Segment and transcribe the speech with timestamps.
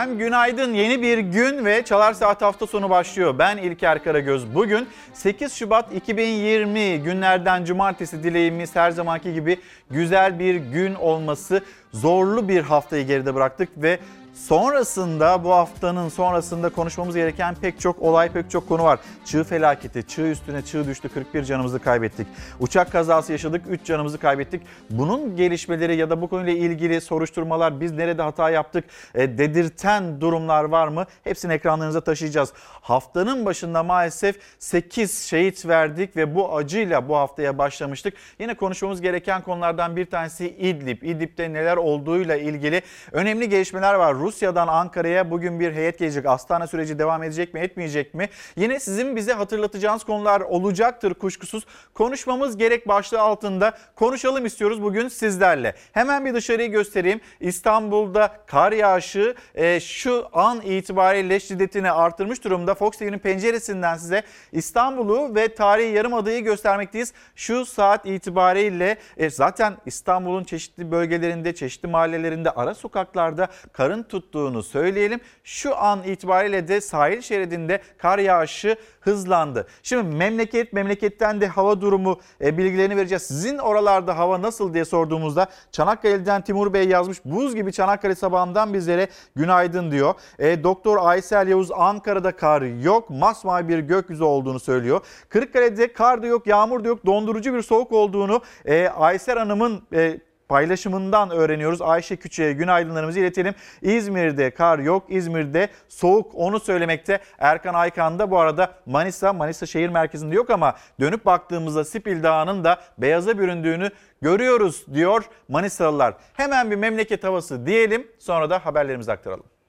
[0.00, 0.74] Efendim günaydın.
[0.74, 3.38] Yeni bir gün ve Çalar Saat hafta sonu başlıyor.
[3.38, 4.54] Ben İlker Karagöz.
[4.54, 9.60] Bugün 8 Şubat 2020 günlerden cumartesi dileğimiz her zamanki gibi
[9.90, 11.64] güzel bir gün olması.
[11.92, 13.98] Zorlu bir haftayı geride bıraktık ve
[14.46, 19.00] Sonrasında bu haftanın sonrasında konuşmamız gereken pek çok olay pek çok konu var.
[19.24, 22.26] Çığ felaketi, çığ üstüne çığ düştü 41 canımızı kaybettik.
[22.60, 24.62] Uçak kazası yaşadık 3 canımızı kaybettik.
[24.90, 30.64] Bunun gelişmeleri ya da bu konuyla ilgili soruşturmalar biz nerede hata yaptık e, dedirten durumlar
[30.64, 31.06] var mı?
[31.24, 32.52] Hepsini ekranlarınıza taşıyacağız.
[32.80, 38.14] Haftanın başında maalesef 8 şehit verdik ve bu acıyla bu haftaya başlamıştık.
[38.38, 41.02] Yine konuşmamız gereken konulardan bir tanesi İdlib.
[41.02, 42.82] İdlib'de neler olduğuyla ilgili
[43.12, 44.12] önemli gelişmeler var.
[44.30, 46.26] Rusya'dan Ankara'ya bugün bir heyet gelecek.
[46.26, 48.28] Astana süreci devam edecek mi etmeyecek mi?
[48.56, 51.66] Yine sizin bize hatırlatacağınız konular olacaktır kuşkusuz.
[51.94, 55.74] Konuşmamız gerek başlığı altında konuşalım istiyoruz bugün sizlerle.
[55.92, 57.20] Hemen bir dışarıyı göstereyim.
[57.40, 62.74] İstanbul'da kar yağışı e, şu an itibariyle şiddetini artırmış durumda.
[62.74, 67.12] Fox TV'nin penceresinden size İstanbul'u ve tarihi yarımadayı göstermekteyiz.
[67.36, 75.20] Şu saat itibariyle e, zaten İstanbul'un çeşitli bölgelerinde, çeşitli mahallelerinde, ara sokaklarda karın tuttuğunu söyleyelim.
[75.44, 79.66] Şu an itibariyle de sahil şeridinde kar yağışı hızlandı.
[79.82, 83.22] Şimdi memleket memleketten de hava durumu e, bilgilerini vereceğiz.
[83.22, 87.24] Sizin oralarda hava nasıl diye sorduğumuzda Çanakkale'den Timur Bey yazmış.
[87.24, 90.14] Buz gibi Çanakkale sabahından bizlere günaydın diyor.
[90.38, 93.10] E, Doktor Aysel Yavuz Ankara'da kar yok.
[93.10, 95.00] Masmavi bir gökyüzü olduğunu söylüyor.
[95.28, 97.06] Kırıkkale'de kar da yok, yağmur da yok.
[97.06, 101.82] Dondurucu bir soğuk olduğunu e, Aysel Hanım'ın e, paylaşımından öğreniyoruz.
[101.82, 103.54] Ayşe Küçük'e günaydınlarımızı iletelim.
[103.82, 107.18] İzmir'de kar yok, İzmir'de soğuk onu söylemekte.
[107.38, 112.64] Erkan Aykan da bu arada Manisa, Manisa şehir merkezinde yok ama dönüp baktığımızda Sipil Dağı'nın
[112.64, 113.90] da beyaza büründüğünü
[114.22, 116.14] görüyoruz diyor Manisalılar.
[116.32, 119.59] Hemen bir memleket havası diyelim sonra da haberlerimizi aktaralım.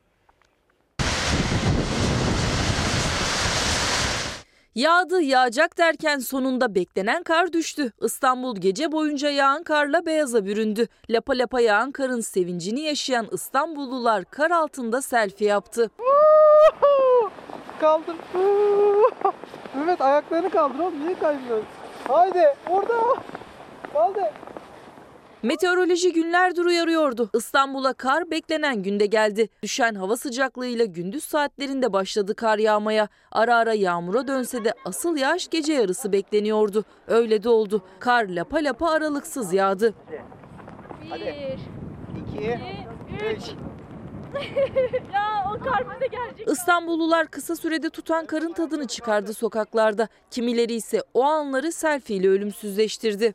[4.75, 7.91] Yağdı yağacak derken sonunda beklenen kar düştü.
[8.01, 10.87] İstanbul gece boyunca yağan karla beyaza büründü.
[11.09, 15.91] Lapa lapa yağan karın sevincini yaşayan İstanbullular kar altında selfie yaptı.
[17.79, 18.15] Kaldır.
[19.75, 21.67] Mehmet ayaklarını kaldır oğlum niye kaymıyorsun?
[22.07, 22.95] Haydi orada.
[23.93, 24.23] Kaldır.
[25.43, 27.29] Meteoroloji günlerdir uyarıyordu.
[27.33, 29.49] İstanbul'a kar beklenen günde geldi.
[29.63, 33.07] Düşen hava sıcaklığıyla gündüz saatlerinde başladı kar yağmaya.
[33.31, 36.85] Ara ara yağmura dönse de asıl yağış gece yarısı bekleniyordu.
[37.07, 37.81] Öyle de oldu.
[37.99, 39.93] Kar lapa lapa aralıksız yağdı.
[41.03, 41.59] Bir,
[42.21, 42.59] İki.
[43.35, 43.47] üç.
[45.13, 46.47] ya o kar bize gelecek.
[46.47, 50.07] İstanbullular kısa sürede tutan karın tadını çıkardı sokaklarda.
[50.31, 53.33] Kimileri ise o anları selfie ile ölümsüzleştirdi.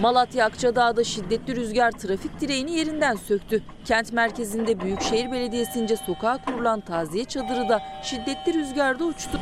[0.00, 3.62] Malatya Akçadağ'da şiddetli rüzgar trafik direğini yerinden söktü.
[3.84, 9.40] Kent merkezinde Büyükşehir Belediyesi'nce sokağa kurulan taziye çadırı da şiddetli rüzgarda uçtu.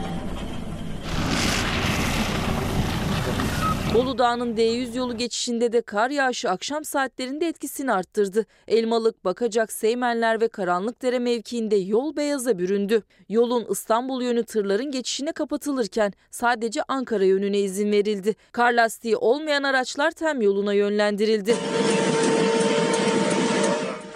[3.94, 8.46] Bolu Dağı'nın D100 yolu geçişinde de kar yağışı akşam saatlerinde etkisini arttırdı.
[8.68, 13.02] Elmalık, Bakacak, Seymenler ve Karanlıkdere mevkiinde yol beyaza büründü.
[13.28, 18.34] Yolun İstanbul yönü tırların geçişine kapatılırken sadece Ankara yönüne izin verildi.
[18.52, 21.56] Kar lastiği olmayan araçlar tem yoluna yönlendirildi.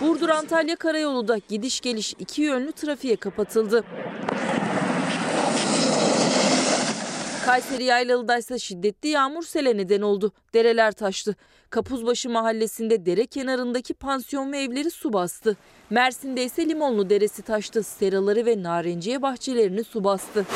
[0.00, 3.84] Burdur-Antalya Karayolu da gidiş geliş iki yönlü trafiğe kapatıldı.
[7.44, 10.32] Kayseri Yaylalı'da ise şiddetli yağmur sele neden oldu.
[10.54, 11.36] Dereler taştı.
[11.70, 15.56] Kapuzbaşı mahallesinde dere kenarındaki pansiyon ve evleri su bastı.
[15.90, 17.82] Mersin'de ise Limonlu Deresi taştı.
[17.82, 20.46] Seraları ve narenciye bahçelerini su bastı.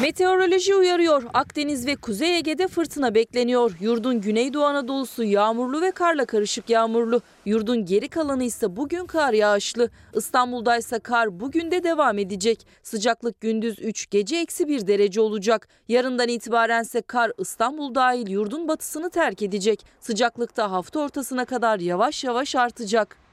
[0.00, 1.22] Meteoroloji uyarıyor.
[1.34, 3.76] Akdeniz ve Kuzey Ege'de fırtına bekleniyor.
[3.80, 7.20] Yurdun Güneydoğu Anadolu'su yağmurlu ve karla karışık yağmurlu.
[7.44, 9.90] Yurdun geri kalanı ise bugün kar yağışlı.
[10.14, 12.66] İstanbul'da ise kar bugün de devam edecek.
[12.82, 15.68] Sıcaklık gündüz 3, gece eksi 1 derece olacak.
[15.88, 19.86] Yarından itibaren ise kar İstanbul dahil yurdun batısını terk edecek.
[20.00, 23.25] Sıcaklık da hafta ortasına kadar yavaş yavaş artacak.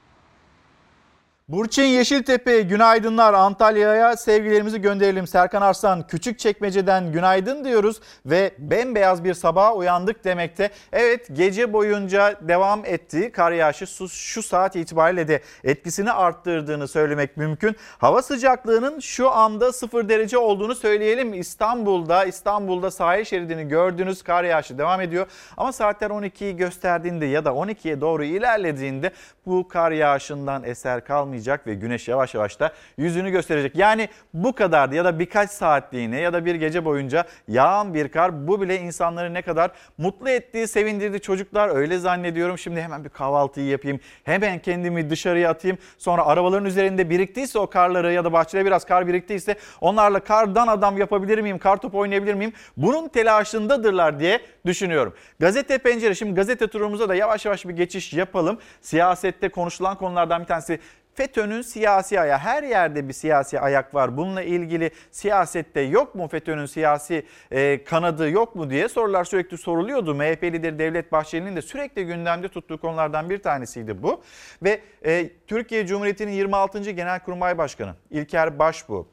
[1.48, 5.28] Burçin Yeşiltepe günaydınlar Antalya'ya sevgilerimizi gönderelim.
[5.28, 10.70] Serkan Arslan Küçükçekmece'den günaydın diyoruz ve bembeyaz bir sabaha uyandık demekte.
[10.94, 17.76] Evet gece boyunca devam ettiği kar yağışı şu saat itibariyle de etkisini arttırdığını söylemek mümkün.
[17.98, 21.34] Hava sıcaklığının şu anda 0 derece olduğunu söyleyelim.
[21.34, 25.28] İstanbul'da İstanbul'da sahil şeridini gördüğünüz kar yağışı devam ediyor.
[25.58, 29.12] Ama saatler 12'yi gösterdiğinde ya da 12'ye doğru ilerlediğinde
[29.46, 33.76] bu kar yağışından eser kalmıyor kalmayacak ve güneş yavaş yavaş da yüzünü gösterecek.
[33.76, 38.48] Yani bu kadardı ya da birkaç saatliğine ya da bir gece boyunca yağan bir kar
[38.48, 42.58] bu bile insanları ne kadar mutlu ettiği, sevindirdi çocuklar öyle zannediyorum.
[42.58, 45.78] Şimdi hemen bir kahvaltıyı yapayım, hemen kendimi dışarıya atayım.
[45.98, 50.98] Sonra arabaların üzerinde biriktiyse o karları ya da bahçede biraz kar biriktiyse onlarla kardan adam
[50.98, 52.54] yapabilir miyim, kar topu oynayabilir miyim?
[52.78, 55.14] Bunun telaşındadırlar diye düşünüyorum.
[55.40, 58.60] Gazete Pencere şimdi gazete turumuza da yavaş yavaş bir geçiş yapalım.
[58.82, 60.80] Siyasette konuşulan konulardan bir tanesi
[61.14, 64.18] FETÖ'nün siyasi ayağı her yerde bir siyasi ayak var.
[64.18, 70.16] Bununla ilgili siyasette yok mu FETÖ'nün siyasi e, kanadı yok mu diye sorular sürekli soruluyordu.
[70.16, 74.22] MHP lideri Devlet Bahçeli'nin de sürekli gündemde tuttuğu konulardan bir tanesiydi bu.
[74.64, 76.92] Ve e, Türkiye Cumhuriyeti'nin 26.
[76.92, 79.08] Genelkurmay Başkanı İlker Başbuğ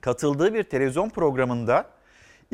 [0.00, 1.93] katıldığı bir televizyon programında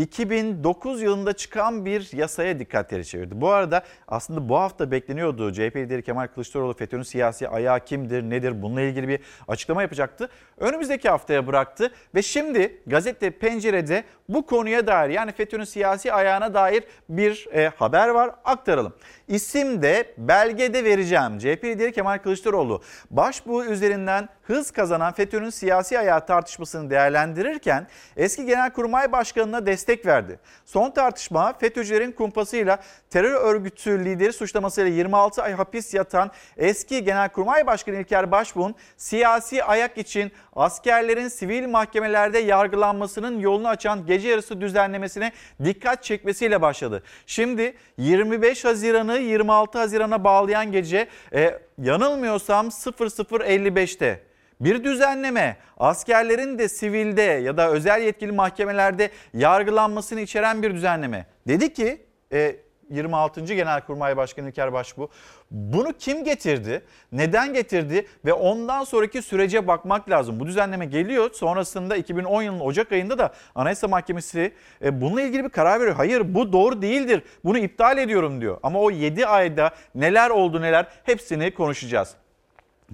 [0.01, 3.41] 2009 yılında çıkan bir yasaya dikkatleri çevirdi.
[3.41, 5.53] Bu arada aslında bu hafta bekleniyordu.
[5.53, 10.29] CHP lideri Kemal Kılıçdaroğlu FETÖ'nün siyasi ayağı kimdir, nedir bununla ilgili bir açıklama yapacaktı.
[10.59, 16.85] Önümüzdeki haftaya bıraktı ve şimdi gazete Pencere'de bu konuya dair yani FETÖ'nün siyasi ayağına dair
[17.09, 18.93] bir e, haber var aktaralım.
[19.29, 21.39] İsim de belgede vereceğim.
[21.39, 27.87] CHP lideri Kemal Kılıçdaroğlu başbuğ üzerinden hız kazanan FETÖ'nün siyasi ayağı tartışmasını değerlendirirken
[28.17, 30.39] eski Genelkurmay Başkanı'na destek verdi.
[30.65, 32.79] Son tartışma FETÖ'cülerin kumpasıyla
[33.11, 39.99] terör örgütü lideri suçlamasıyla 26 ay hapis yatan eski Genelkurmay Başkanı İlker Başbuğ'un siyasi ayak
[39.99, 45.33] için askerlerin sivil mahkemelerde yargılanmasının yolunu açan gece yarısı düzenlemesine
[45.65, 47.03] dikkat çekmesiyle başladı.
[47.27, 54.31] Şimdi 25 Haziran'ı 26 Haziran'a bağlayan gece e, yanılmıyorsam 00.55'te
[54.61, 61.27] bir düzenleme askerlerin de sivilde ya da özel yetkili mahkemelerde yargılanmasını içeren bir düzenleme.
[61.47, 62.57] Dedi ki e,
[62.91, 63.41] 26.
[63.41, 65.09] Genelkurmay Başkanı İlker Başbuğ.
[65.51, 66.83] Bunu kim getirdi?
[67.13, 68.07] Neden getirdi?
[68.25, 70.41] Ve ondan sonraki sürece bakmak lazım.
[70.41, 71.31] Bu düzenleme geliyor.
[71.33, 74.53] Sonrasında 2010 yılının Ocak ayında da Anayasa Mahkemesi
[74.85, 75.97] e, bununla ilgili bir karar veriyor.
[75.97, 77.23] Hayır bu doğru değildir.
[77.45, 78.59] Bunu iptal ediyorum diyor.
[78.63, 82.17] Ama o 7 ayda neler oldu neler hepsini konuşacağız.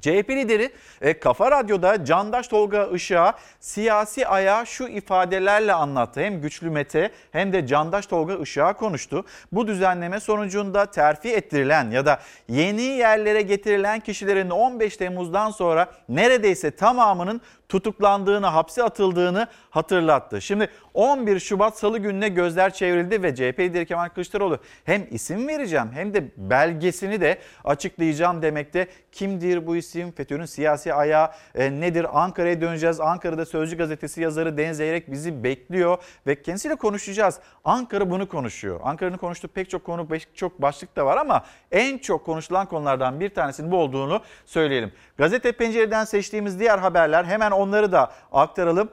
[0.01, 0.71] CHP lideri
[1.01, 6.21] e, Kafa Radyo'da Candaş Tolga Işık'a siyasi ayağı şu ifadelerle anlattı.
[6.21, 9.25] Hem Güçlü Mete hem de Candaş Tolga Işık'a konuştu.
[9.53, 16.71] Bu düzenleme sonucunda terfi ettirilen ya da yeni yerlere getirilen kişilerin 15 Temmuz'dan sonra neredeyse
[16.71, 20.43] tamamının tutuklandığını, hapse atıldığını hatırlattı.
[20.43, 25.89] Şimdi 11 Şubat Salı gününe gözler çevrildi ve CHP lideri Kemal Kılıçdaroğlu hem isim vereceğim
[25.93, 28.89] hem de belgesini de açıklayacağım demekte.
[29.13, 30.13] Kimdir bu isim?
[30.13, 32.07] FETÖ'nün siyasi ayağı e, nedir?
[32.13, 33.01] Ankara'ya döneceğiz.
[33.01, 37.41] Ankara'da Sözcü Gazetesi yazarı Deniz Zeyrek bizi bekliyor ve kendisiyle konuşacağız.
[37.65, 38.81] Ankara bunu konuşuyor.
[38.83, 43.21] Ankara'nın konuştuğu pek çok konu, pek çok başlık da var ama en çok konuşulan konulardan
[43.21, 44.93] bir tanesinin bu olduğunu söyleyelim.
[45.17, 48.91] Gazete Pencere'den seçtiğimiz diğer haberler hemen onları da aktaralım.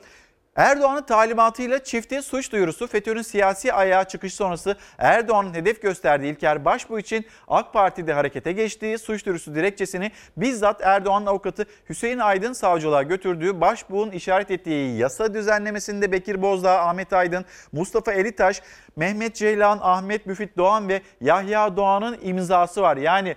[0.55, 6.99] Erdoğan'ın talimatıyla çifte suç duyurusu FETÖ'nün siyasi ayağı çıkış sonrası Erdoğan'ın hedef gösterdiği İlker Başbuğ
[6.99, 13.61] için AK Parti'de harekete geçtiği suç duyurusu dilekçesini bizzat Erdoğan'ın avukatı Hüseyin Aydın savcılığa götürdüğü
[13.61, 18.61] Başbuğ'un işaret ettiği yasa düzenlemesinde Bekir Bozdağ, Ahmet Aydın, Mustafa Elitaş,
[18.95, 22.97] Mehmet Ceylan, Ahmet Müfit Doğan ve Yahya Doğan'ın imzası var.
[22.97, 23.35] Yani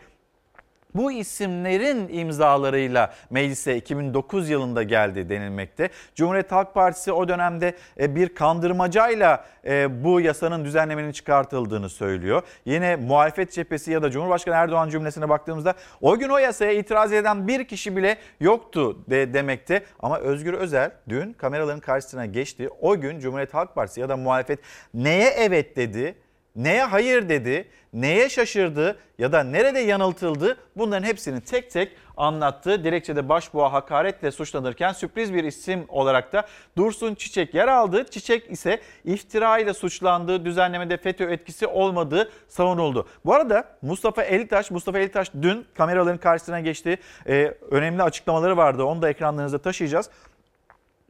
[0.97, 5.89] bu isimlerin imzalarıyla meclise 2009 yılında geldi denilmekte.
[6.15, 12.43] Cumhuriyet Halk Partisi o dönemde e, bir kandırmacayla e, bu yasanın düzenlemenin çıkartıldığını söylüyor.
[12.65, 17.49] Yine muhalefet cephesi ya da Cumhurbaşkanı Erdoğan cümlesine baktığımızda o gün o yasaya itiraz eden
[17.49, 19.83] bir kişi bile yoktu de demekte.
[20.01, 22.69] Ama Özgür Özel dün kameraların karşısına geçti.
[22.81, 24.59] O gün Cumhuriyet Halk Partisi ya da muhalefet
[24.95, 26.26] neye evet dedi?
[26.57, 32.85] Neye hayır dedi, neye şaşırdı ya da nerede yanıltıldı bunların hepsini tek tek anlattı.
[32.85, 36.47] Dilekçede başbuğa hakaretle suçlanırken sürpriz bir isim olarak da
[36.77, 38.05] Dursun Çiçek yer aldı.
[38.11, 43.09] Çiçek ise iftira ile suçlandığı düzenlemede FETÖ etkisi olmadığı savunuldu.
[43.25, 46.99] Bu arada Mustafa Elitaş, Mustafa Elitaş dün kameraların karşısına geçti.
[47.29, 48.85] Ee, önemli açıklamaları vardı.
[48.85, 50.11] Onu da ekranlarınıza taşıyacağız.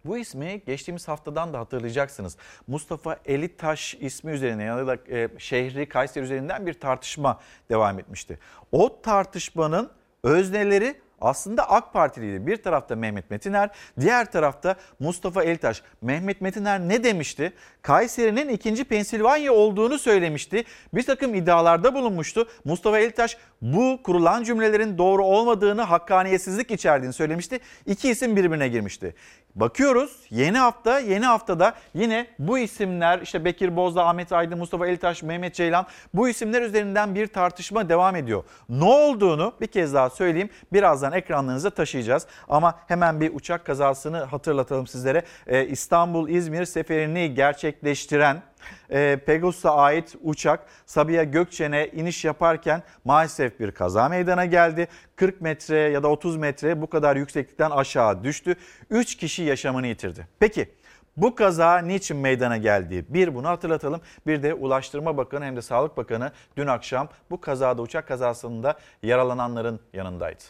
[0.07, 2.37] Bu ismi geçtiğimiz haftadan da hatırlayacaksınız.
[2.67, 8.39] Mustafa Elitaş ismi üzerine ya da e, şehri Kayseri üzerinden bir tartışma devam etmişti.
[8.73, 9.91] O tartışmanın
[10.23, 12.47] özneleri aslında AK Partiliydi.
[12.47, 13.71] Bir tarafta Mehmet Metiner,
[14.01, 15.83] diğer tarafta Mustafa Eltaş.
[16.03, 17.53] Mehmet Metiner ne demişti?
[17.83, 20.65] Kayseri'nin ikinci Pensilvanya olduğunu söylemişti.
[20.95, 22.49] Bir takım iddialarda bulunmuştu.
[22.65, 27.59] Mustafa Eltaş bu kurulan cümlelerin doğru olmadığını, hakkaniyetsizlik içerdiğini söylemişti.
[27.87, 29.15] İki isim birbirine girmişti.
[29.55, 35.23] Bakıyoruz yeni hafta yeni haftada yine bu isimler işte Bekir Bozdağ, Ahmet Aydın, Mustafa Eltaş,
[35.23, 38.45] Mehmet Ceylan bu isimler üzerinden bir tartışma devam ediyor.
[38.69, 40.51] Ne olduğunu bir kez daha söyleyeyim.
[40.73, 42.27] Birazdan ekranlarınıza taşıyacağız.
[42.49, 45.23] Ama hemen bir uçak kazasını hatırlatalım sizlere.
[45.47, 48.43] Ee, İstanbul-İzmir seferini gerçekleştiren
[48.91, 54.89] e, Pegasus'a ait uçak Sabiha Gökçen'e iniş yaparken maalesef bir kaza meydana geldi.
[55.17, 58.57] 40 metre ya da 30 metre bu kadar yükseklikten aşağı düştü.
[58.91, 60.27] 3 kişi yaşamını yitirdi.
[60.41, 60.69] Peki
[61.17, 63.07] bu kaza niçin meydana geldi?
[63.09, 64.01] Bir bunu hatırlatalım.
[64.27, 69.81] Bir de Ulaştırma Bakanı hem de Sağlık Bakanı dün akşam bu kazada uçak kazasında yaralananların
[69.93, 70.43] yanındaydı.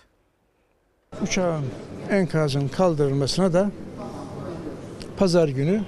[1.23, 1.65] Uçağın
[2.11, 3.71] enkazın kaldırılmasına da
[5.19, 5.83] pazar günü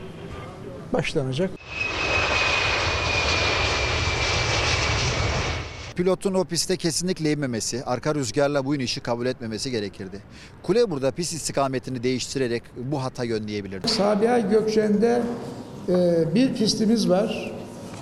[0.92, 1.50] başlanacak.
[5.98, 10.22] Pilotun o piste kesinlikle inmemesi, arka rüzgarla bu inişi kabul etmemesi gerekirdi.
[10.62, 13.88] Kule burada pist istikametini değiştirerek bu hata yönleyebilirdi.
[13.88, 15.22] Sabiha Gökçen'de
[15.88, 17.52] e, bir pistimiz var.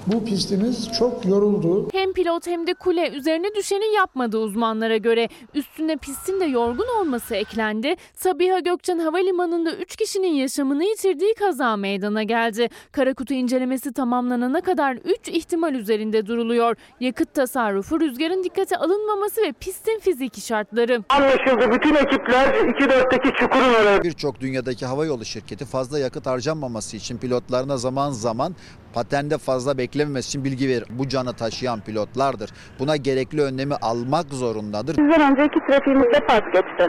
[0.07, 1.89] Bu pistimiz çok yoruldu.
[1.93, 5.29] Hem pilot hem de kule üzerine düşeni yapmadı uzmanlara göre.
[5.55, 7.95] Üstüne pistin de yorgun olması eklendi.
[8.15, 12.69] Sabiha Gökçen Havalimanı'nda 3 kişinin yaşamını yitirdiği kaza meydana geldi.
[12.93, 16.77] Karakutu incelemesi tamamlanana kadar 3 ihtimal üzerinde duruluyor.
[17.01, 21.05] Yakıt tasarrufu, rüzgarın dikkate alınmaması ve pistin fiziki şartları.
[21.09, 21.71] Anlaşıldı.
[21.75, 28.11] Bütün ekipler 2-4'teki çukurun oraya Birçok dünyadaki havayolu şirketi fazla yakıt harcanmaması için pilotlarına zaman
[28.11, 28.55] zaman
[28.95, 30.85] patende fazla beklememesi için bilgi verir.
[30.91, 32.51] Bu canı taşıyan pilotlardır.
[32.79, 34.97] Buna gerekli önlemi almak zorundadır.
[34.97, 36.87] Bizden önceki trafiğimizde pas geçti.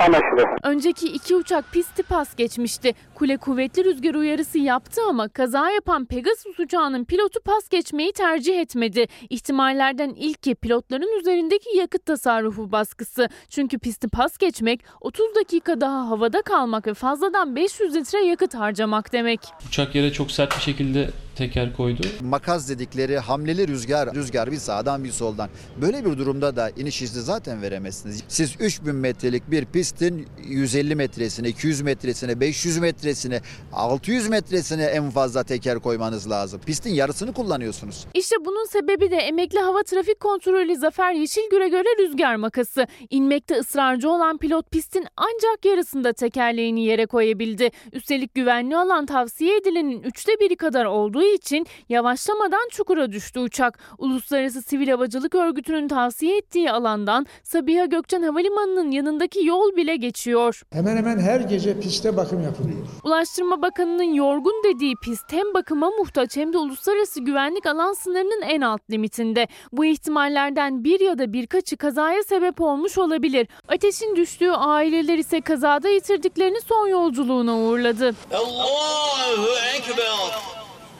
[0.00, 0.44] anlaşıldı.
[0.62, 2.94] Önceki iki uçak pisti pas geçmişti.
[3.14, 9.06] Kule kuvvetli rüzgar uyarısı yaptı ama kaza yapan Pegasus uçağının pilotu pas geçmeyi tercih etmedi.
[9.30, 13.28] İhtimallerden ilki pilotların üzerindeki yakıt tasarrufu baskısı.
[13.48, 19.12] Çünkü pisti pas geçmek 30 dakika daha havada kalmak ve fazladan 500 litre yakıt harcamak
[19.12, 19.40] demek.
[19.68, 22.02] Uçak yere çok sert bir şekilde teker koydu.
[22.20, 25.48] Makaz dedikleri hamleli rüzgar, rüzgar bir sağdan bir soldan.
[25.80, 28.22] Böyle bir durumda da iniş izni zaten veremezsiniz.
[28.28, 33.40] Siz 3000 metrelik bir pistin 150 metresine, 200 metresine, 500 metresine,
[33.72, 36.60] 600 metresine en fazla teker koymanız lazım.
[36.66, 38.06] Pistin yarısını kullanıyorsunuz.
[38.14, 42.86] İşte bunun sebebi de emekli hava trafik kontrolü Zafer Yeşilgür'e göre rüzgar makası.
[43.10, 47.70] İnmekte ısrarcı olan pilot pistin ancak yarısında tekerleğini yere koyabildi.
[47.92, 53.78] Üstelik güvenli alan tavsiye edilenin üçte biri kadar olduğu için yavaşlamadan çukura düştü uçak.
[53.98, 60.62] Uluslararası Sivil Havacılık Örgütü'nün tavsiye ettiği alandan Sabiha Gökçen Havalimanı'nın yanındaki yol bile geçiyor.
[60.72, 62.86] Hemen hemen her gece piste bakım yapılıyor.
[63.04, 68.60] Ulaştırma Bakanı'nın yorgun dediği pist hem bakıma muhtaç hem de uluslararası güvenlik alan sınırının en
[68.60, 69.48] alt limitinde.
[69.72, 73.48] Bu ihtimallerden bir ya da birkaçı kazaya sebep olmuş olabilir.
[73.68, 78.14] Ateşin düştüğü aileler ise kazada yitirdiklerini son yolculuğuna uğurladı.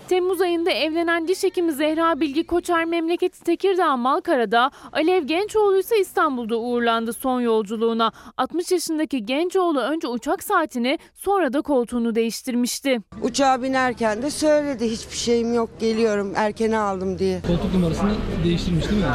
[0.09, 6.57] Temmuz ayında evlenen diş hekimi Zehra Bilgi Koçer memleketi Tekirdağ Malkara'da, Alev Gençoğlu ise İstanbul'da
[6.59, 8.13] uğurlandı son yolculuğuna.
[8.37, 12.99] 60 yaşındaki Gençoğlu önce uçak saatini sonra da koltuğunu değiştirmişti.
[13.23, 17.41] Uçağa binerken de söyledi hiçbir şeyim yok geliyorum erkene aldım diye.
[17.47, 18.11] Koltuk numarasını
[18.45, 19.07] değiştirmiş değil mi?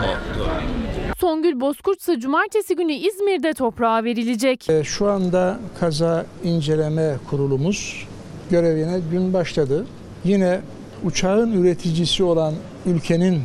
[1.19, 4.69] Songül Bozkurt ise cumartesi günü İzmir'de toprağa verilecek.
[4.69, 8.07] E, Şu anda kaza inceleme kurulumuz
[8.51, 9.86] görevine dün başladı.
[10.24, 10.62] Yine
[11.03, 12.53] uçağın üreticisi olan
[12.86, 13.41] ülkenin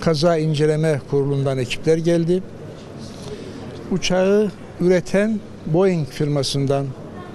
[0.00, 2.42] kaza inceleme kurulundan ekipler geldi.
[3.90, 6.86] Uçağı üreten Boeing firmasından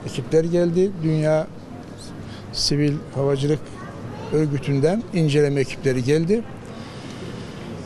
[0.06, 0.92] ekipler geldi.
[1.04, 1.48] Dünya
[2.54, 3.60] Sivil Havacılık
[4.34, 6.44] Örgütü'nden inceleme ekipleri geldi.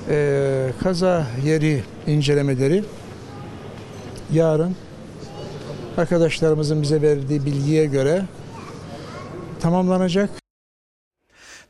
[0.09, 2.83] Ee, kaza yeri incelemeleri
[4.33, 4.75] yarın
[5.97, 8.25] arkadaşlarımızın bize verdiği bilgiye göre
[9.59, 10.46] tamamlanacak.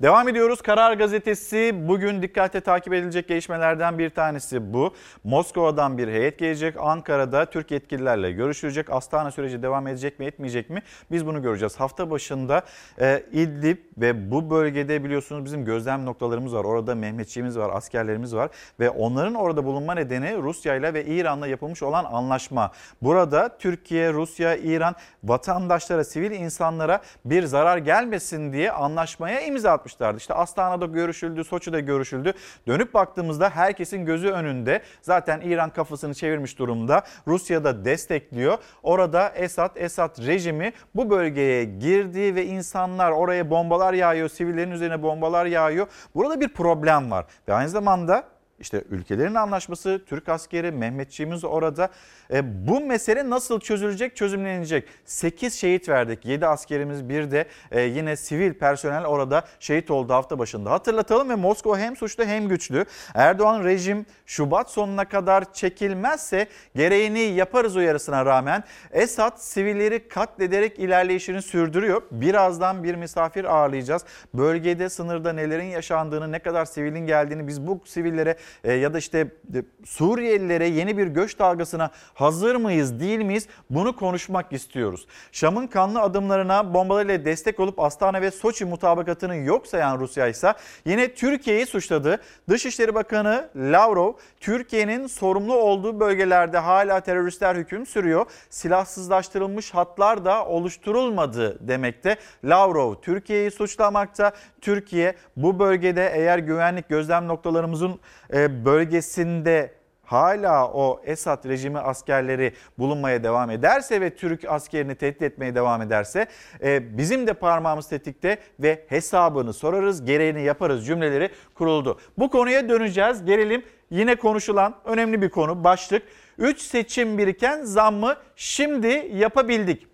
[0.01, 0.61] Devam ediyoruz.
[0.61, 4.93] Karar Gazetesi bugün dikkatle takip edilecek gelişmelerden bir tanesi bu.
[5.23, 6.75] Moskova'dan bir heyet gelecek.
[6.79, 8.89] Ankara'da Türk yetkililerle görüşülecek.
[8.89, 10.81] Astana süreci devam edecek mi etmeyecek mi?
[11.11, 11.79] Biz bunu göreceğiz.
[11.79, 12.61] Hafta başında
[12.99, 16.63] e, İdlib ve bu bölgede biliyorsunuz bizim gözlem noktalarımız var.
[16.63, 18.49] Orada Mehmetçiğimiz var, askerlerimiz var.
[18.79, 22.71] Ve onların orada bulunma nedeni Rusya ile ve İran'la yapılmış olan anlaşma.
[23.01, 30.17] Burada Türkiye, Rusya, İran vatandaşlara, sivil insanlara bir zarar gelmesin diye anlaşmaya imza atmışlardı.
[30.17, 32.33] İşte Astana'da görüşüldü, Soçi'de görüşüldü.
[32.67, 34.81] Dönüp baktığımızda herkesin gözü önünde.
[35.01, 37.03] Zaten İran kafasını çevirmiş durumda.
[37.27, 38.57] Rusya da destekliyor.
[38.83, 45.45] Orada Esad, Esad rejimi bu bölgeye girdi ve insanlar oraya bombalar yağıyor, sivillerin üzerine bombalar
[45.45, 45.87] yağıyor.
[46.15, 48.23] Burada bir problem var ve aynı zamanda
[48.59, 51.89] işte ülkelerin anlaşması, Türk askeri, Mehmetçiğimiz orada.
[52.33, 54.87] E, bu mesele nasıl çözülecek, çözümlenecek?
[55.05, 56.25] 8 şehit verdik.
[56.25, 60.71] 7 askerimiz bir de e, yine sivil personel orada şehit oldu hafta başında.
[60.71, 62.85] Hatırlatalım ve Moskova hem suçlu hem güçlü.
[63.15, 72.01] Erdoğan rejim Şubat sonuna kadar çekilmezse gereğini yaparız uyarısına rağmen Esad sivilleri katlederek ilerleyişini sürdürüyor.
[72.11, 74.05] Birazdan bir misafir ağırlayacağız.
[74.33, 79.63] Bölgede sınırda nelerin yaşandığını, ne kadar sivilin geldiğini biz bu sivillere ya da işte e,
[79.85, 85.07] Suriyelilere yeni bir göç dalgasına hazır mıyız değil miyiz bunu konuşmak istiyoruz.
[85.31, 90.53] Şam'ın kanlı adımlarına bombalarıyla destek olup Astana ve Soçi mutabakatını yok sayan Rusya ise
[90.85, 92.21] yine Türkiye'yi suçladı.
[92.49, 98.25] Dışişleri Bakanı Lavrov Türkiye'nin sorumlu olduğu bölgelerde hala teröristler hüküm sürüyor.
[98.49, 102.15] Silahsızlaştırılmış hatlar da oluşturulmadı demekte.
[102.43, 104.31] Lavrov Türkiye'yi suçlamakta.
[104.61, 107.99] Türkiye bu bölgede eğer güvenlik gözlem noktalarımızın
[108.33, 109.77] e, bölgesinde
[110.07, 116.27] hala o Esad rejimi askerleri bulunmaya devam ederse ve Türk askerini tehdit etmeye devam ederse
[116.63, 121.99] e, bizim de parmağımız tetikte ve hesabını sorarız, gereğini yaparız cümleleri kuruldu.
[122.17, 123.25] Bu konuya döneceğiz.
[123.25, 126.03] Gelelim yine konuşulan önemli bir konu başlık.
[126.37, 129.87] 3 seçim biriken zammı şimdi yapabildik.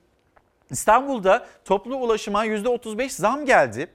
[0.70, 3.88] İstanbul'da toplu ulaşıma %35 zam geldi.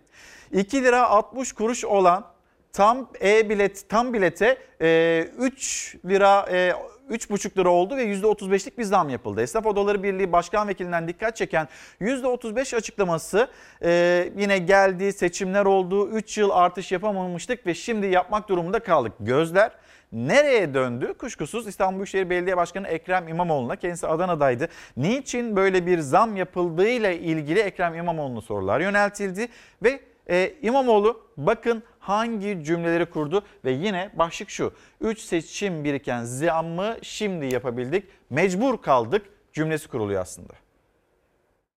[0.53, 2.38] 2 lira 60 kuruş olan
[2.79, 6.73] tam e-bilet tam bilete e, 3 lira e,
[7.11, 9.43] 3,5 lira oldu ve %35'lik bir zam yapıldı.
[9.43, 11.69] Esnaf Odaları Birliği Başkan Vekilinden dikkat çeken
[12.01, 13.49] %35 açıklaması
[13.83, 19.13] e, yine geldi, seçimler oldu, 3 yıl artış yapamamıştık ve şimdi yapmak durumunda kaldık.
[19.21, 19.71] Gözler
[20.13, 21.15] nereye döndü?
[21.15, 24.69] Kuşkusuz İstanbul Büyükşehir Belediye Başkanı Ekrem İmamoğlu'na kendisi Adana'daydı.
[24.97, 29.49] Niçin böyle bir zam yapıldığıyla ilgili Ekrem İmamoğlu'na sorular yöneltildi
[29.83, 34.73] ve e, İmamoğlu bakın hangi cümleleri kurdu ve yine başlık şu.
[35.01, 38.05] 3 seçim biriken zammı şimdi yapabildik.
[38.31, 39.23] Mecbur kaldık
[39.53, 40.53] cümlesi kuruluyor aslında.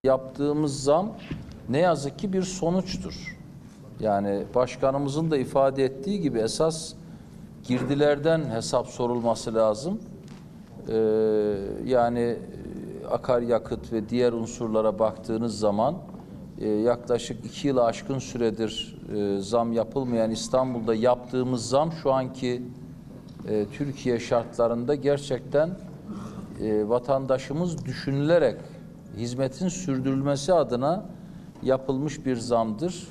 [0.04, 1.16] Yaptığımız zam
[1.68, 3.36] ne yazık ki bir sonuçtur.
[4.00, 6.94] Yani başkanımızın da ifade ettiği gibi esas
[7.68, 10.00] girdilerden hesap sorulması lazım.
[10.88, 10.94] Ee,
[11.84, 12.36] yani
[13.10, 16.11] akaryakıt ve diğer unsurlara baktığınız zaman e,
[16.68, 22.62] yaklaşık iki yılı aşkın süredir e, zam yapılmayan İstanbul'da yaptığımız zam şu anki
[23.48, 25.70] e, Türkiye şartlarında gerçekten
[26.60, 28.56] e, vatandaşımız düşünülerek
[29.16, 31.04] hizmetin sürdürülmesi adına
[31.62, 33.08] yapılmış bir zamdır.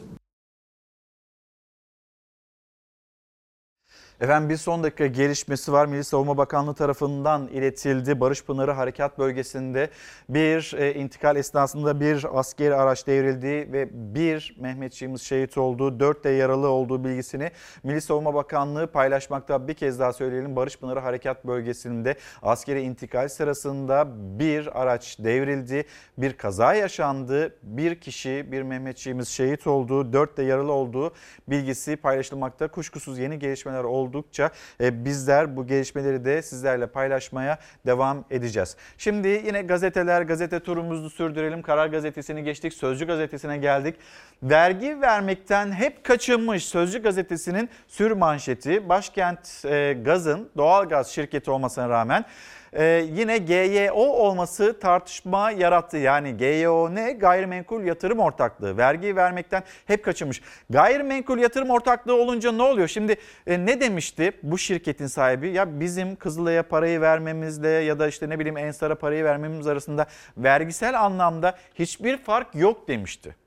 [4.22, 5.86] Efendim bir son dakika gelişmesi var.
[5.86, 8.20] Milli Savunma Bakanlığı tarafından iletildi.
[8.20, 9.90] Barış Pınarı Harekat Bölgesi'nde
[10.30, 16.00] bir e, intikal esnasında bir askeri araç devrildi ve bir Mehmetçiğimiz şehit oldu.
[16.00, 17.52] Dört de yaralı olduğu bilgisini
[17.84, 19.68] Milli Savunma Bakanlığı paylaşmakta.
[19.68, 24.08] Bir kez daha söyleyelim Barış Pınarı Harekat Bölgesi'nde askeri intikal sırasında
[24.40, 25.86] bir araç devrildi.
[26.18, 27.56] Bir kaza yaşandı.
[27.64, 30.14] Bir kişi bir Mehmetçiğimiz şehit oldu.
[30.14, 31.14] Dört de yaralı olduğu
[31.48, 32.68] bilgisi paylaşılmakta.
[32.68, 34.50] Kuşkusuz yeni gelişmeler oldu oldukça
[34.82, 38.76] e, bizler bu gelişmeleri de sizlerle paylaşmaya devam edeceğiz.
[38.98, 41.62] Şimdi yine gazeteler, gazete turumuzu sürdürelim.
[41.62, 43.96] Karar Gazetesi'ni geçtik, Sözcü Gazetesi'ne geldik.
[44.44, 48.90] Vergi vermekten hep kaçınmış Sözcü Gazetesi'nin sür manşeti.
[48.90, 52.26] Başkent e, Gaz'ın doğalgaz şirketi olmasına rağmen
[52.74, 55.98] ee, yine GYO olması tartışma yarattı.
[55.98, 57.12] Yani GYO ne?
[57.12, 58.78] Gayrimenkul yatırım ortaklığı.
[58.78, 60.42] Vergi vermekten hep kaçınmış.
[60.70, 62.88] Gayrimenkul yatırım ortaklığı olunca ne oluyor?
[62.88, 63.16] Şimdi
[63.48, 65.50] e, ne demişti bu şirketin sahibi?
[65.50, 70.06] Ya bizim Kızılay'a parayı vermemizle ya da işte ne bileyim Ensar'a parayı vermemiz arasında
[70.38, 73.41] vergisel anlamda hiçbir fark yok demişti.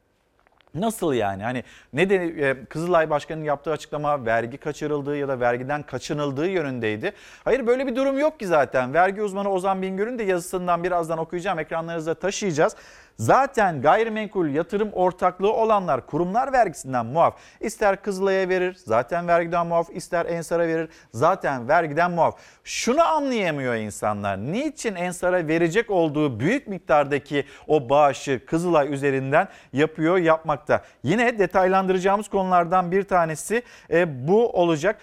[0.74, 1.42] Nasıl yani?
[1.42, 7.12] Hani ne de e, Kızılay Başkanı'nın yaptığı açıklama vergi kaçırıldığı ya da vergiden kaçınıldığı yönündeydi.
[7.44, 8.94] Hayır böyle bir durum yok ki zaten.
[8.94, 11.58] Vergi uzmanı Ozan Bingöl'ün de yazısından birazdan okuyacağım.
[11.58, 12.76] Ekranlarınıza taşıyacağız.
[13.18, 17.36] Zaten gayrimenkul yatırım ortaklığı olanlar kurumlar vergisinden muaf.
[17.60, 22.38] İster Kızılay'a verir zaten vergiden muaf, ister Ensar'a verir zaten vergiden muaf.
[22.64, 24.38] Şunu anlayamıyor insanlar.
[24.38, 30.82] Niçin Ensar'a verecek olduğu büyük miktardaki o bağışı Kızılay üzerinden yapıyor, yapmakta.
[31.02, 34.98] Yine detaylandıracağımız konulardan bir tanesi e, bu olacak.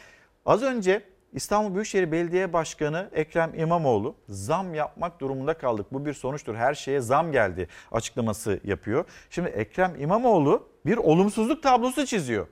[0.46, 5.86] Az önce İstanbul Büyükşehir Belediye Başkanı Ekrem İmamoğlu zam yapmak durumunda kaldık.
[5.92, 6.56] Bu bir sonuçtur.
[6.56, 9.06] Her şeye zam geldi açıklaması yapıyor.
[9.30, 12.48] Şimdi Ekrem İmamoğlu bir olumsuzluk tablosu çiziyor.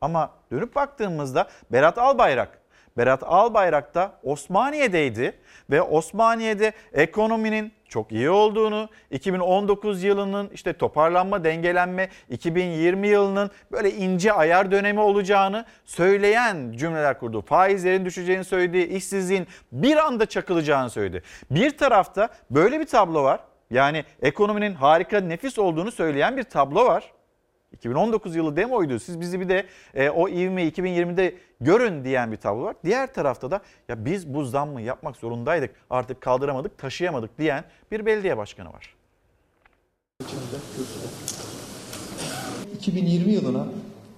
[0.00, 2.61] Ama dönüp baktığımızda Berat Albayrak
[2.96, 5.32] Berat Albayrak da Osmaniye'deydi
[5.70, 14.32] ve Osmaniye'de ekonominin çok iyi olduğunu, 2019 yılının işte toparlanma, dengelenme, 2020 yılının böyle ince
[14.32, 17.40] ayar dönemi olacağını söyleyen cümleler kurdu.
[17.40, 21.22] Faizlerin düşeceğini söyledi, işsizliğin bir anda çakılacağını söyledi.
[21.50, 23.40] Bir tarafta böyle bir tablo var.
[23.70, 27.12] Yani ekonominin harika, nefis olduğunu söyleyen bir tablo var.
[27.72, 28.98] 2019 yılı demoydu.
[28.98, 32.76] Siz bizi bir de e, o ivmeyi 2020'de görün diyen bir tablo var.
[32.84, 35.70] Diğer tarafta da ya biz bu zammı yapmak zorundaydık.
[35.90, 38.94] Artık kaldıramadık, taşıyamadık diyen bir belediye başkanı var.
[42.74, 43.66] 2020 yılına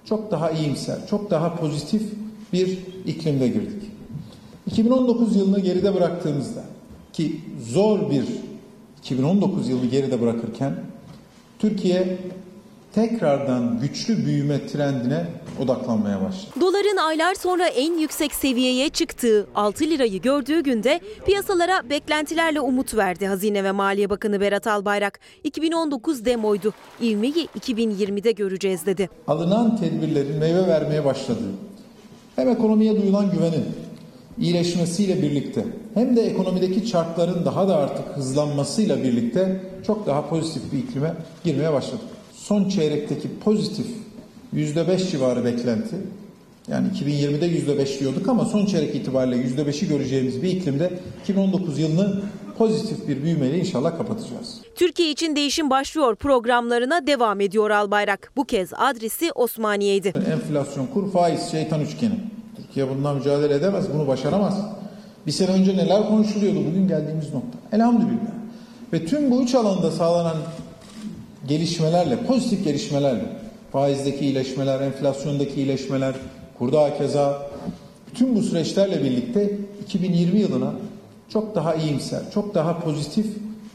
[0.05, 2.01] çok daha iyimser, çok daha pozitif
[2.53, 3.91] bir iklimde girdik.
[4.67, 6.63] 2019 yılını geride bıraktığımızda
[7.13, 8.25] ki zor bir
[8.99, 10.75] 2019 yılını geride bırakırken
[11.59, 12.17] Türkiye
[12.95, 15.25] tekrardan güçlü büyüme trendine
[15.59, 16.51] odaklanmaya başladı.
[16.61, 23.27] Doların aylar sonra en yüksek seviyeye çıktığı 6 lirayı gördüğü günde piyasalara beklentilerle umut verdi
[23.27, 25.19] Hazine ve Maliye Bakanı Berat Albayrak.
[25.43, 26.73] 2019 demoydu.
[27.01, 29.09] İvmeyi 2020'de göreceğiz dedi.
[29.27, 31.51] Alınan tedbirlerin meyve vermeye başladığı,
[32.35, 33.65] hem ekonomiye duyulan güvenin
[34.37, 40.77] iyileşmesiyle birlikte hem de ekonomideki çarkların daha da artık hızlanmasıyla birlikte çok daha pozitif bir
[40.77, 42.14] iklime girmeye başladık.
[42.47, 43.87] Son çeyrekteki pozitif
[44.53, 45.95] %5 civarı beklenti
[46.67, 52.21] yani 2020'de %5 diyorduk ama son çeyrek itibariyle %5'i göreceğimiz bir iklimde 2019 yılını
[52.57, 54.61] pozitif bir büyümeyle inşallah kapatacağız.
[54.75, 58.31] Türkiye için değişim başlıyor programlarına devam ediyor Albayrak.
[58.35, 60.13] Bu kez adresi Osmaniye'ydi.
[60.31, 62.15] Enflasyon, kur, faiz, şeytan üçgeni.
[62.55, 64.61] Türkiye bundan mücadele edemez, bunu başaramaz.
[65.27, 67.57] Bir sene önce neler konuşuluyordu, bugün geldiğimiz nokta.
[67.71, 68.35] Elhamdülillah.
[68.93, 70.37] Ve tüm bu üç alanda sağlanan
[71.47, 73.25] gelişmelerle, pozitif gelişmelerle,
[73.71, 76.15] faizdeki iyileşmeler, enflasyondaki iyileşmeler,
[76.57, 77.51] kurda hakeza,
[78.11, 80.73] bütün bu süreçlerle birlikte 2020 yılına
[81.29, 83.25] çok daha iyimser, çok daha pozitif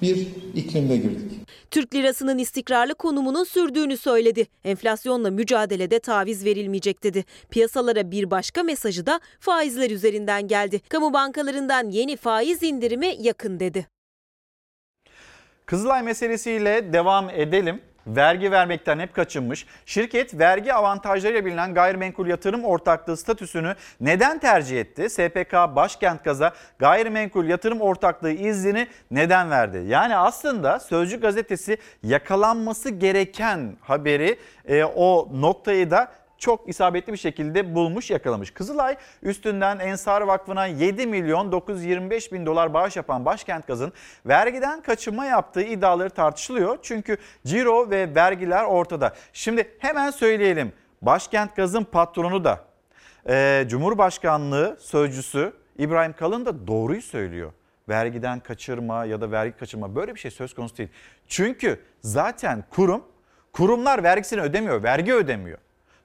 [0.03, 1.41] bir iklimde girdik.
[1.71, 4.47] Türk lirasının istikrarlı konumunun sürdüğünü söyledi.
[4.65, 7.25] Enflasyonla mücadelede taviz verilmeyecek dedi.
[7.51, 10.81] Piyasalara bir başka mesajı da faizler üzerinden geldi.
[10.89, 13.87] Kamu bankalarından yeni faiz indirimi yakın dedi.
[15.71, 17.83] Kızılay meselesiyle devam edelim.
[18.07, 19.67] Vergi vermekten hep kaçınmış.
[19.87, 25.11] Şirket vergi avantajlarıyla bilinen gayrimenkul yatırım ortaklığı statüsünü neden tercih etti?
[25.11, 29.83] SPK Başkent Gaz'a gayrimenkul yatırım ortaklığı iznini neden verdi?
[29.87, 37.75] Yani aslında Sözcü gazetesi yakalanması gereken haberi e, o noktayı da çok isabetli bir şekilde
[37.75, 38.51] bulmuş yakalamış.
[38.51, 43.93] Kızılay üstünden Ensar Vakfı'na 7 milyon 925 bin dolar bağış yapan Başkent Gaz'ın
[44.27, 46.79] vergiden kaçınma yaptığı iddiaları tartışılıyor.
[46.83, 49.15] Çünkü ciro ve vergiler ortada.
[49.33, 50.73] Şimdi hemen söyleyelim
[51.03, 52.65] Başkent Gaz'ın patronu da
[53.29, 57.53] e, Cumhurbaşkanlığı sözcüsü İbrahim Kalın da doğruyu söylüyor
[57.89, 60.89] vergiden kaçırma ya da vergi kaçırma böyle bir şey söz konusu değil.
[61.29, 63.05] Çünkü zaten kurum
[63.53, 65.59] kurumlar vergisini ödemiyor, vergi ödemiyor.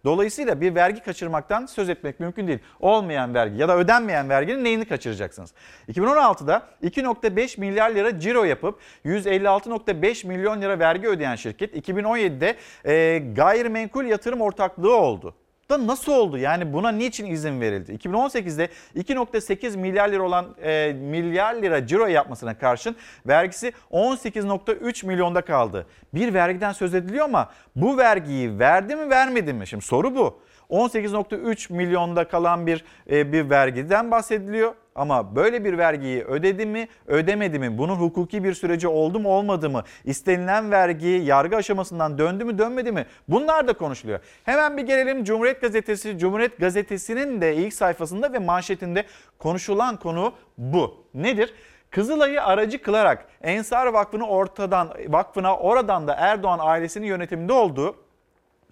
[0.06, 2.60] Dolayısıyla bir vergi kaçırmaktan söz etmek mümkün değil.
[2.80, 5.54] Olmayan vergi ya da ödenmeyen verginin neyini kaçıracaksınız?
[5.90, 14.06] 2016'da 2.5 milyar lira ciro yapıp 156.5 milyon lira vergi ödeyen şirket 2017'de e, gayrimenkul
[14.06, 15.36] yatırım ortaklığı oldu
[15.70, 16.38] da nasıl oldu?
[16.38, 17.92] Yani buna niçin izin verildi?
[17.92, 22.96] 2018'de 2.8 milyar lira olan e, milyar lira ciro yapmasına karşın
[23.28, 25.88] vergisi 18.3 milyonda kaldı.
[26.14, 29.68] Bir vergiden söz ediliyor ama bu vergiyi verdi mi vermedi mi?
[29.68, 30.40] Şimdi soru bu.
[30.70, 34.74] 18.3 milyonda kalan bir e, bir vergiden bahsediliyor.
[34.96, 37.78] Ama böyle bir vergiyi ödedi mi, ödemedi mi?
[37.78, 39.84] Bunun hukuki bir süreci oldu mu, olmadı mı?
[40.06, 43.06] İstenilen vergi yargı aşamasından döndü mü, dönmedi mi?
[43.28, 44.20] Bunlar da konuşuluyor.
[44.44, 46.18] Hemen bir gelelim Cumhuriyet Gazetesi.
[46.18, 49.06] Cumhuriyet Gazetesi'nin de ilk sayfasında ve manşetinde
[49.40, 51.06] konuşulan konu bu.
[51.14, 51.54] Nedir?
[51.92, 57.96] Kızılay'ı aracı kılarak Ensar Vakfı'nı ortadan vakfına oradan da Erdoğan ailesinin yönetiminde olduğu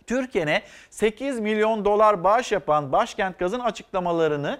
[0.07, 4.57] Türkiye'ne 8 milyon dolar bağış yapan Başkent Gaz'ın açıklamalarını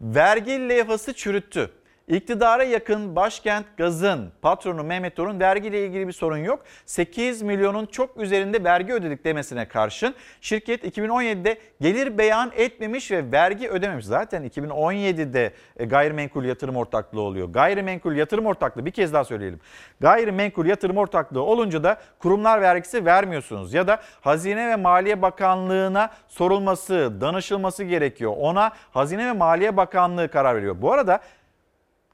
[0.00, 1.70] vergi levhası çürüttü.
[2.10, 6.62] İktidara yakın Başkent Gaz'ın patronu Mehmet Torun vergiyle ilgili bir sorun yok.
[6.86, 13.68] 8 milyonun çok üzerinde vergi ödedik demesine karşın şirket 2017'de gelir beyan etmemiş ve vergi
[13.68, 14.04] ödememiş.
[14.04, 17.48] Zaten 2017'de e, gayrimenkul yatırım ortaklığı oluyor.
[17.48, 19.60] Gayrimenkul yatırım ortaklığı bir kez daha söyleyelim.
[20.00, 27.20] Gayrimenkul yatırım ortaklığı olunca da kurumlar vergisi vermiyorsunuz ya da Hazine ve Maliye Bakanlığı'na sorulması,
[27.20, 28.34] danışılması gerekiyor.
[28.38, 30.76] Ona Hazine ve Maliye Bakanlığı karar veriyor.
[30.82, 31.20] Bu arada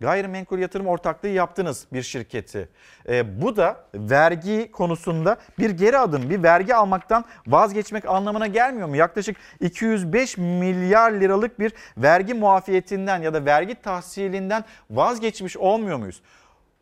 [0.01, 2.69] gayrimenkul yatırım ortaklığı yaptınız bir şirketi.
[3.09, 8.97] E, bu da vergi konusunda bir geri adım, bir vergi almaktan vazgeçmek anlamına gelmiyor mu?
[8.97, 16.23] Yaklaşık 205 milyar liralık bir vergi muafiyetinden ya da vergi tahsilinden vazgeçmiş olmuyor muyuz?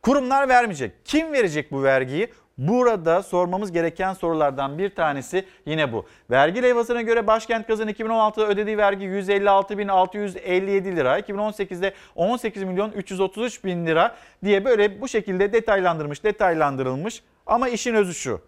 [0.03, 0.93] Kurumlar vermeyecek.
[1.05, 2.29] Kim verecek bu vergiyi?
[2.59, 6.07] Burada sormamız gereken sorulardan bir tanesi yine bu.
[6.31, 11.19] Vergi levhasına göre Başkent Gaz'ın 2016'da ödediği vergi 156.657 lira.
[11.19, 17.23] 2018'de 18 milyon 333 bin lira diye böyle bu şekilde detaylandırmış, detaylandırılmış.
[17.47, 18.41] Ama işin özü şu.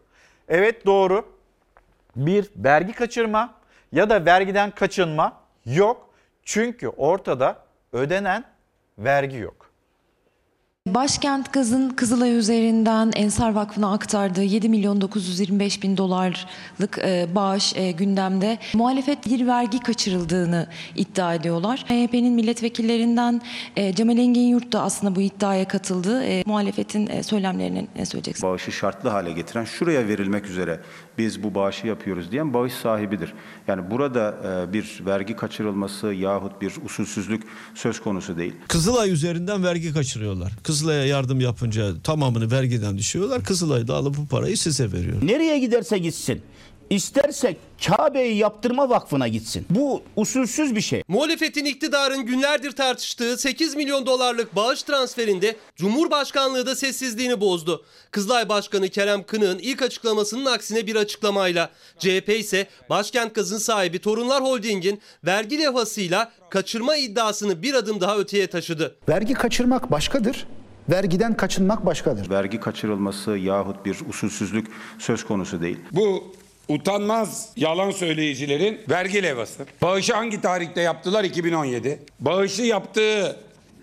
[0.49, 1.25] Evet doğru.
[2.17, 3.55] Bir vergi kaçırma
[3.93, 6.11] ya da vergiden kaçınma yok.
[6.43, 7.57] Çünkü ortada
[7.93, 8.45] ödenen
[8.99, 9.66] vergi yok.
[10.87, 17.91] Başkent Gaz'ın Kızılay üzerinden Ensar Vakfı'na aktardığı 7 milyon 925 bin dolarlık e, bağış e,
[17.91, 18.59] gündemde.
[18.75, 21.85] Muhalefet bir vergi kaçırıldığını iddia ediyorlar.
[21.91, 23.43] MHP'nin milletvekillerinden
[23.77, 26.23] e, Cemal Engin Yurt da aslında bu iddiaya katıldı.
[26.25, 28.43] E, muhalefetin e, ne söyleyeceksiniz?
[28.43, 30.81] Bağışı şartlı hale getiren şuraya verilmek üzere
[31.19, 33.33] biz bu bağışı yapıyoruz diyen bağış sahibidir.
[33.69, 34.35] Yani burada
[34.69, 37.43] e, bir vergi kaçırılması yahut bir usulsüzlük
[37.75, 38.53] söz konusu değil.
[38.69, 40.53] Kızılay üzerinden vergi kaçırıyorlar.
[40.63, 43.45] Kızılay'a yardım yapınca tamamını vergiden düşüyorlar.
[43.45, 45.17] Kızılay da alıp bu parayı size veriyor.
[45.23, 46.43] Nereye giderse gitsin.
[46.91, 49.67] İsterse Kabe'yi yaptırma vakfına gitsin.
[49.71, 51.03] Bu usulsüz bir şey.
[51.09, 57.85] Muhalefetin iktidarın günlerdir tartıştığı 8 milyon dolarlık bağış transferinde Cumhurbaşkanlığı da sessizliğini bozdu.
[58.11, 64.43] Kızılay Başkanı Kerem Kınık'ın ilk açıklamasının aksine bir açıklamayla CHP ise Başkent Gaz'ın sahibi Torunlar
[64.43, 68.97] Holding'in vergi levhasıyla kaçırma iddiasını bir adım daha öteye taşıdı.
[69.09, 70.47] Vergi kaçırmak başkadır.
[70.91, 72.31] Vergiden kaçınmak başkadır.
[72.31, 74.67] Vergi kaçırılması yahut bir usulsüzlük
[74.99, 75.79] söz konusu değil.
[75.93, 76.35] Bu
[76.69, 79.67] utanmaz yalan söyleyicilerin vergi levhası.
[79.83, 81.25] Bağışı hangi tarihte yaptılar?
[81.25, 81.99] 2017.
[82.21, 83.37] Bağışı yaptığı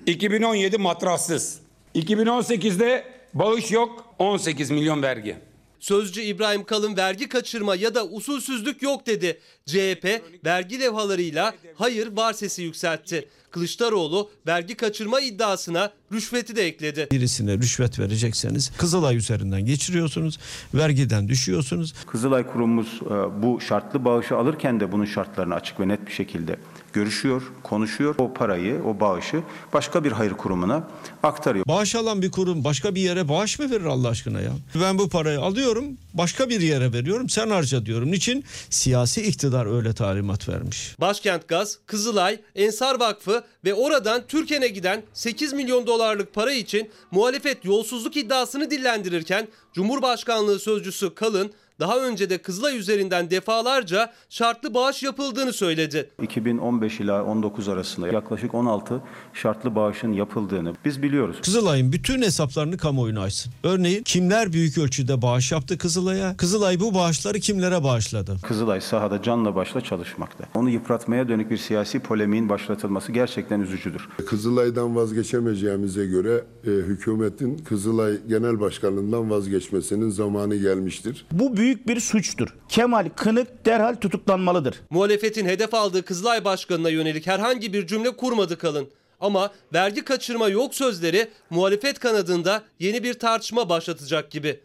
[0.05, 1.59] 2017 matrassız.
[1.95, 5.35] 2018'de bağış yok 18 milyon vergi.
[5.83, 9.39] Sözcü İbrahim Kalın vergi kaçırma ya da usulsüzlük yok dedi.
[9.65, 13.29] CHP vergi levhalarıyla hayır var sesi yükseltti.
[13.51, 17.07] Kılıçdaroğlu vergi kaçırma iddiasına rüşveti de ekledi.
[17.11, 20.39] Birisine rüşvet verecekseniz Kızılay üzerinden geçiriyorsunuz.
[20.73, 21.93] Vergiden düşüyorsunuz.
[22.07, 26.55] Kızılay kurumumuz e, bu şartlı bağışı alırken de bunun şartlarını açık ve net bir şekilde
[26.93, 28.15] görüşüyor, konuşuyor.
[28.17, 30.87] O parayı, o bağışı başka bir hayır kurumuna
[31.23, 31.65] aktarıyor.
[31.67, 34.51] Bağış alan bir kurum başka bir yere bağış mı verir Allah aşkına ya?
[34.81, 38.11] Ben bu parayı alıyorum, başka bir yere veriyorum, sen harca diyorum.
[38.11, 38.45] Niçin?
[38.69, 40.95] Siyasi iktidar öyle talimat vermiş.
[40.99, 47.65] Başkent Gaz, Kızılay, Ensar Vakfı ve oradan Türken'e giden 8 milyon dolarlık para için muhalefet
[47.65, 55.53] yolsuzluk iddiasını dillendirirken Cumhurbaşkanlığı sözcüsü Kalın daha önce de Kızılay üzerinden defalarca şartlı bağış yapıldığını
[55.53, 56.09] söyledi.
[56.21, 59.01] 2015 ila 19 arasında yaklaşık 16
[59.33, 61.37] şartlı bağışın yapıldığını biz biliyoruz.
[61.41, 63.53] Kızılay'ın bütün hesaplarını kamuoyuna açsın.
[63.63, 66.37] Örneğin kimler büyük ölçüde bağış yaptı Kızılay'a?
[66.37, 68.37] Kızılay bu bağışları kimlere bağışladı?
[68.47, 70.43] Kızılay sahada canla başla çalışmakta.
[70.55, 74.09] Onu yıpratmaya dönük bir siyasi polemiğin başlatılması gerçekten üzücüdür.
[74.25, 81.25] Kızılay'dan vazgeçemeyeceğimize göre e, hükümetin Kızılay Genel Başkanlığından vazgeçmesinin zamanı gelmiştir.
[81.31, 82.55] Bu büyük bir suçtur.
[82.69, 84.81] Kemal Kınık derhal tutuklanmalıdır.
[84.89, 88.89] Muhalefetin hedef aldığı Kızılay Başkanı'na yönelik herhangi bir cümle kurmadı Kalın.
[89.19, 94.59] Ama vergi kaçırma yok sözleri muhalefet kanadında yeni bir tartışma başlatacak gibi.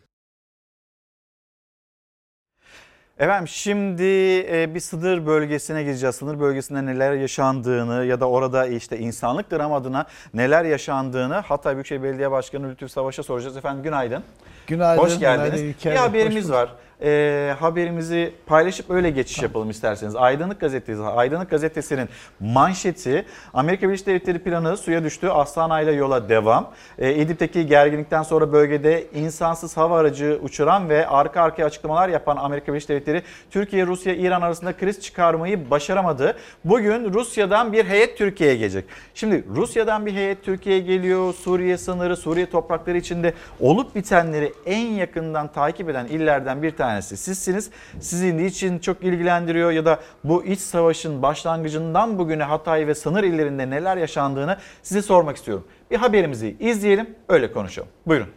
[3.18, 4.02] Efendim şimdi
[4.50, 6.14] e, bir sınır bölgesine gireceğiz.
[6.16, 12.02] Sınır bölgesinde neler yaşandığını ya da orada işte insanlık dram adına neler yaşandığını Hatay Büyükşehir
[12.02, 13.56] Belediye Başkanı Lütfü Savaş'a soracağız.
[13.56, 14.22] Efendim günaydın.
[14.66, 15.02] Günaydın.
[15.02, 15.60] Hoş geldiniz.
[15.60, 16.74] günaydın bir haberimiz var.
[17.02, 20.16] Ee, haberimizi paylaşıp öyle geçiş yapalım isterseniz.
[20.16, 22.08] Aydınlık Gazetesi, Aydınlık Gazetesi'nin
[22.40, 25.28] manşeti Amerika Birleşik Devletleri planı suya düştü.
[25.28, 26.70] Astana ile yola devam.
[26.98, 32.72] Ee, İdlib'deki gerginlikten sonra bölgede insansız hava aracı uçuran ve arka arkaya açıklamalar yapan Amerika
[32.72, 36.36] Birleşik Devletleri Türkiye, Rusya, İran arasında kriz çıkarmayı başaramadı.
[36.64, 38.84] Bugün Rusya'dan bir heyet Türkiye'ye gelecek.
[39.14, 41.34] Şimdi Rusya'dan bir heyet Türkiye'ye geliyor.
[41.34, 47.70] Suriye sınırı, Suriye toprakları içinde olup bitenleri en yakından takip eden illerden bir tanesi sizsiniz.
[48.00, 53.70] Sizin için çok ilgilendiriyor ya da bu iç savaşın başlangıcından bugüne Hatay ve sınır illerinde
[53.70, 55.64] neler yaşandığını size sormak istiyorum.
[55.90, 57.88] Bir haberimizi izleyelim, öyle konuşalım.
[58.06, 58.28] Buyurun.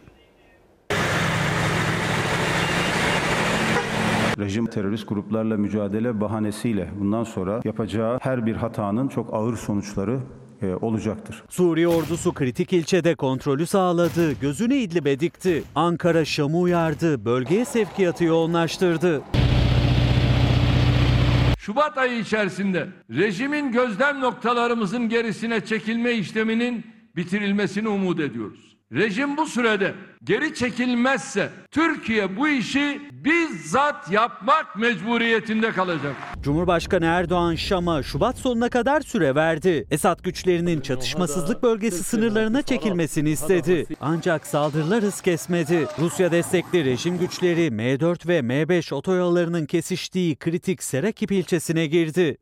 [4.38, 10.20] Rejim terörist gruplarla mücadele bahanesiyle bundan sonra yapacağı her bir hatanın çok ağır sonuçları
[10.66, 11.42] olacaktır.
[11.48, 15.62] Suriye ordusu kritik ilçede kontrolü sağladı, gözünü İdlib'e dikti.
[15.74, 19.22] Ankara Şam'ı uyardı, bölgeye sevkiyatı yoğunlaştırdı.
[21.58, 28.71] Şubat ayı içerisinde rejimin gözlem noktalarımızın gerisine çekilme işleminin bitirilmesini umut ediyoruz.
[28.92, 36.16] Rejim bu sürede geri çekilmezse Türkiye bu işi bizzat yapmak mecburiyetinde kalacak.
[36.42, 39.86] Cumhurbaşkanı Erdoğan Şam'a Şubat sonuna kadar süre verdi.
[39.90, 43.86] Esad güçlerinin çatışmasızlık bölgesi sınırlarına çekilmesini istedi.
[44.00, 45.86] Ancak saldırılar hız kesmedi.
[45.98, 52.36] Rusya destekli rejim güçleri M4 ve M5 otoyollarının kesiştiği kritik Serakip ilçesine girdi.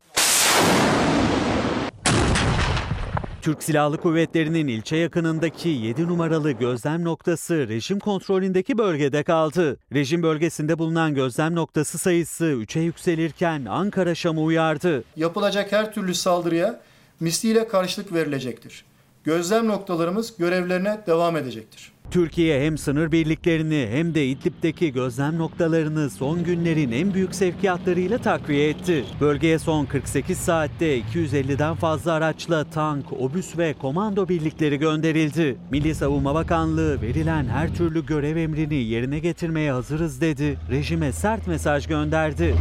[3.41, 9.77] Türk Silahlı Kuvvetleri'nin ilçe yakınındaki 7 numaralı gözlem noktası rejim kontrolündeki bölgede kaldı.
[9.93, 15.03] Rejim bölgesinde bulunan gözlem noktası sayısı 3'e yükselirken Ankara Şam'ı uyardı.
[15.15, 16.81] Yapılacak her türlü saldırıya
[17.19, 18.85] misliyle karşılık verilecektir.
[19.23, 21.91] Gözlem noktalarımız görevlerine devam edecektir.
[22.11, 28.69] Türkiye hem sınır birliklerini hem de İdlib'deki gözlem noktalarını son günlerin en büyük sevkiyatlarıyla takviye
[28.69, 29.05] etti.
[29.21, 35.57] Bölgeye son 48 saatte 250'den fazla araçla tank, obüs ve komando birlikleri gönderildi.
[35.71, 40.57] Milli Savunma Bakanlığı verilen her türlü görev emrini yerine getirmeye hazırız dedi.
[40.71, 42.55] Rejime sert mesaj gönderdi.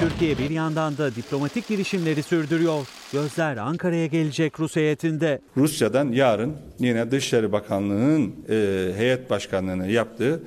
[0.00, 2.86] Türkiye bir yandan da diplomatik girişimleri sürdürüyor.
[3.12, 5.40] Gözler Ankara'ya gelecek Rus heyetinde.
[5.56, 10.42] Rusya'dan yarın yine Dışişleri Bakanlığı'nın e, heyet başkanlığını yaptığı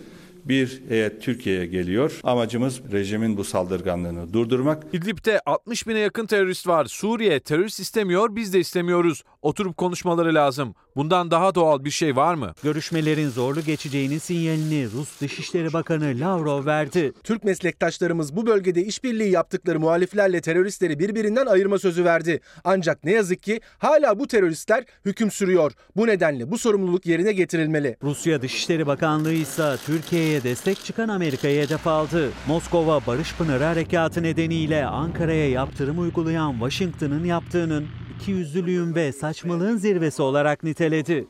[0.45, 2.19] bir heyet Türkiye'ye geliyor.
[2.23, 4.83] Amacımız rejimin bu saldırganlığını durdurmak.
[4.93, 6.85] İdlib'de 60 bine yakın terörist var.
[6.85, 9.23] Suriye terörist istemiyor, biz de istemiyoruz.
[9.43, 10.75] Oturup konuşmaları lazım.
[10.95, 12.53] Bundan daha doğal bir şey var mı?
[12.63, 17.13] Görüşmelerin zorlu geçeceğinin sinyalini Rus Dışişleri Bakanı Lavrov verdi.
[17.23, 22.39] Türk meslektaşlarımız bu bölgede işbirliği yaptıkları muhaliflerle teröristleri birbirinden ayırma sözü verdi.
[22.63, 25.71] Ancak ne yazık ki hala bu teröristler hüküm sürüyor.
[25.95, 27.97] Bu nedenle bu sorumluluk yerine getirilmeli.
[28.03, 32.29] Rusya Dışişleri Bakanlığı ise Türkiye'ye destek çıkan Amerika'ya hedef aldı.
[32.47, 37.88] Moskova Barış Pınarı Harekatı nedeniyle Ankara'ya yaptırım uygulayan Washington'ın yaptığının
[38.23, 41.27] ikiyüzlülüğün ve saçmalığın zirvesi olarak niteledi.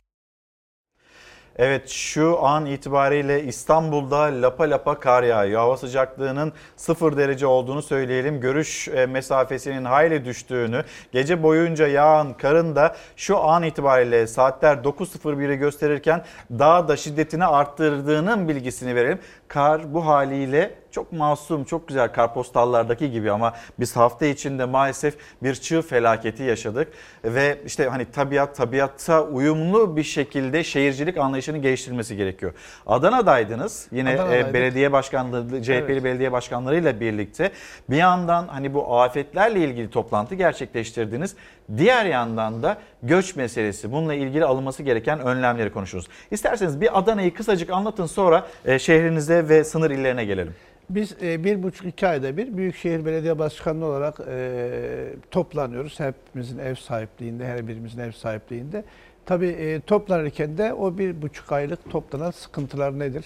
[1.56, 5.60] Evet şu an itibariyle İstanbul'da lapa lapa kar yağıyor.
[5.60, 8.40] Hava sıcaklığının 0 derece olduğunu söyleyelim.
[8.40, 15.56] Görüş e, mesafesinin hayli düştüğünü, gece boyunca yağan karın da şu an itibariyle saatler 9.01'i
[15.56, 19.18] gösterirken daha da şiddetini arttırdığının bilgisini verelim.
[19.48, 25.54] Kar bu haliyle çok masum, çok güzel karpostallardaki gibi ama biz hafta içinde maalesef bir
[25.54, 26.88] çığ felaketi yaşadık.
[27.24, 32.52] Ve işte hani tabiat, tabiatta uyumlu bir şekilde şehircilik anlayışını geliştirmesi gerekiyor.
[32.86, 33.88] Adana'daydınız.
[33.92, 34.54] Yine Adana'daydık.
[34.54, 36.04] belediye başkanları, CHP'li Evet.
[36.04, 37.50] belediye başkanlarıyla birlikte
[37.90, 41.36] bir yandan hani bu afetlerle ilgili toplantı gerçekleştirdiniz.
[41.76, 46.08] Diğer yandan da göç meselesi, bununla ilgili alınması gereken önlemleri konuşuruz.
[46.30, 50.54] İsterseniz bir Adana'yı kısacık anlatın sonra e, şehrinize ve sınır illerine gelelim.
[50.90, 56.00] Biz e, bir buçuk iki ayda bir Büyükşehir Belediye Başkanlığı olarak e, toplanıyoruz.
[56.00, 58.84] Hepimizin ev sahipliğinde, her birimizin ev sahipliğinde.
[59.26, 63.24] Tabii toplanırken de o bir buçuk aylık toplanan sıkıntılar nedir?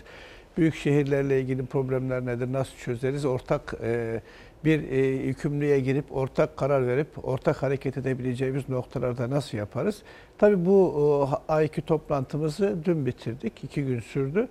[0.59, 2.53] Büyük şehirlerle ilgili problemler nedir?
[2.53, 3.25] Nasıl çözeriz?
[3.25, 4.21] Ortak e,
[4.65, 10.03] bir e, yükümlülüğe girip ortak karar verip ortak hareket edebileceğimiz noktalarda nasıl yaparız?
[10.39, 13.65] Tabii bu o, ayki toplantımızı dün bitirdik.
[13.65, 14.49] iki gün sürdü.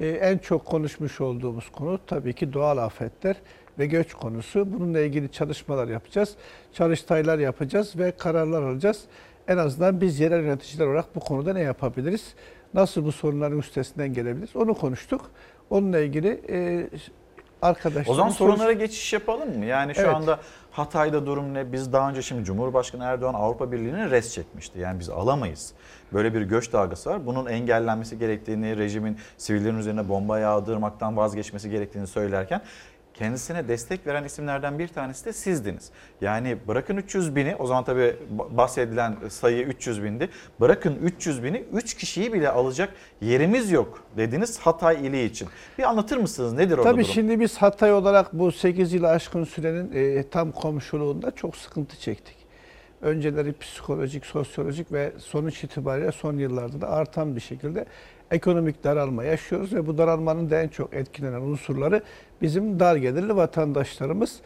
[0.00, 3.36] Ee, en çok konuşmuş olduğumuz konu tabii ki doğal afetler
[3.78, 4.72] ve göç konusu.
[4.72, 6.36] Bununla ilgili çalışmalar yapacağız.
[6.72, 9.04] Çalıştaylar yapacağız ve kararlar alacağız.
[9.48, 12.34] En azından biz yerel yöneticiler olarak bu konuda ne yapabiliriz?
[12.74, 14.56] Nasıl bu sorunların üstesinden gelebiliriz?
[14.56, 15.30] Onu konuştuk.
[15.70, 16.88] Onunla ilgili e,
[17.62, 18.10] arkadaşlarımız...
[18.10, 19.64] O zaman sorunlara geçiş yapalım mı?
[19.64, 20.14] Yani şu Evet.
[20.14, 20.38] anda
[20.70, 21.72] Hatay'da durum ne?
[21.72, 24.78] Biz daha önce şimdi Cumhurbaşkanı Erdoğan Avrupa Birliği'ne res çekmişti.
[24.78, 25.72] Yani biz alamayız.
[26.12, 27.26] Böyle bir göç dalgası var.
[27.26, 32.60] Bunun engellenmesi gerektiğini, rejimin sivillerin üzerine bomba yağdırmaktan vazgeçmesi gerektiğini söylerken
[33.18, 35.90] kendisine destek veren isimlerden bir tanesi de sizdiniz.
[36.20, 40.28] Yani bırakın 300 bini, o zaman tabii bahsedilen sayı 300 bindi.
[40.60, 45.48] Bırakın 300 bini, 3 kişiyi bile alacak yerimiz yok dediniz Hatay ili için.
[45.78, 47.14] Bir anlatır mısınız nedir orada Tabii durum?
[47.14, 52.36] şimdi biz Hatay olarak bu 8 yılı aşkın sürenin e, tam komşuluğunda çok sıkıntı çektik.
[53.02, 57.86] Önceleri psikolojik, sosyolojik ve sonuç itibariyle son yıllarda da artan bir şekilde
[58.30, 62.02] ekonomik daralma yaşıyoruz ve bu daralmanın da en çok etkilenen unsurları
[62.42, 64.40] bizim dar gelirli vatandaşlarımız.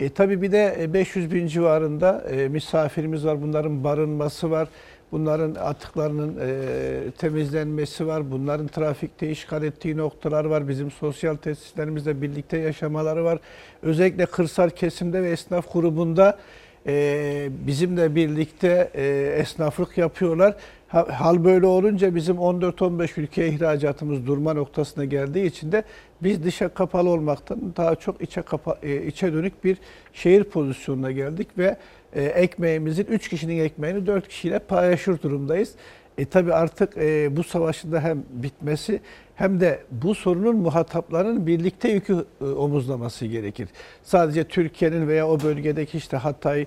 [0.00, 3.42] E, tabii bir de e, 500 bin civarında e, misafirimiz var.
[3.42, 4.68] Bunların barınması var.
[5.12, 8.30] Bunların atıklarının e, temizlenmesi var.
[8.30, 10.68] Bunların trafikte işgal ettiği noktalar var.
[10.68, 13.38] Bizim sosyal tesislerimizle birlikte yaşamaları var.
[13.82, 16.38] Özellikle kırsal kesimde ve esnaf grubunda
[16.86, 20.56] e, bizimle birlikte e, esnaflık yapıyorlar.
[20.94, 25.84] Ha- Hal böyle olunca bizim 14-15 ülkeye ihracatımız durma noktasına geldiği için de
[26.22, 29.76] biz dışa kapalı olmaktan daha çok içe kapa e, içe dönük bir
[30.12, 31.76] şehir pozisyonuna geldik ve
[32.12, 35.74] e, ekmeğimizin 3 kişinin ekmeğini 4 kişiyle paylaşır durumdayız.
[36.18, 39.00] E tabi artık e, bu savaşın da hem bitmesi
[39.34, 43.68] hem de bu sorunun muhataplarının birlikte yükü e, omuzlaması gerekir.
[44.02, 46.66] Sadece Türkiye'nin veya o bölgedeki işte Hatay,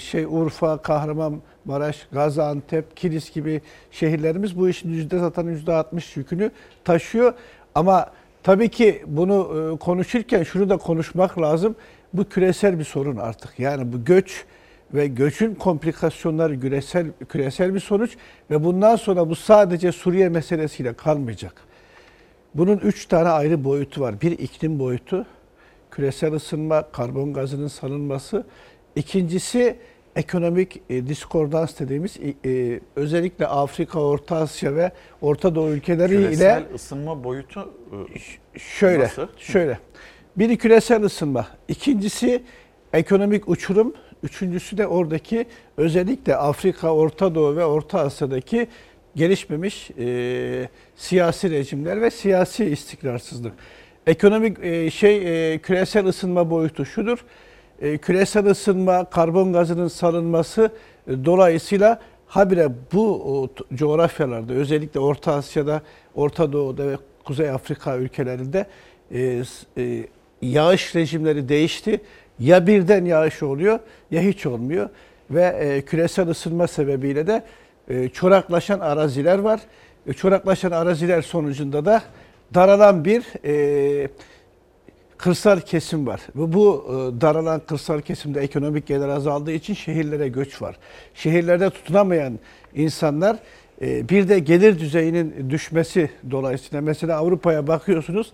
[0.00, 3.60] şey Urfa, Kahramanmaraş, Gaziantep, Kilis gibi
[3.90, 6.50] şehirlerimiz bu işin yüzde zaten yüzde 60 yükünü
[6.84, 7.34] taşıyor.
[7.74, 8.06] Ama
[8.42, 11.76] tabii ki bunu e, konuşurken şunu da konuşmak lazım.
[12.12, 13.60] Bu küresel bir sorun artık.
[13.60, 14.44] Yani bu göç
[14.94, 18.16] ve göçün komplikasyonları küresel küresel bir sonuç
[18.50, 21.54] ve bundan sonra bu sadece Suriye meselesiyle kalmayacak.
[22.54, 24.20] Bunun üç tane ayrı boyutu var.
[24.20, 25.26] Bir iklim boyutu,
[25.90, 28.46] küresel ısınma, karbon gazının salınması.
[28.96, 29.76] İkincisi
[30.16, 36.24] ekonomik e, diskordans dediğimiz e, e, özellikle Afrika, Orta Asya ve Orta Doğu ülkeleri ile
[36.24, 37.74] Küresel ısınma boyutu
[38.54, 39.26] e, şöyle, Nasıl?
[39.36, 39.78] şöyle.
[40.36, 42.42] Biri küresel ısınma, ikincisi
[42.92, 48.68] ekonomik uçurum, üçüncüsü de oradaki özellikle Afrika, Orta Doğu ve Orta Asya'daki
[49.16, 53.52] gelişmemiş e, siyasi rejimler ve siyasi istikrarsızlık.
[54.10, 57.24] Ekonomik e, şey e, küresel ısınma boyutu şudur.
[57.80, 60.70] E, küresel ısınma, karbon gazının salınması
[61.08, 65.82] e, dolayısıyla habire bu o, coğrafyalarda özellikle Orta Asya'da,
[66.14, 68.66] Orta Doğu'da ve Kuzey Afrika ülkelerinde
[69.14, 69.42] e,
[69.78, 70.06] e,
[70.42, 72.00] yağış rejimleri değişti.
[72.38, 73.78] Ya birden yağış oluyor
[74.10, 74.88] ya hiç olmuyor
[75.30, 77.42] ve e, küresel ısınma sebebiyle de
[77.88, 79.60] e, çoraklaşan araziler var.
[80.06, 82.02] E, çoraklaşan araziler sonucunda da
[82.54, 84.08] daralan bir e,
[85.18, 86.20] kırsal kesim var.
[86.36, 90.76] Ve bu e, daralan kırsal kesimde ekonomik gelir azaldığı için şehirlere göç var.
[91.14, 92.38] Şehirlerde tutunamayan
[92.74, 93.36] insanlar
[93.82, 98.32] e, bir de gelir düzeyinin düşmesi dolayısıyla mesela Avrupa'ya bakıyorsunuz.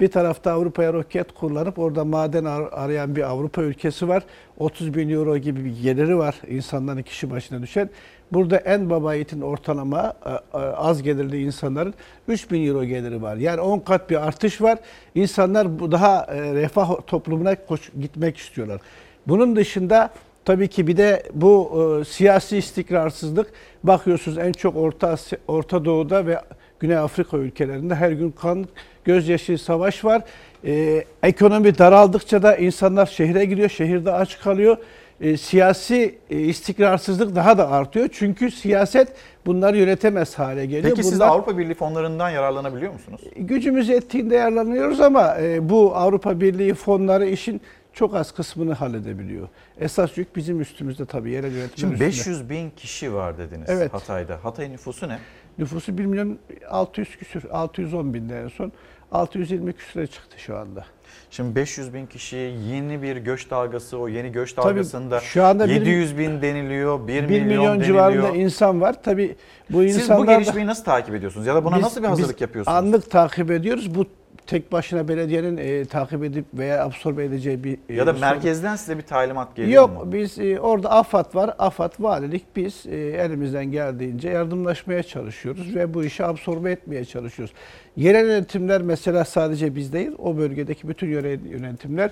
[0.00, 4.22] Bir tarafta Avrupa'ya roket kullanıp orada maden ar- arayan bir Avrupa ülkesi var.
[4.58, 7.90] 30 bin euro gibi bir geliri var insanların kişi başına düşen.
[8.32, 11.94] Burada en baba yiğitin ortalama e, e, az gelirli insanların
[12.28, 13.36] 3 bin euro geliri var.
[13.36, 14.78] Yani 10 kat bir artış var.
[15.14, 18.80] İnsanlar daha e, refah toplumuna koş, gitmek istiyorlar.
[19.26, 20.10] Bunun dışında
[20.44, 23.52] tabii ki bir de bu siyasi istikrarsızlık
[23.82, 26.40] bakıyorsunuz en çok Orta Asya, Orta Doğu'da ve
[26.80, 28.66] Güney Afrika ülkelerinde her gün kan,
[29.04, 30.22] gözyaşı savaş var.
[30.64, 34.76] E, ekonomi daraldıkça da insanlar şehre giriyor, şehirde aç kalıyor.
[35.20, 38.08] E, siyasi e, istikrarsızlık daha da artıyor.
[38.12, 39.08] Çünkü siyaset
[39.46, 40.94] bunları yönetemez hale geliyor.
[40.96, 43.20] Peki siz Bunlar- Avrupa Birliği fonlarından yararlanabiliyor musunuz?
[43.36, 47.60] gücümüz yettiğinde yararlanıyoruz ama e, bu Avrupa Birliği fonları işin
[47.92, 49.48] çok az kısmını halledebiliyor.
[49.80, 52.06] Esas yük bizim üstümüzde tabii yerel yönetimler Şimdi üstünde.
[52.08, 53.94] 500 bin kişi var dediniz Evet.
[53.94, 54.44] Hatay'da.
[54.44, 55.18] Hatay nüfusu ne?
[55.58, 56.38] Nüfusu 1 milyon
[56.68, 58.72] 600 küsür, 610 binde en son.
[59.12, 60.84] 620 küsüre çıktı şu anda.
[61.30, 62.36] Şimdi 500 bin kişi
[62.70, 67.08] yeni bir göç dalgası o yeni göç Tabii dalgasında şu anda bir- 700 bin deniliyor
[67.08, 67.86] 1, 1 milyon, milyon, deniliyor.
[68.12, 69.02] civarında insan var.
[69.02, 69.36] Tabii
[69.70, 72.40] bu Siz insanlar bu gelişmeyi nasıl takip ediyorsunuz ya da buna Biz- nasıl bir hazırlık
[72.40, 72.76] yapıyorsunuz?
[72.78, 73.94] Anlık takip ediyoruz.
[73.94, 74.06] Bu
[74.48, 78.98] tek başına belediyenin e, takip edip veya absorbe edeceği bir e, ya da merkezden size
[78.98, 80.12] bir talimat geliyor Yok mu?
[80.12, 81.54] biz e, orada AFAD var.
[81.58, 87.54] AFAD valilik biz e, elimizden geldiğince yardımlaşmaya çalışıyoruz ve bu işi absorbe etmeye çalışıyoruz.
[87.96, 92.10] Yerel yönetimler mesela sadece biz değil o bölgedeki bütün yerel yönetimler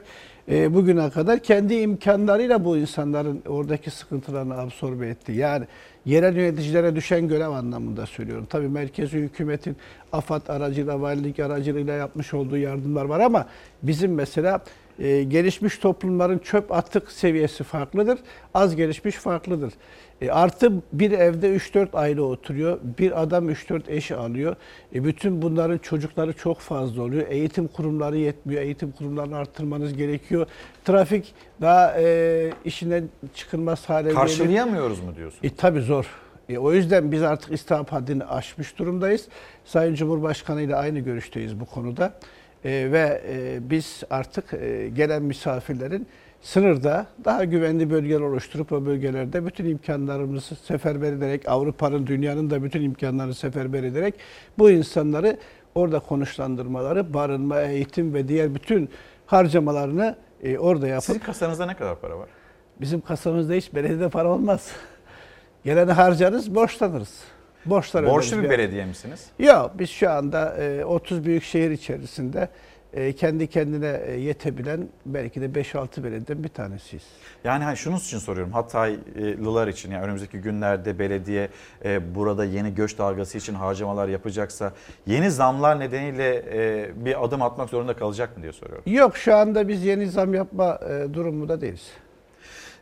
[0.48, 5.32] e, bugüne kadar kendi imkanlarıyla bu insanların oradaki sıkıntılarını absorbe etti.
[5.32, 5.66] Yani
[6.04, 8.46] yerel yöneticilere düşen görev anlamında söylüyorum.
[8.50, 9.76] Tabii merkezi hükümetin
[10.12, 13.46] AFAD aracıyla, valilik aracılığıyla yapmış olduğu yardımlar var ama
[13.82, 14.60] bizim mesela
[14.98, 18.18] e, gelişmiş toplumların çöp atık seviyesi farklıdır.
[18.54, 19.72] Az gelişmiş farklıdır.
[20.22, 22.78] E, artı bir evde 3-4 aile oturuyor.
[22.98, 24.56] Bir adam 3-4 eş alıyor.
[24.94, 27.26] E, bütün bunların çocukları çok fazla oluyor.
[27.28, 28.62] Eğitim kurumları yetmiyor.
[28.62, 30.46] Eğitim kurumlarını arttırmanız gerekiyor.
[30.84, 34.20] Trafik daha e, işinden çıkılmaz hale geliyor.
[34.20, 35.38] Karşılayamıyoruz mu diyorsun?
[35.42, 36.06] E tabii zor.
[36.48, 39.28] E, o yüzden biz artık istihap haddini aşmış durumdayız.
[39.64, 42.12] Sayın Cumhurbaşkanı ile aynı görüşteyiz bu konuda.
[42.64, 46.06] E, ve e, biz artık e, gelen misafirlerin
[46.46, 52.82] sınırda daha güvenli bölgeler oluşturup o bölgelerde bütün imkanlarımızı seferber ederek Avrupa'nın, dünyanın da bütün
[52.82, 54.14] imkanlarını seferber ederek
[54.58, 55.38] bu insanları
[55.74, 58.90] orada konuşlandırmaları, barınma, eğitim ve diğer bütün
[59.26, 62.28] harcamalarını e, orada yapıp Sizin kasanızda ne kadar para var?
[62.80, 64.70] Bizim kasamızda hiç belediyede para olmaz.
[65.64, 67.24] Geleni harcarız, borçlanırız.
[67.66, 68.50] Borçlar Borçlu bir yani.
[68.50, 69.26] belediye misiniz?
[69.38, 72.48] Yok, biz şu anda e, 30 büyük şehir içerisinde
[73.16, 77.04] kendi kendine e, yetebilen belki de 5-6 belediyeden bir tanesiyiz.
[77.44, 81.48] Yani hani şunun için soruyorum Hataylılar için yani önümüzdeki günlerde belediye
[81.84, 84.72] e, burada yeni göç dalgası için harcamalar yapacaksa
[85.06, 88.84] yeni zamlar nedeniyle e, bir adım atmak zorunda kalacak mı diye soruyorum.
[88.86, 91.90] Yok şu anda biz yeni zam yapma e, durumunda değiliz.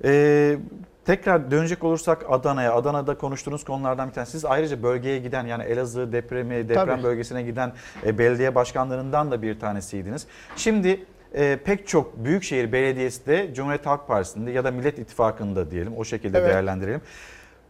[0.04, 0.56] Ee,
[1.04, 2.74] tekrar dönecek olursak Adana'ya.
[2.74, 4.32] Adana'da konuştuğunuz konulardan bir tanesi.
[4.32, 7.02] Siz ayrıca bölgeye giden yani Elazığ depremi, deprem Tabii.
[7.02, 7.72] bölgesine giden
[8.06, 10.26] e, belediye başkanlarından da bir tanesiydiniz.
[10.56, 15.92] Şimdi e, pek çok büyükşehir belediyesi de Cumhuriyet Halk Partisi'nde ya da Millet İttifakı'nda diyelim
[15.96, 16.50] o şekilde Evet.
[16.50, 17.00] değerlendirelim.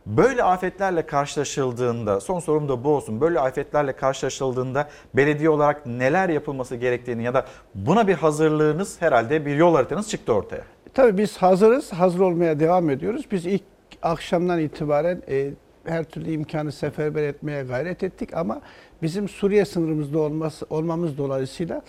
[0.07, 3.21] Böyle afetlerle karşılaşıldığında, son sorum da bu olsun.
[3.21, 9.57] Böyle afetlerle karşılaşıldığında belediye olarak neler yapılması gerektiğini ya da buna bir hazırlığınız herhalde bir
[9.57, 10.63] yol haritanız çıktı ortaya.
[10.95, 13.25] Tabii biz hazırız, hazır olmaya devam ediyoruz.
[13.31, 13.63] Biz ilk
[14.03, 15.51] akşamdan itibaren e,
[15.85, 18.61] her türlü imkanı seferber etmeye gayret ettik ama
[19.03, 21.83] bizim Suriye sınırımızda olması olmamız dolayısıyla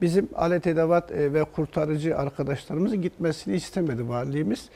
[0.00, 4.68] bizim alet edevat e, ve kurtarıcı arkadaşlarımızın gitmesini istemedi valiliğimiz.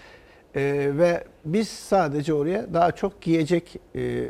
[0.57, 0.63] E,
[0.99, 4.29] ve biz sadece oraya daha çok giyecek e,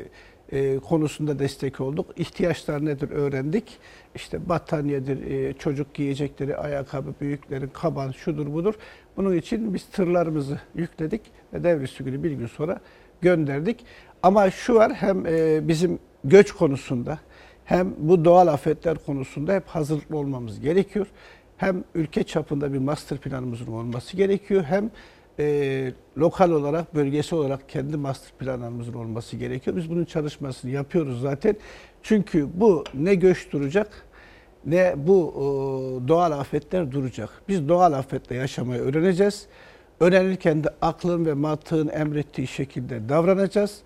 [0.52, 2.06] e, konusunda destek olduk.
[2.16, 3.78] İhtiyaçlar nedir öğrendik.
[4.14, 8.74] İşte battaniyedir, e, çocuk giyecekleri, ayakkabı, büyüklerin kaban, şudur budur.
[9.16, 11.20] Bunun için biz tırlarımızı yükledik
[11.52, 12.80] ve devrisi günü bir gün sonra
[13.20, 13.84] gönderdik.
[14.22, 17.18] Ama şu var hem e, bizim göç konusunda
[17.64, 21.06] hem bu doğal afetler konusunda hep hazırlıklı olmamız gerekiyor.
[21.56, 24.90] Hem ülke çapında bir master planımızın olması gerekiyor hem
[25.38, 29.76] e, lokal olarak, bölgesel olarak kendi master planlarımızın olması gerekiyor.
[29.76, 31.56] Biz bunun çalışmasını yapıyoruz zaten.
[32.02, 33.88] Çünkü bu ne göç duracak
[34.66, 37.30] ne bu e, doğal afetler duracak.
[37.48, 39.46] Biz doğal afetle yaşamayı öğreneceğiz.
[40.00, 43.78] Öğrenirken de aklın ve mantığın emrettiği şekilde davranacağız.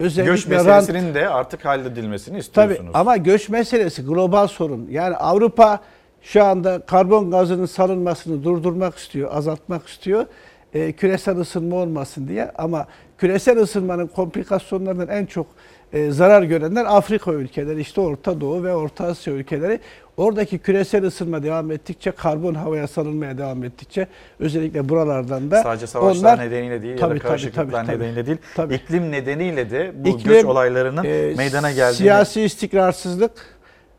[0.00, 2.90] Göç rant- meselesinin de artık halledilmesini Tabii istiyorsunuz.
[2.94, 4.86] ama göç meselesi global sorun.
[4.90, 5.80] Yani Avrupa
[6.22, 10.26] şu anda karbon gazının salınmasını durdurmak istiyor, azaltmak istiyor.
[10.74, 12.86] E, küresel ısınma olmasın diye ama
[13.18, 15.46] küresel ısınmanın komplikasyonlarından en çok
[15.92, 19.80] e, zarar görenler Afrika ülkeleri, işte Orta Doğu ve Orta Asya ülkeleri.
[20.16, 24.06] Oradaki küresel ısınma devam ettikçe, karbon havaya salınmaya devam ettikçe
[24.40, 27.98] özellikle buralardan da Sadece savaşlar onlar- nedeniyle değil ya Tabii, da tabii, karışıklıklar tabii, tabii.
[27.98, 28.74] nedeniyle değil, Tabii.
[28.74, 33.32] iklim nedeniyle de bu İklim, göç olaylarının e, meydana geldiğini Siyasi istikrarsızlık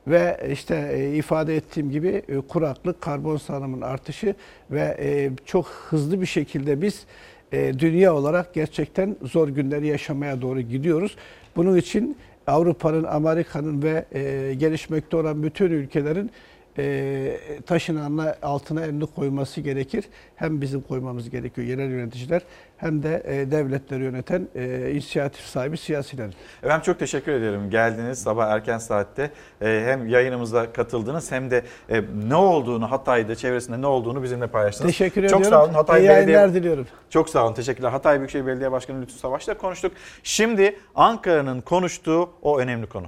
[0.07, 4.35] ve işte e, ifade ettiğim gibi e, kuraklık, karbon salımının artışı
[4.71, 7.05] ve e, çok hızlı bir şekilde biz
[7.51, 11.15] e, dünya olarak gerçekten zor günleri yaşamaya doğru gidiyoruz.
[11.55, 16.31] Bunun için Avrupa'nın, Amerika'nın ve e, gelişmekte olan bütün ülkelerin
[16.77, 20.05] e, taşın alnına- altına elini koyması gerekir.
[20.35, 22.41] Hem bizim koymamız gerekiyor yerel yöneticiler
[22.77, 26.29] hem de e, devletleri yöneten e, inisiyatif sahibi siyasiler.
[26.63, 27.69] Efendim çok teşekkür ederim.
[27.69, 33.81] Geldiniz sabah erken saatte e, hem yayınımıza katıldınız hem de e, ne olduğunu Hatay'da çevresinde
[33.81, 34.91] ne olduğunu bizimle paylaştınız.
[34.91, 35.49] Teşekkür çok ediyorum.
[35.49, 35.73] sağ olun.
[35.73, 36.87] Hatay İyi Belediye diliyorum.
[37.09, 37.53] Çok sağ olun.
[37.53, 37.89] Teşekkürler.
[37.89, 39.91] Hatay Büyükşehir Belediye Başkanı Lütfü Savaş'la konuştuk.
[40.23, 43.07] Şimdi Ankara'nın konuştuğu o önemli konu.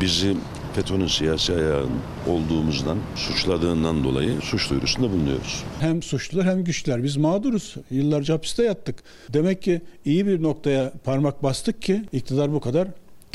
[0.00, 0.36] Bizi
[0.74, 1.90] FETÖ'nün siyasi ayağın
[2.28, 5.64] olduğumuzdan, suçladığından dolayı suç duyurusunda bulunuyoruz.
[5.80, 7.02] Hem suçlular hem güçler.
[7.02, 7.74] Biz mağduruz.
[7.90, 8.96] Yıllarca hapiste yattık.
[9.32, 12.88] Demek ki iyi bir noktaya parmak bastık ki iktidar bu kadar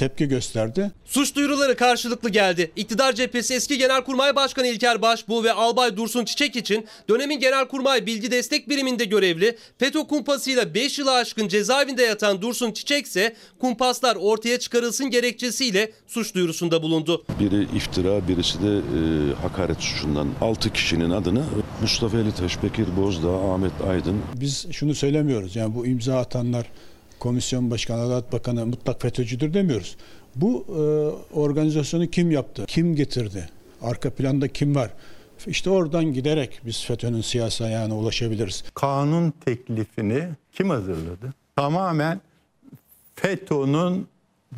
[0.03, 0.91] tepki gösterdi.
[1.05, 2.71] Suç duyuruları karşılıklı geldi.
[2.75, 8.31] İktidar cephesi eski Genelkurmay Başkanı İlker Başbuğ ve Albay Dursun Çiçek için dönemin Genelkurmay Bilgi
[8.31, 14.59] Destek Biriminde görevli FETÖ kumpasıyla 5 yılı aşkın cezaevinde yatan Dursun Çiçek ise kumpaslar ortaya
[14.59, 17.25] çıkarılsın gerekçesiyle suç duyurusunda bulundu.
[17.39, 21.43] Biri iftira, birisi de e, hakaret suçundan 6 kişinin adını
[21.81, 25.55] Mustafa Ali Taş, Bekir Bozdağ, Ahmet Aydın Biz şunu söylemiyoruz.
[25.55, 26.65] Yani bu imza atanlar
[27.23, 29.97] komisyon başkanı, Adalet Bakanı mutlak FETÖ'cüdür demiyoruz.
[30.35, 30.81] Bu e,
[31.35, 32.65] organizasyonu kim yaptı?
[32.67, 33.49] Kim getirdi?
[33.81, 34.89] Arka planda kim var?
[35.47, 38.63] İşte oradan giderek biz FETÖ'nün siyasi ayağına ulaşabiliriz.
[38.73, 41.33] Kanun teklifini kim hazırladı?
[41.55, 42.21] Tamamen
[43.15, 44.07] FETÖ'nün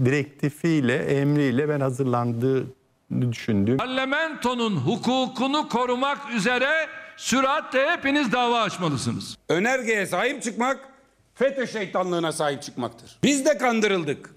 [0.05, 2.65] direktifiyle, emriyle ben hazırlandığını
[3.31, 3.77] düşündüm.
[3.77, 6.87] Parlamentonun hukukunu korumak üzere
[7.17, 9.37] süratle hepiniz dava açmalısınız.
[9.49, 10.94] Önergeye sahip çıkmak
[11.35, 13.19] FETÖ şeytanlığına sahip çıkmaktır.
[13.23, 14.29] Biz de kandırıldık.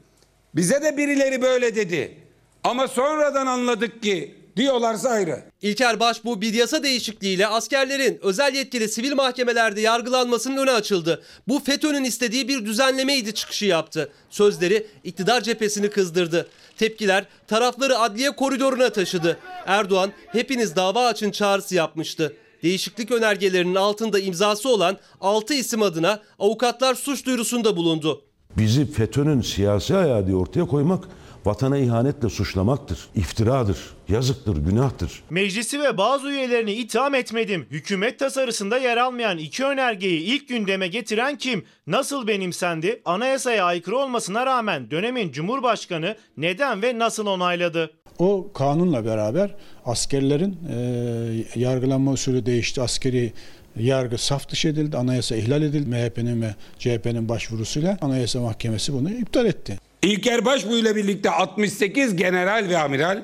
[0.54, 2.18] Bize de birileri böyle dedi.
[2.64, 5.42] Ama sonradan anladık ki diyorlarsa ayrı.
[5.62, 11.22] İlker Başbuğ bir yasa değişikliğiyle askerlerin özel yetkili sivil mahkemelerde yargılanmasının önü açıldı.
[11.48, 14.12] Bu FETÖ'nün istediği bir düzenlemeydi çıkışı yaptı.
[14.30, 16.48] Sözleri iktidar cephesini kızdırdı.
[16.76, 19.38] Tepkiler tarafları adliye koridoruna taşıdı.
[19.66, 22.36] Erdoğan hepiniz dava açın çağrısı yapmıştı.
[22.62, 28.22] Değişiklik önergelerinin altında imzası olan 6 isim adına avukatlar suç duyurusunda bulundu.
[28.58, 31.04] bizi FETÖ'nün siyasi ayağı diye ortaya koymak
[31.44, 33.08] vatana ihanetle suçlamaktır.
[33.14, 33.78] İftiradır,
[34.08, 35.22] yazıktır, günahtır.
[35.30, 37.66] Meclisi ve bazı üyelerini itham etmedim.
[37.70, 41.64] Hükümet tasarısında yer almayan iki önergeyi ilk gündeme getiren kim?
[41.86, 43.02] Nasıl benimsendi?
[43.04, 47.90] Anayasaya aykırı olmasına rağmen dönemin Cumhurbaşkanı neden ve nasıl onayladı?
[48.18, 52.82] O kanunla beraber askerlerin e, yargılanma usulü değişti.
[52.82, 53.32] Askeri
[53.76, 54.96] yargı saf dışı edildi.
[54.96, 55.88] Anayasa ihlal edildi.
[55.88, 59.78] MHP'nin ve CHP'nin başvurusuyla Anayasa Mahkemesi bunu iptal etti.
[60.02, 63.22] İlker Başbuğ ile birlikte 68 general ve amiral,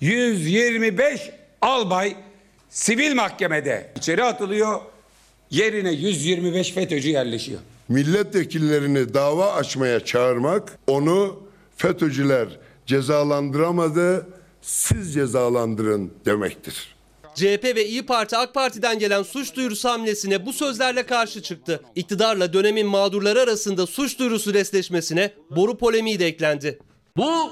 [0.00, 1.30] 125
[1.62, 2.16] albay
[2.70, 4.80] sivil mahkemede içeri atılıyor.
[5.50, 7.60] Yerine 125 FETÖ'cü yerleşiyor.
[7.88, 11.42] Milletvekillerini dava açmaya çağırmak onu
[11.76, 12.48] FETÖ'cüler
[12.86, 14.26] cezalandıramadı,
[14.62, 16.93] siz cezalandırın demektir.
[17.34, 21.80] CHP ve İyi Parti AK Parti'den gelen suç duyurusu hamlesine bu sözlerle karşı çıktı.
[21.94, 26.78] İktidarla dönemin mağdurları arasında suç duyurusu resleşmesine boru polemiği de eklendi.
[27.16, 27.50] Bu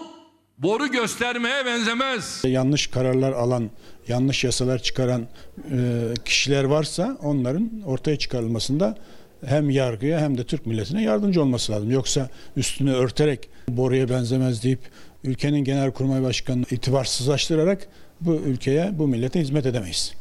[0.58, 2.42] boru göstermeye benzemez.
[2.44, 3.70] Yanlış kararlar alan,
[4.08, 8.98] yanlış yasalar çıkaran e, kişiler varsa onların ortaya çıkarılmasında
[9.44, 11.90] hem yargıya hem de Türk milletine yardımcı olması lazım.
[11.90, 14.80] Yoksa üstünü örterek boruya benzemez deyip
[15.24, 17.88] ülkenin genelkurmay başkanını itibarsızlaştırarak
[18.26, 20.14] bu ülkeye, bu millete hizmet edemeyiz.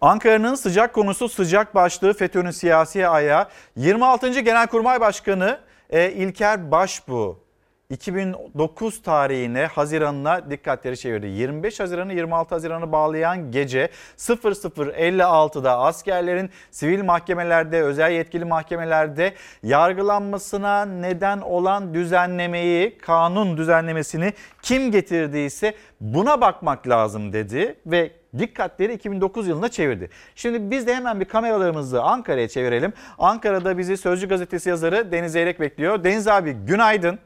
[0.00, 4.40] Ankara'nın sıcak konusu sıcak başlığı FETÖ'nün siyasi ayağı 26.
[4.40, 7.47] Genelkurmay Başkanı e, İlker Başbuğ
[7.90, 11.26] 2009 tarihine Haziran'ına dikkatleri çevirdi.
[11.26, 21.40] 25 Haziran'ı 26 Haziran'ı bağlayan gece 00.56'da askerlerin sivil mahkemelerde, özel yetkili mahkemelerde yargılanmasına neden
[21.40, 24.32] olan düzenlemeyi, kanun düzenlemesini
[24.62, 30.10] kim getirdiyse buna bakmak lazım dedi ve dikkatleri 2009 yılına çevirdi.
[30.34, 32.92] Şimdi biz de hemen bir kameralarımızı Ankara'ya çevirelim.
[33.18, 36.04] Ankara'da bizi Sözcü Gazetesi yazarı Deniz Zeyrek bekliyor.
[36.04, 37.18] Deniz abi günaydın.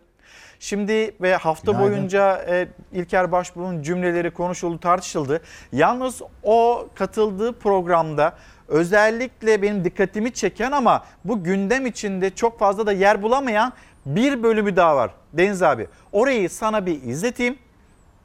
[0.62, 1.92] Şimdi ve hafta Günaydın.
[1.92, 5.40] boyunca e, İlker Başbuğ'un cümleleri konuşuldu, tartışıldı.
[5.72, 8.36] Yalnız o katıldığı programda
[8.68, 13.72] özellikle benim dikkatimi çeken ama bu gündem içinde çok fazla da yer bulamayan
[14.06, 15.14] bir bölümü daha var.
[15.32, 17.58] Deniz abi orayı sana bir izleteyim.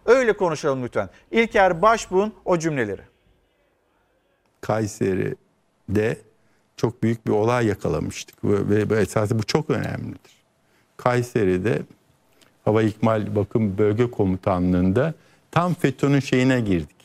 [0.06, 1.10] Öyle konuşalım lütfen.
[1.32, 3.02] İlker Başbuğ'un o cümleleri.
[4.62, 6.18] Kayseri'de
[6.76, 10.38] çok büyük bir olay yakalamıştık ve, ve, ve esası bu çok önemlidir.
[10.98, 11.82] Kayseri'de
[12.68, 15.13] Hava İkmal Bakım Bölge Komutanlığı'nda
[15.51, 16.97] tam FETÖ'nün şeyine girdik.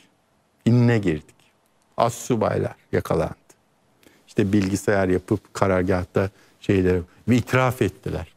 [0.65, 1.35] İnine girdik.
[1.97, 3.33] Az subaylar yakalandı.
[4.27, 8.27] İşte bilgisayar yapıp karargahta şeyleri ve itiraf ettiler.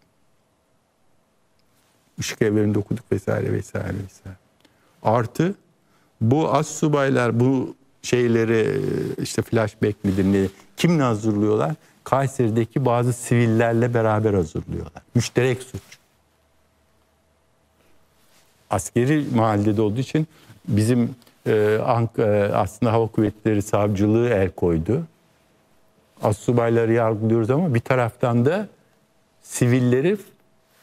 [2.18, 4.38] Işık evlerinde okuduk vesaire vesaire vesaire.
[5.02, 5.54] Artı
[6.20, 8.80] bu az subaylar bu şeyleri
[9.22, 11.74] işte flashback midir ne kimle hazırlıyorlar?
[12.04, 15.02] Kayseri'deki bazı sivillerle beraber hazırlıyorlar.
[15.14, 15.95] Müşterek suç.
[18.70, 20.26] Askeri mahallede olduğu için
[20.68, 21.10] bizim
[21.46, 25.02] e, Ank- e, aslında Hava Kuvvetleri Savcılığı el koydu.
[26.22, 28.68] Az subayları yargılıyoruz ama bir taraftan da
[29.42, 30.16] sivilleri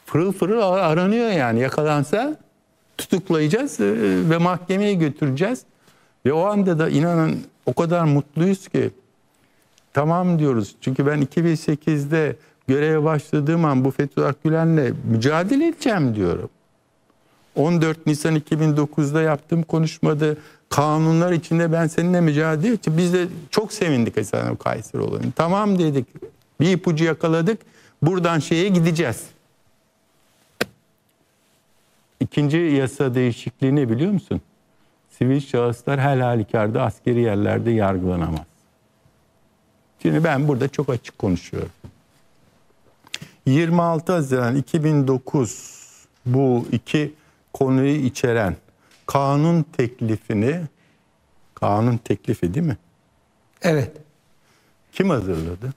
[0.05, 2.37] fırıl fırıl aranıyor yani yakalansa
[2.97, 3.85] tutuklayacağız e,
[4.29, 5.63] ve mahkemeye götüreceğiz.
[6.25, 8.91] Ve o anda da inanın o kadar mutluyuz ki
[9.93, 10.75] tamam diyoruz.
[10.81, 12.35] Çünkü ben 2008'de
[12.67, 16.49] göreve başladığım an bu Fethullah Gülen'le mücadele edeceğim diyorum.
[17.55, 20.35] 14 Nisan 2009'da yaptığım konuşmada
[20.69, 22.97] kanunlar içinde ben seninle mücadele edeceğim.
[22.97, 25.31] Biz de çok sevindik Esen Kayseri olayını.
[25.31, 26.07] Tamam dedik.
[26.59, 27.59] Bir ipucu yakaladık.
[28.01, 29.23] Buradan şeye gideceğiz.
[32.19, 34.41] İkinci yasa değişikliği ne biliyor musun?
[35.09, 38.45] Sivil şahıslar her halükarda askeri yerlerde yargılanamaz.
[40.01, 41.71] Şimdi ben burada çok açık konuşuyorum.
[43.45, 45.83] 26 Haziran 2009
[46.25, 47.13] bu iki
[47.53, 48.55] konuyu içeren
[49.05, 50.61] kanun teklifini
[51.55, 52.77] kanun teklifi değil mi?
[53.61, 53.91] Evet.
[54.91, 55.73] Kim hazırladı?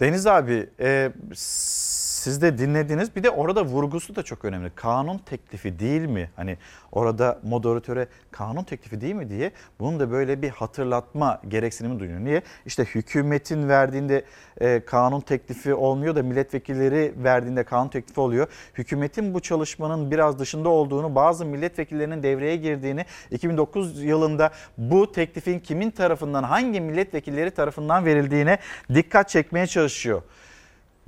[0.00, 1.12] Deniz abi e,
[2.26, 3.16] siz de dinlediniz.
[3.16, 4.70] Bir de orada vurgusu da çok önemli.
[4.74, 6.30] Kanun teklifi değil mi?
[6.36, 6.58] Hani
[6.92, 12.20] orada moderatöre kanun teklifi değil mi diye bunun da böyle bir hatırlatma gereksinimi duyuyor.
[12.20, 12.42] Niye?
[12.66, 14.24] İşte hükümetin verdiğinde
[14.60, 18.46] e, kanun teklifi olmuyor da milletvekilleri verdiğinde kanun teklifi oluyor.
[18.74, 25.90] Hükümetin bu çalışmanın biraz dışında olduğunu, bazı milletvekillerinin devreye girdiğini, 2009 yılında bu teklifin kimin
[25.90, 28.58] tarafından, hangi milletvekilleri tarafından verildiğine
[28.94, 30.22] dikkat çekmeye çalışıyor.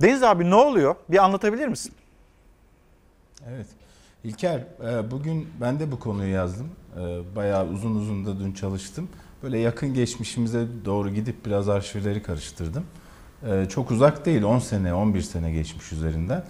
[0.01, 0.95] Deniz abi ne oluyor?
[1.09, 1.93] Bir anlatabilir misin?
[3.49, 3.67] Evet.
[4.23, 6.67] İlker, e, bugün ben de bu konuyu yazdım.
[6.99, 9.09] E, Bayağı uzun uzun da dün çalıştım.
[9.43, 12.83] Böyle yakın geçmişimize doğru gidip biraz arşivleri karıştırdım.
[13.47, 16.43] E, Çok uzak değil, 10 sene, 11 sene geçmiş üzerinden.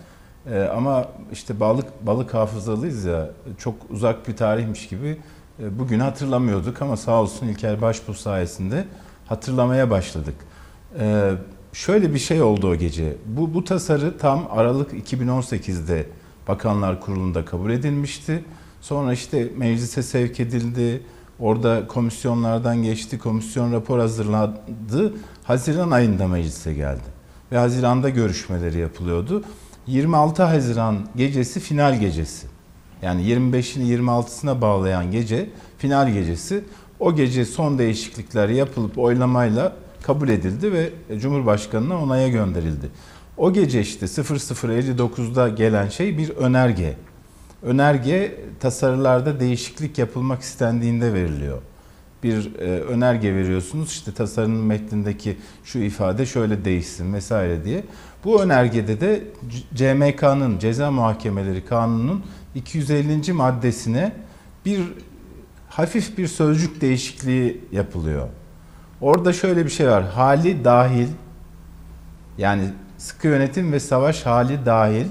[0.76, 5.18] Ama işte balık balık hafızalıyız ya çok uzak bir tarihmiş gibi
[5.60, 8.86] bugünü hatırlamıyorduk ama sağ olsun İlker Başbuğ sayesinde
[9.28, 10.36] hatırlamaya başladık.
[11.74, 13.16] Şöyle bir şey oldu o gece.
[13.26, 16.06] Bu, bu tasarı tam Aralık 2018'de
[16.48, 18.44] Bakanlar Kurulu'nda kabul edilmişti.
[18.82, 21.02] Sonra işte meclise sevk edildi.
[21.40, 23.20] Orada komisyonlardan geçti.
[23.20, 25.14] Komisyon rapor hazırladı.
[25.44, 27.20] Haziran ayında meclise geldi.
[27.52, 29.44] Ve Haziran'da görüşmeleri yapılıyordu.
[29.88, 32.48] 26 Haziran gecesi final gecesi.
[33.02, 36.64] Yani 25'ini 26'sına bağlayan gece final gecesi.
[37.00, 40.90] O gece son değişiklikler yapılıp oylamayla kabul edildi ve
[41.20, 42.90] Cumhurbaşkanı'na onaya gönderildi.
[43.38, 46.96] O gece işte 00.59'da gelen şey bir önerge.
[47.64, 51.62] Önerge tasarılarda değişiklik yapılmak istendiğinde veriliyor.
[52.24, 57.84] Bir e, önerge veriyorsunuz işte tasarının metnindeki şu ifade şöyle değişsin vesaire diye.
[58.24, 59.24] Bu önergede de
[59.76, 62.24] CMK'nın Ceza Muhakemeleri Kanunu'nun
[62.56, 63.34] 250.
[63.34, 64.12] maddesine
[64.66, 64.82] bir
[65.70, 68.28] hafif bir sözcük değişikliği yapılıyor.
[69.02, 70.04] Orada şöyle bir şey var.
[70.04, 71.08] Hali dahil
[72.38, 72.64] yani
[72.98, 75.06] sıkı yönetim ve savaş hali dahil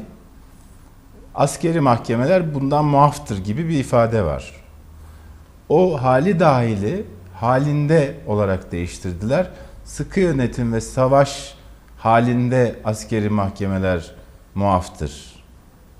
[1.34, 4.52] askeri mahkemeler bundan muaftır gibi bir ifade var.
[5.68, 9.50] O hali dahili halinde olarak değiştirdiler.
[9.84, 11.54] Sıkı yönetim ve savaş
[11.98, 14.14] halinde askeri mahkemeler
[14.54, 15.44] muaftır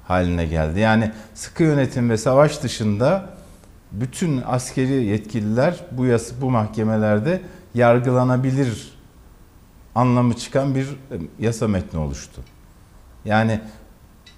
[0.09, 0.81] haline geldi.
[0.81, 3.27] Yani sıkı yönetim ve savaş dışında
[3.93, 7.41] bütün askeri yetkililer bu yas bu mahkemelerde
[7.75, 8.93] yargılanabilir
[9.95, 10.87] anlamı çıkan bir
[11.39, 12.43] yasa metni oluştu.
[13.25, 13.61] Yani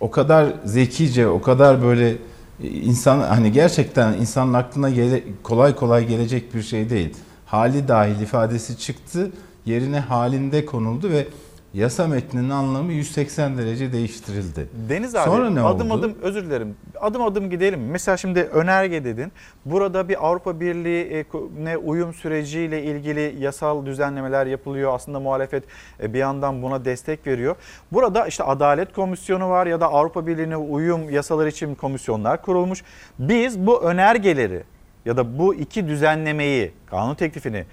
[0.01, 2.17] o kadar zekice, o kadar böyle
[2.63, 7.17] insan hani gerçekten insanın aklına gele, kolay kolay gelecek bir şey değil.
[7.47, 9.31] Hali dahil ifadesi çıktı,
[9.67, 11.27] yerine halinde konuldu ve
[11.75, 14.69] yasa metninin anlamı 180 derece değiştirildi.
[14.89, 15.99] Deniz abi Sonra ne adım oldu?
[15.99, 16.77] adım özür dilerim.
[17.01, 17.91] Adım adım gidelim.
[17.91, 19.33] Mesela şimdi önerge dedin.
[19.65, 24.95] Burada bir Avrupa Birliği'ne uyum süreciyle ilgili yasal düzenlemeler yapılıyor.
[24.95, 25.65] Aslında muhalefet
[26.03, 27.57] e, bir yandan buna destek veriyor.
[27.93, 32.83] Burada işte Adalet Komisyonu var ya da Avrupa Birliği'ne uyum yasaları için komisyonlar kurulmuş.
[33.19, 34.63] Biz bu önergeleri
[35.05, 37.65] ya da bu iki düzenlemeyi, kanun teklifini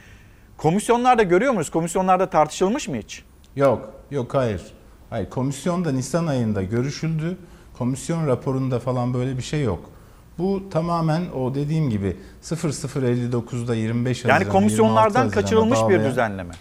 [0.58, 1.70] komisyonlarda görüyor muyuz?
[1.70, 3.24] Komisyonlarda tartışılmış mı hiç?
[3.58, 4.62] Yok, yok hayır.
[5.10, 7.38] Hayır, komisyonda Nisan ayında görüşüldü.
[7.78, 9.90] Komisyon raporunda falan böyle bir şey yok.
[10.38, 16.54] Bu tamamen o dediğim gibi 0059'da 25 Haziran Yani komisyonlardan 26 Haziran'a kaçırılmış bir düzenleme.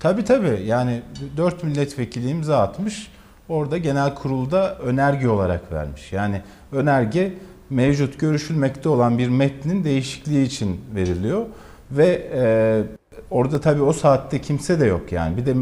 [0.00, 0.62] Tabii tabii.
[0.66, 1.02] Yani
[1.36, 3.10] 4 milletvekili imza atmış.
[3.48, 6.12] Orada genel kurulda önerge olarak vermiş.
[6.12, 7.32] Yani önerge
[7.70, 11.46] mevcut görüşülmekte olan bir metnin değişikliği için veriliyor.
[11.90, 12.82] Ve e,
[13.30, 15.36] orada tabii o saatte kimse de yok yani.
[15.36, 15.54] Bir de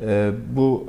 [0.00, 0.84] e, bu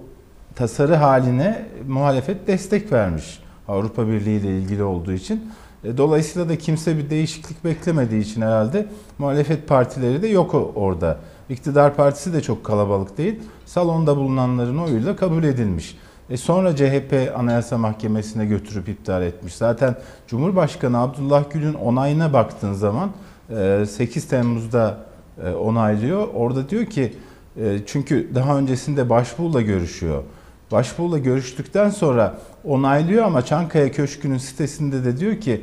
[0.55, 3.39] tasarı haline muhalefet destek vermiş.
[3.67, 5.51] Avrupa Birliği ile ilgili olduğu için.
[5.83, 11.17] E, Dolayısıyla da kimse bir değişiklik beklemediği için herhalde muhalefet partileri de yok orada.
[11.49, 13.39] İktidar partisi de çok kalabalık değil.
[13.65, 15.97] Salonda bulunanların oyuyla kabul edilmiş.
[16.29, 19.55] E sonra CHP Anayasa Mahkemesi'ne götürüp iptal etmiş.
[19.55, 19.95] Zaten
[20.27, 23.11] Cumhurbaşkanı Abdullah Gül'ün onayına baktığın zaman
[23.49, 26.27] e, 8 Temmuz'da e, onaylıyor.
[26.33, 27.13] Orada diyor ki
[27.61, 30.23] e, çünkü daha öncesinde Başbuğ'la görüşüyor.
[30.71, 35.61] Başbuğ'la görüştükten sonra onaylıyor ama Çankaya Köşkü'nün sitesinde de diyor ki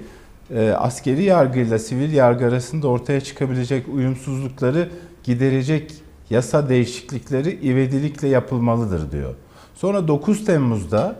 [0.55, 4.89] e, askeri yargıyla sivil yargı arasında ortaya çıkabilecek uyumsuzlukları
[5.25, 5.93] giderecek
[6.31, 9.35] yasa değişiklikleri ivedilikle yapılmalıdır diyor.
[9.75, 11.17] Sonra 9 Temmuz'da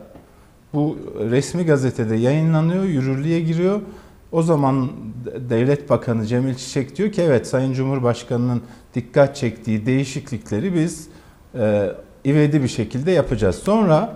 [0.73, 3.81] bu resmi gazetede yayınlanıyor, yürürlüğe giriyor.
[4.31, 4.91] O zaman
[5.49, 8.61] Devlet Bakanı Cemil Çiçek diyor ki evet Sayın Cumhurbaşkanı'nın
[8.95, 11.07] dikkat çektiği değişiklikleri biz
[11.59, 11.91] e,
[12.25, 13.55] ivedi bir şekilde yapacağız.
[13.55, 14.13] Sonra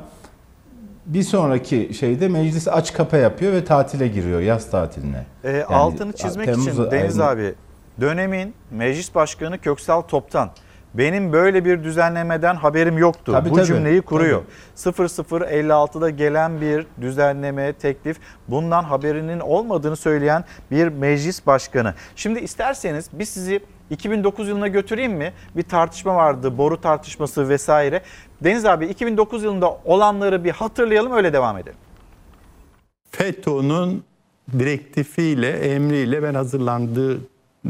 [1.06, 5.26] bir sonraki şeyde meclis aç kapa yapıyor ve tatile giriyor yaz tatiline.
[5.44, 7.54] E, Yani altını çizmek Temmuz için Deniz ayında- abi
[8.02, 10.50] dönemin meclis başkanı Köksal Toptan
[10.94, 13.32] benim böyle bir düzenlemeden haberim yoktu.
[13.32, 14.42] Tabii, Bu tabii, cümleyi kuruyor.
[14.76, 18.18] 0056'da gelen bir düzenleme, teklif
[18.48, 21.94] bundan haberinin olmadığını söyleyen bir meclis başkanı.
[22.16, 23.60] Şimdi isterseniz biz sizi
[23.90, 25.34] 2009 yılına götüreyim mi?
[25.56, 28.02] Bir tartışma vardı, boru tartışması vesaire.
[28.44, 31.78] Deniz abi 2009 yılında olanları bir hatırlayalım öyle devam edelim.
[33.12, 34.04] FETÖ'nün
[34.60, 37.18] direktifiyle, emriyle ben hazırlandığını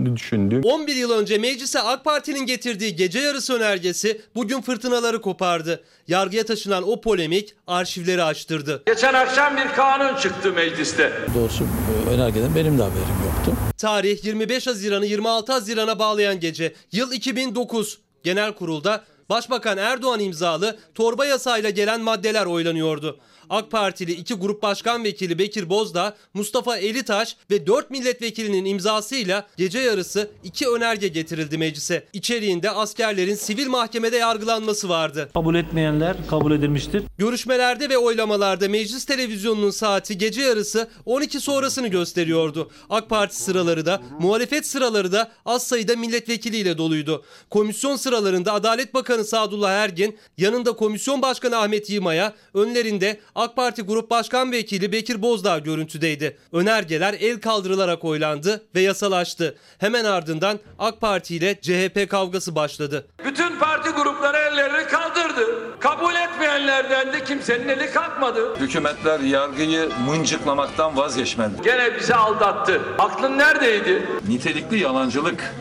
[0.06, 0.62] düşündüm.
[0.64, 5.84] 11 yıl önce meclise AK Parti'nin getirdiği gece yarısı önergesi bugün fırtınaları kopardı.
[6.08, 8.84] Yargıya taşınan o polemik arşivleri açtırdı.
[8.86, 11.14] Geçen akşam bir kanun çıktı mecliste.
[11.36, 13.54] Doğrusu e, önergeden benim de haberim yoktu.
[13.78, 16.74] Tarih 25 Haziran'ı 26 Haziran'a bağlayan gece.
[16.92, 18.00] Yıl 2009.
[18.24, 23.20] Genel kurulda Başbakan Erdoğan imzalı torba yasayla gelen maddeler oylanıyordu.
[23.50, 29.80] AK Partili iki grup başkan vekili Bekir Bozdağ, Mustafa Elitaş ve 4 milletvekilinin imzasıyla gece
[29.80, 32.04] yarısı iki önerge getirildi meclise.
[32.14, 35.30] İçeriğinde askerlerin sivil mahkemede yargılanması vardı.
[35.34, 37.04] Kabul etmeyenler kabul edilmiştir.
[37.18, 42.72] Görüşmelerde ve oylamalarda meclis televizyonunun saati gece yarısı 12 sonrasını gösteriyordu.
[42.90, 47.24] AK Parti sıraları da muhalefet sıraları da az sayıda milletvekiliyle doluydu.
[47.50, 54.10] Komisyon sıralarında Adalet Bakanı Sadullah Ergin, yanında Komisyon Başkanı Ahmet Yılmaya, önlerinde AK Parti Grup
[54.10, 56.38] Başkan Vekili Bekir Bozdağ görüntüdeydi.
[56.52, 59.56] Önergeler el kaldırılarak oylandı ve yasalaştı.
[59.78, 63.08] Hemen ardından AK Parti ile CHP kavgası başladı.
[63.26, 65.46] Bütün parti grupları ellerini kaldırdı.
[65.80, 68.56] Kabul etmeyenlerden de kimsenin eli kalkmadı.
[68.60, 71.52] Hükümetler yargıyı mıncıklamaktan vazgeçmeli.
[71.64, 72.82] Gene bizi aldattı.
[72.98, 74.08] Aklın neredeydi?
[74.28, 75.56] Nitelikli yalancılık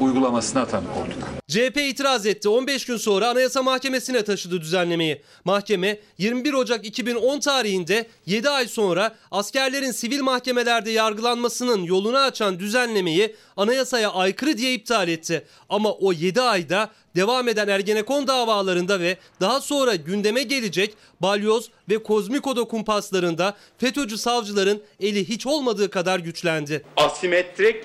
[0.00, 1.35] uygulamasına tanık olduk.
[1.48, 2.48] CHP itiraz etti.
[2.48, 5.22] 15 gün sonra Anayasa Mahkemesi'ne taşıdı düzenlemeyi.
[5.44, 13.36] Mahkeme 21 Ocak 2010 tarihinde 7 ay sonra askerlerin sivil mahkemelerde yargılanmasının yolunu açan düzenlemeyi
[13.56, 15.46] anayasaya aykırı diye iptal etti.
[15.68, 22.02] Ama o 7 ayda devam eden Ergenekon davalarında ve daha sonra gündeme gelecek balyoz ve
[22.02, 26.84] kozmikodo kumpaslarında FETÖ'cü savcıların eli hiç olmadığı kadar güçlendi.
[26.96, 27.84] Asimetrik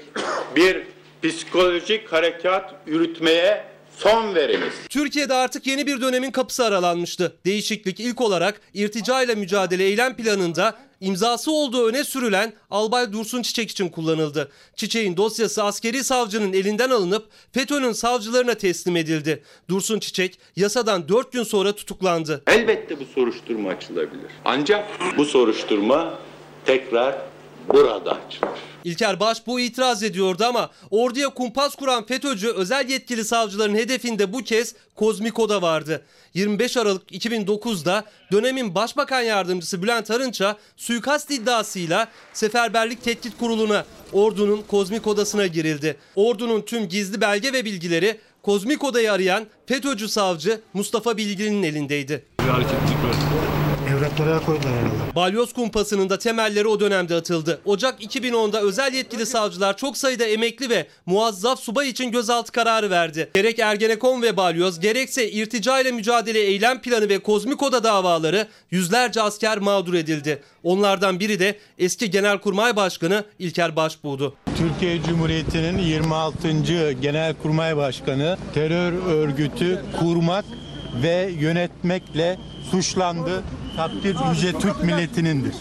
[0.55, 0.90] bir
[1.23, 3.63] psikolojik harekat yürütmeye
[3.97, 4.73] son veriniz.
[4.89, 7.35] Türkiye'de artık yeni bir dönemin kapısı aralanmıştı.
[7.45, 13.71] Değişiklik ilk olarak irtica ile mücadele eylem planında imzası olduğu öne sürülen Albay Dursun Çiçek
[13.71, 14.51] için kullanıldı.
[14.75, 19.43] Çiçek'in dosyası askeri savcının elinden alınıp FETÖ'nün savcılarına teslim edildi.
[19.69, 22.43] Dursun Çiçek yasadan 4 gün sonra tutuklandı.
[22.47, 24.31] Elbette bu soruşturma açılabilir.
[24.45, 26.19] Ancak bu soruşturma
[26.65, 27.15] tekrar
[27.73, 28.70] burada açılır.
[28.83, 34.37] İlker Baş bu itiraz ediyordu ama orduya kumpas kuran FETÖ'cü özel yetkili savcıların hedefinde bu
[34.37, 36.05] kez Kozmiko'da vardı.
[36.33, 45.07] 25 Aralık 2009'da dönemin Başbakan Yardımcısı Bülent Arınç'a suikast iddiasıyla Seferberlik Tetkik Kurulu'na ordunun Kozmik
[45.07, 45.97] Odası'na girildi.
[46.15, 52.25] Ordunun tüm gizli belge ve bilgileri Kozmik Oda'yı arayan FETÖ'cü savcı Mustafa Bilgili'nin elindeydi.
[52.39, 53.15] Bir hareketlik var.
[53.95, 55.00] Evraklara koydular herhalde.
[55.15, 57.61] Balyoz kumpasının da temelleri o dönemde atıldı.
[57.65, 63.29] Ocak 2010'da özel yetkili savcılar çok sayıda emekli ve muazzaf subay için gözaltı kararı verdi.
[63.33, 69.57] Gerek Ergenekon ve Balyoz gerekse irtica ile mücadele eylem planı ve Kozmikoda davaları yüzlerce asker
[69.57, 70.41] mağdur edildi.
[70.63, 74.35] Onlardan biri de eski Genelkurmay Başkanı İlker Başbuğ'du.
[74.57, 76.51] Türkiye Cumhuriyeti'nin 26.
[77.01, 80.45] Genelkurmay Başkanı terör örgütü kurmak
[81.03, 83.43] ve yönetmekle suçlandı.
[83.75, 85.55] Takdir yüce Türk milletinindir.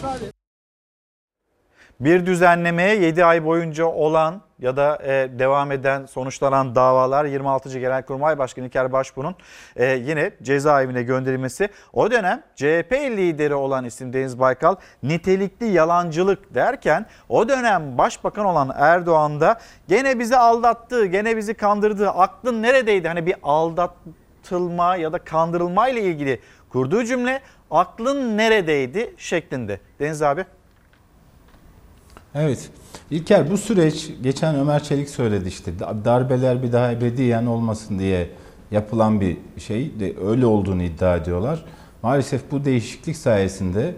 [1.99, 7.79] Bir düzenlemeye 7 ay boyunca olan ya da e, devam eden sonuçlanan davalar 26.
[7.79, 9.35] Genelkurmay Başkanı İlker Başbuğ'un
[9.75, 11.69] e, yine cezaevine gönderilmesi.
[11.93, 18.71] O dönem CHP lideri olan isim Deniz Baykal nitelikli yalancılık derken o dönem başbakan olan
[18.77, 22.09] Erdoğan da gene bizi aldattı, gene bizi kandırdı.
[22.09, 23.07] Aklın neredeydi?
[23.07, 26.39] Hani bir aldatılma ya da kandırılma ile ilgili
[26.71, 27.41] kurduğu cümle
[27.71, 29.79] aklın neredeydi şeklinde.
[29.99, 30.45] Deniz abi.
[32.35, 32.69] Evet.
[33.11, 38.29] İlker bu süreç geçen Ömer Çelik söyledi işte darbeler bir daha ebediyen olmasın diye
[38.71, 41.65] yapılan bir şey de öyle olduğunu iddia ediyorlar.
[42.03, 43.95] Maalesef bu değişiklik sayesinde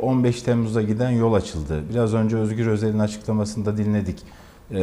[0.00, 1.82] 15 Temmuz'a giden yol açıldı.
[1.90, 4.22] Biraz önce Özgür Özel'in açıklamasında dinledik.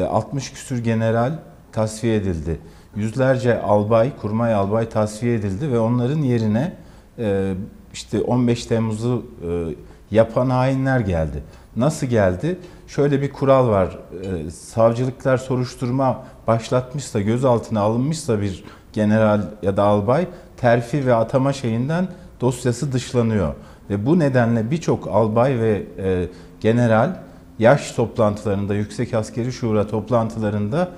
[0.09, 1.39] 60 küsür general
[1.71, 2.59] tasfiye edildi.
[2.95, 6.75] Yüzlerce albay, kurmay albay tasfiye edildi ve onların yerine
[7.93, 9.25] işte 15 Temmuz'u
[10.11, 11.43] yapan hainler geldi.
[11.75, 12.59] Nasıl geldi?
[12.87, 13.97] Şöyle bir kural var.
[14.51, 18.63] Savcılıklar soruşturma başlatmışsa, gözaltına alınmışsa bir
[18.93, 22.07] general ya da albay terfi ve atama şeyinden
[22.41, 23.53] dosyası dışlanıyor.
[23.89, 25.83] Ve bu nedenle birçok albay ve
[26.61, 27.15] general
[27.59, 30.89] yaş toplantılarında, Yüksek Askeri Şura toplantılarında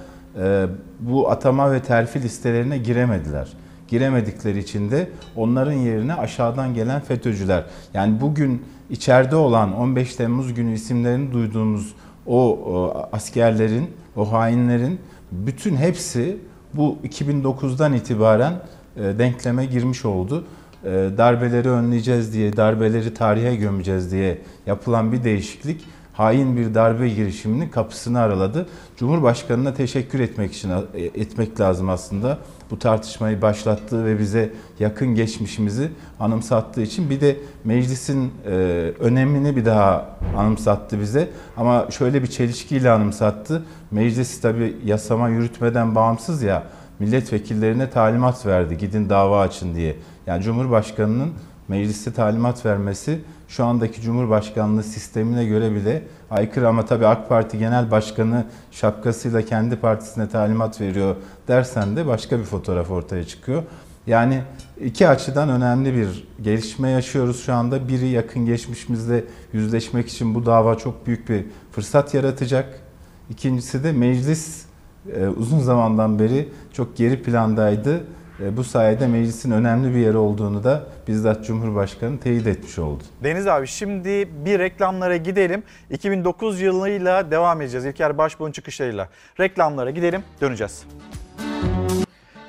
[1.00, 3.48] bu atama ve terfi listelerine giremediler
[3.92, 7.64] giremedikleri için de onların yerine aşağıdan gelen FETÖ'cüler.
[7.94, 11.94] Yani bugün içeride olan 15 Temmuz günü isimlerini duyduğumuz
[12.26, 15.00] o, askerlerin, o hainlerin
[15.32, 16.38] bütün hepsi
[16.74, 18.54] bu 2009'dan itibaren
[18.98, 20.46] e, denkleme girmiş oldu.
[20.84, 27.70] E, darbeleri önleyeceğiz diye, darbeleri tarihe gömeceğiz diye yapılan bir değişiklik hain bir darbe girişiminin
[27.70, 28.68] kapısını araladı.
[28.98, 32.38] Cumhurbaşkanına teşekkür etmek için etmek lazım aslında
[32.72, 38.52] bu tartışmayı başlattığı ve bize yakın geçmişimizi anımsattığı için bir de meclisin e,
[39.00, 41.30] önemini bir daha anımsattı bize.
[41.58, 43.64] Ama şöyle bir çelişkiyle anımsattı.
[43.92, 46.64] Meclis tabi yasama yürütmeden bağımsız ya.
[47.00, 48.78] milletvekillerine talimat verdi.
[48.78, 49.96] Gidin dava açın diye.
[50.28, 51.32] Yani Cumhurbaşkanı'nın
[51.68, 57.92] mecliste talimat vermesi şu andaki Cumhurbaşkanlığı sistemine göre bile aykırı ama tabii AK Parti Genel
[57.92, 61.16] Başkanı şapkasıyla kendi partisine talimat veriyor
[61.48, 63.64] dersen de başka bir fotoğraf ortaya çıkıyor.
[64.08, 64.42] Yani
[64.82, 67.88] iki açıdan önemli bir gelişme yaşıyoruz şu anda.
[67.88, 72.80] Biri yakın geçmişimizde yüzleşmek için bu dava çok büyük bir fırsat yaratacak.
[73.30, 74.66] İkincisi de meclis
[75.16, 78.04] e, uzun zamandan beri çok geri plandaydı.
[78.44, 83.04] E, bu sayede meclisin önemli bir yeri olduğunu da bizzat Cumhurbaşkanı teyit etmiş oldu.
[83.24, 85.64] Deniz abi şimdi bir reklamlara gidelim.
[85.89, 87.86] 2009 yılıyla devam edeceğiz.
[87.86, 89.10] İlker Başbuğ'un çıkışlarıyla.
[89.39, 90.84] Reklamlara gidelim döneceğiz.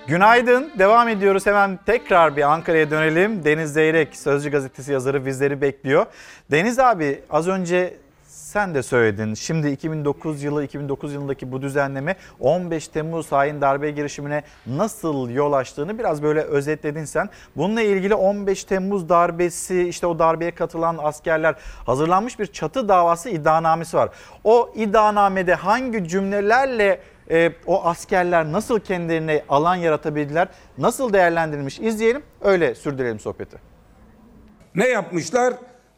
[0.07, 0.71] Günaydın.
[0.79, 1.47] Devam ediyoruz.
[1.47, 3.45] Hemen tekrar bir Ankara'ya dönelim.
[3.45, 6.07] Deniz Zeyrek, Sözcü Gazetesi yazarı bizleri bekliyor.
[6.51, 7.95] Deniz abi az önce
[8.53, 9.35] sen de söyledin.
[9.35, 15.99] Şimdi 2009 yılı 2009 yılındaki bu düzenleme 15 Temmuz hain darbe girişimine nasıl yol açtığını
[15.99, 17.29] biraz böyle özetledin sen.
[17.57, 21.55] Bununla ilgili 15 Temmuz darbesi işte o darbeye katılan askerler
[21.87, 24.11] hazırlanmış bir çatı davası iddianamesi var.
[24.45, 27.01] O iddianamede hangi cümlelerle
[27.31, 30.49] e, o askerler nasıl kendilerine alan yaratabildiler,
[30.79, 33.57] nasıl değerlendirilmiş izleyelim öyle sürdürelim sohbeti.
[34.75, 35.55] Ne yapmışlar?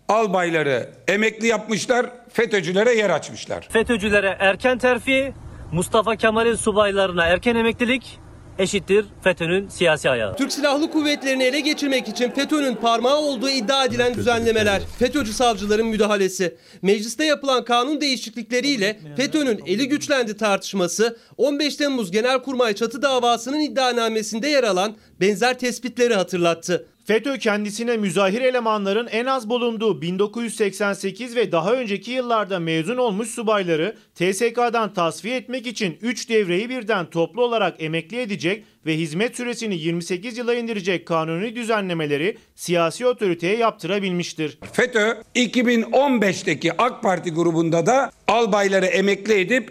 [0.08, 3.68] Albayları emekli yapmışlar, FETÖ'cülere yer açmışlar.
[3.70, 5.34] FETÖ'cülere erken terfi,
[5.72, 8.18] Mustafa Kemal'in subaylarına erken emeklilik
[8.58, 10.36] eşittir FETÖ'nün siyasi ayağı.
[10.36, 16.56] Türk Silahlı Kuvvetleri'ni ele geçirmek için FETÖ'nün parmağı olduğu iddia edilen düzenlemeler, FETÖ'cü savcıların müdahalesi,
[16.82, 24.64] mecliste yapılan kanun değişiklikleriyle FETÖ'nün eli güçlendi tartışması, 15 Temmuz Genelkurmay çatı davasının iddianamesinde yer
[24.64, 26.86] alan benzer tespitleri hatırlattı.
[27.04, 33.96] FETÖ kendisine müzahir elemanların en az bulunduğu 1988 ve daha önceki yıllarda mezun olmuş subayları
[34.14, 40.38] TSK'dan tasfiye etmek için 3 devreyi birden toplu olarak emekli edecek ve hizmet süresini 28
[40.38, 44.58] yıla indirecek kanuni düzenlemeleri siyasi otoriteye yaptırabilmiştir.
[44.72, 49.70] FETÖ 2015'teki AK Parti grubunda da albayları emekli edip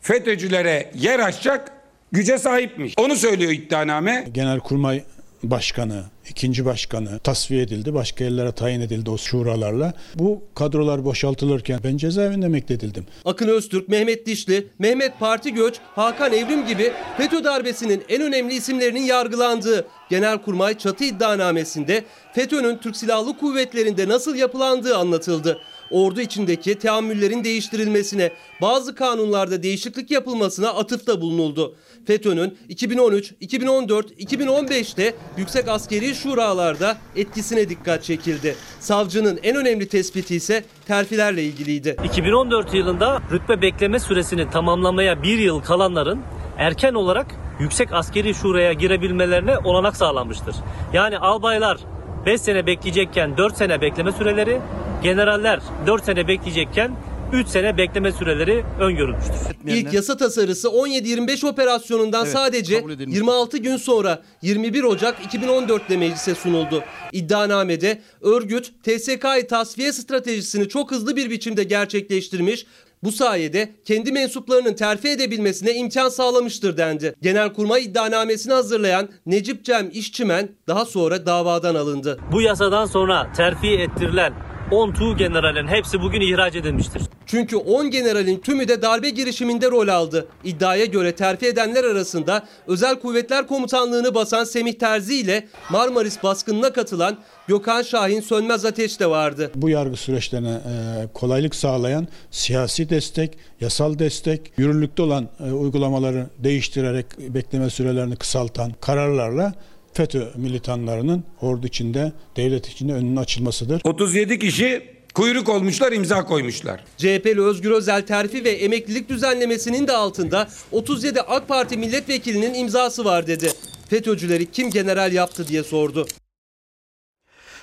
[0.00, 1.72] FETÖ'cülere yer açacak
[2.12, 2.94] güce sahipmiş.
[2.98, 4.26] Onu söylüyor iddianame.
[4.32, 5.02] Genelkurmay
[5.50, 7.94] Başkanı, ikinci başkanı tasfiye edildi.
[7.94, 9.92] Başka yerlere tayin edildi o şuralarla.
[10.14, 13.06] Bu kadrolar boşaltılırken ben cezaevinde emekledildim.
[13.24, 19.02] Akın Öztürk, Mehmet Dişli, Mehmet Parti Göç, Hakan Evrim gibi FETÖ darbesinin en önemli isimlerinin
[19.02, 25.58] yargılandığı Genelkurmay çatı iddianamesinde FETÖ'nün Türk Silahlı Kuvvetleri'nde nasıl yapılandığı anlatıldı.
[25.90, 28.30] Ordu içindeki teamüllerin değiştirilmesine,
[28.60, 31.76] bazı kanunlarda değişiklik yapılmasına atıfta bulunuldu.
[32.06, 38.56] FETÖ'nün 2013, 2014, 2015'te yüksek askeri şuralarda etkisine dikkat çekildi.
[38.80, 41.96] Savcının en önemli tespiti ise terfilerle ilgiliydi.
[42.04, 46.20] 2014 yılında rütbe bekleme süresini tamamlamaya bir yıl kalanların
[46.58, 47.26] erken olarak
[47.60, 50.56] yüksek askeri şuraya girebilmelerine olanak sağlanmıştır.
[50.92, 51.78] Yani albaylar
[52.26, 54.60] 5 sene bekleyecekken 4 sene bekleme süreleri,
[55.02, 56.90] generaller 4 sene bekleyecekken
[57.32, 59.34] 3 sene bekleme süreleri öngörülmüştür.
[59.66, 63.16] İlk yasa tasarısı 17-25 operasyonundan Evet, sadece kabul edilmiş.
[63.16, 66.84] 26 gün sonra 21 Ocak 2014'te meclise sunuldu.
[67.12, 72.66] İddianamede örgüt TSK'yı tasfiye stratejisini çok hızlı bir biçimde gerçekleştirmiş,
[73.04, 77.14] bu sayede kendi mensuplarının terfi edebilmesine imkan sağlamıştır dendi.
[77.22, 82.18] Genelkurmay iddianamesini hazırlayan Necip Cem İşçimen daha sonra davadan alındı.
[82.32, 87.02] Bu yasadan sonra terfi ettirilen 10 tuğ generalin hepsi bugün ihraç edilmiştir.
[87.26, 90.28] Çünkü 10 generalin tümü de darbe girişiminde rol aldı.
[90.44, 97.18] İddiaya göre terfi edenler arasında Özel Kuvvetler Komutanlığı'nı basan Semih Terzi ile Marmaris baskınına katılan
[97.48, 99.50] Gökhan Şahin Sönmez Ateş de vardı.
[99.54, 107.06] Bu yargı süreçlerine e, kolaylık sağlayan siyasi destek, yasal destek, yürürlükte olan e, uygulamaları değiştirerek
[107.18, 109.52] bekleme sürelerini kısaltan kararlarla
[109.94, 113.80] FETÖ militanlarının ordu içinde, devlet içinde önünün açılmasıdır.
[113.84, 116.84] 37 kişi kuyruk olmuşlar, imza koymuşlar.
[116.96, 123.26] CHP'li Özgür Özel terfi ve emeklilik düzenlemesinin de altında 37 AK Parti milletvekilinin imzası var
[123.26, 123.50] dedi.
[123.88, 126.06] FETÖ'cüleri kim general yaptı diye sordu.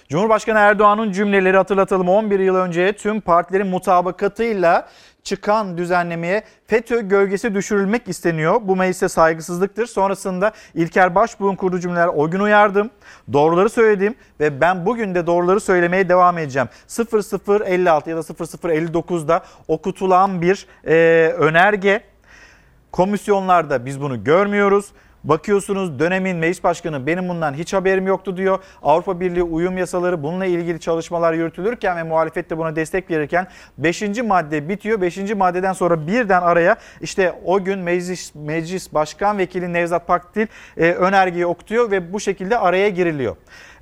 [0.10, 4.90] Cumhurbaşkanı Erdoğan'ın cümleleri hatırlatalım 11 yıl önce tüm partilerin mutabakatıyla
[5.24, 8.62] çıkan düzenlemeye FETÖ gölgesi düşürülmek isteniyor.
[8.64, 9.86] Bu meclise saygısızlıktır.
[9.86, 12.90] Sonrasında İlker Başbuğ'un kurduğu cümleler o gün uyardım.
[13.34, 16.70] Doğruları söyledim ve ben bugün de doğruları söylemeye devam edeceğim.
[16.88, 20.94] 0056 ya da 0059'da okutulan bir e,
[21.38, 22.02] önerge.
[22.92, 24.86] Komisyonlarda biz bunu görmüyoruz.
[25.24, 28.60] Bakıyorsunuz dönemin meclis başkanı benim bundan hiç haberim yoktu diyor.
[28.84, 33.48] Avrupa Birliği uyum yasaları bununla ilgili çalışmalar yürütülürken ve muhalefet de buna destek verirken
[33.78, 34.02] 5.
[34.24, 35.02] madde bitiyor.
[35.02, 35.18] 5.
[35.36, 40.48] maddeden sonra birden araya işte o gün meclis, meclis başkan vekili Nevzat Pakdil
[40.78, 43.36] e, önergeyi okutuyor ve bu şekilde araya giriliyor.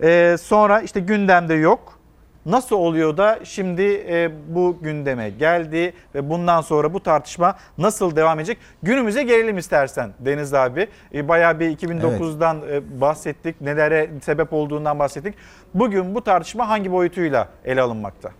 [0.03, 1.98] E, sonra işte gündemde yok.
[2.45, 8.39] Nasıl oluyor da şimdi e, bu gündeme geldi ve bundan sonra bu tartışma nasıl devam
[8.39, 8.57] edecek?
[8.83, 10.87] Günümüze gelelim istersen Deniz abi.
[11.13, 15.35] E, bayağı bir 2009'dan e, bahsettik, nelere sebep olduğundan bahsettik.
[15.73, 18.31] Bugün bu tartışma hangi boyutuyla ele alınmakta?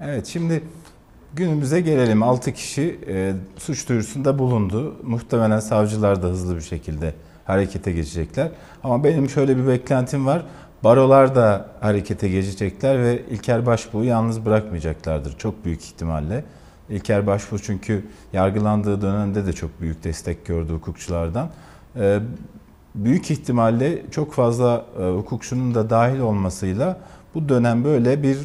[0.00, 0.62] Evet şimdi
[1.34, 2.22] günümüze gelelim.
[2.22, 4.96] 6 kişi e, suç duyurusunda bulundu.
[5.02, 8.48] Muhtemelen savcılar da hızlı bir şekilde harekete geçecekler.
[8.84, 10.42] Ama benim şöyle bir beklentim var.
[10.84, 16.44] Barolar da harekete geçecekler ve İlker Başbuğ'u yalnız bırakmayacaklardır çok büyük ihtimalle.
[16.88, 21.50] İlker Başbuğ çünkü yargılandığı dönemde de çok büyük destek gördü hukukçulardan.
[21.96, 22.20] Ee,
[22.94, 26.98] büyük ihtimalle çok fazla e, hukukçunun da dahil olmasıyla
[27.34, 28.38] bu dönem böyle bir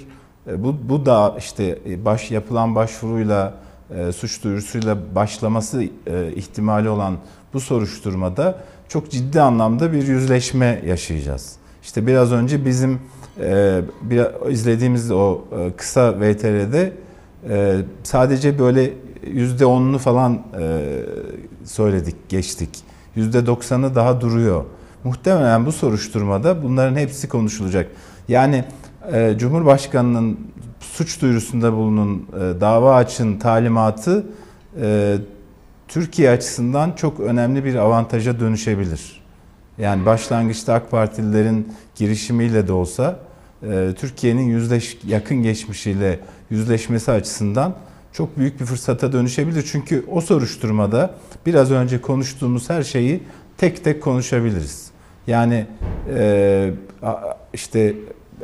[0.47, 3.53] e, bu, bu da işte e, baş yapılan başvuruyla
[3.95, 7.17] e, suç duyurusuyla başlaması e, ihtimali olan
[7.53, 8.59] bu soruşturmada
[8.89, 11.62] çok ciddi anlamda bir yüzleşme yaşayacağız.
[11.83, 12.99] İşte biraz önce bizim
[13.39, 16.93] e, bir, izlediğimiz o e, kısa VTR'de
[17.49, 18.93] e, sadece böyle
[19.27, 20.81] yüzde onunu falan e,
[21.65, 22.69] söyledik, geçtik.
[23.15, 24.65] Yüzde doksanı daha duruyor.
[25.03, 27.91] Muhtemelen bu soruşturmada bunların hepsi konuşulacak.
[28.27, 28.63] Yani
[29.11, 30.39] e, Cumhurbaşkanı'nın
[30.79, 34.25] suç duyurusunda bulunun, e, dava açın talimatı
[34.81, 35.17] e,
[35.87, 39.22] Türkiye açısından çok önemli bir avantaja dönüşebilir.
[39.77, 43.19] Yani başlangıçta AK Partililerin girişimiyle de olsa
[43.63, 46.19] e, Türkiye'nin yüzleş, yakın geçmişiyle
[46.49, 47.75] yüzleşmesi açısından
[48.13, 49.69] çok büyük bir fırsata dönüşebilir.
[49.71, 51.15] Çünkü o soruşturmada
[51.45, 53.23] biraz önce konuştuğumuz her şeyi
[53.57, 54.91] tek tek konuşabiliriz.
[55.27, 55.65] Yani
[56.15, 56.71] e,
[57.53, 57.95] işte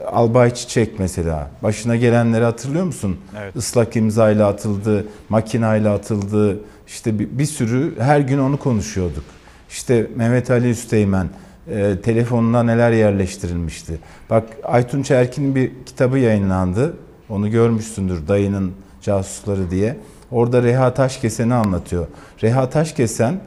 [0.05, 3.17] Albay Çiçek mesela başına gelenleri hatırlıyor musun?
[3.39, 3.55] Evet.
[3.55, 6.59] Islak imzayla atıldı, makinayla atıldı.
[6.88, 9.23] İşte bir, bir sürü her gün onu konuşuyorduk.
[9.70, 11.30] İşte Mehmet Ali Üsteğmen
[11.72, 13.99] e, telefonuna neler yerleştirilmişti.
[14.30, 16.97] Bak Aytunç Erkin'in bir kitabı yayınlandı.
[17.30, 19.97] Onu görmüşsündür dayının casusları diye.
[20.32, 22.07] Orada Reha Taşkesen'i anlatıyor.
[22.43, 23.39] Reha Taşkesen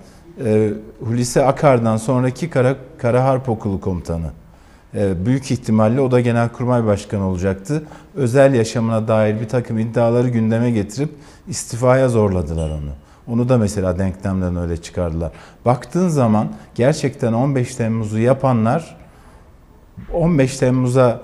[0.45, 0.71] e,
[1.01, 4.31] Hulusi Akar'dan sonraki Kara, Kara Harp Okulu komutanı.
[4.95, 7.83] E, büyük ihtimalle o da Genelkurmay Başkanı olacaktı.
[8.15, 11.11] Özel yaşamına dair bir takım iddiaları gündeme getirip
[11.49, 12.91] istifaya zorladılar onu.
[13.29, 15.33] Onu da mesela denklemden öyle çıkardılar.
[15.65, 18.97] Baktığın zaman gerçekten 15 Temmuz'u yapanlar
[20.13, 21.21] 15 Temmuz'a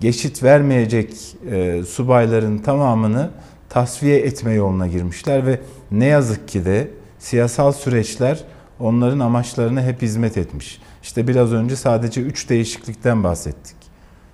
[0.00, 3.30] geçit vermeyecek e, subayların tamamını
[3.68, 8.44] tasfiye etme yoluna girmişler ve ne yazık ki de siyasal süreçler
[8.80, 10.80] onların amaçlarına hep hizmet etmiş.
[11.02, 13.76] İşte biraz önce sadece 3 değişiklikten bahsettik.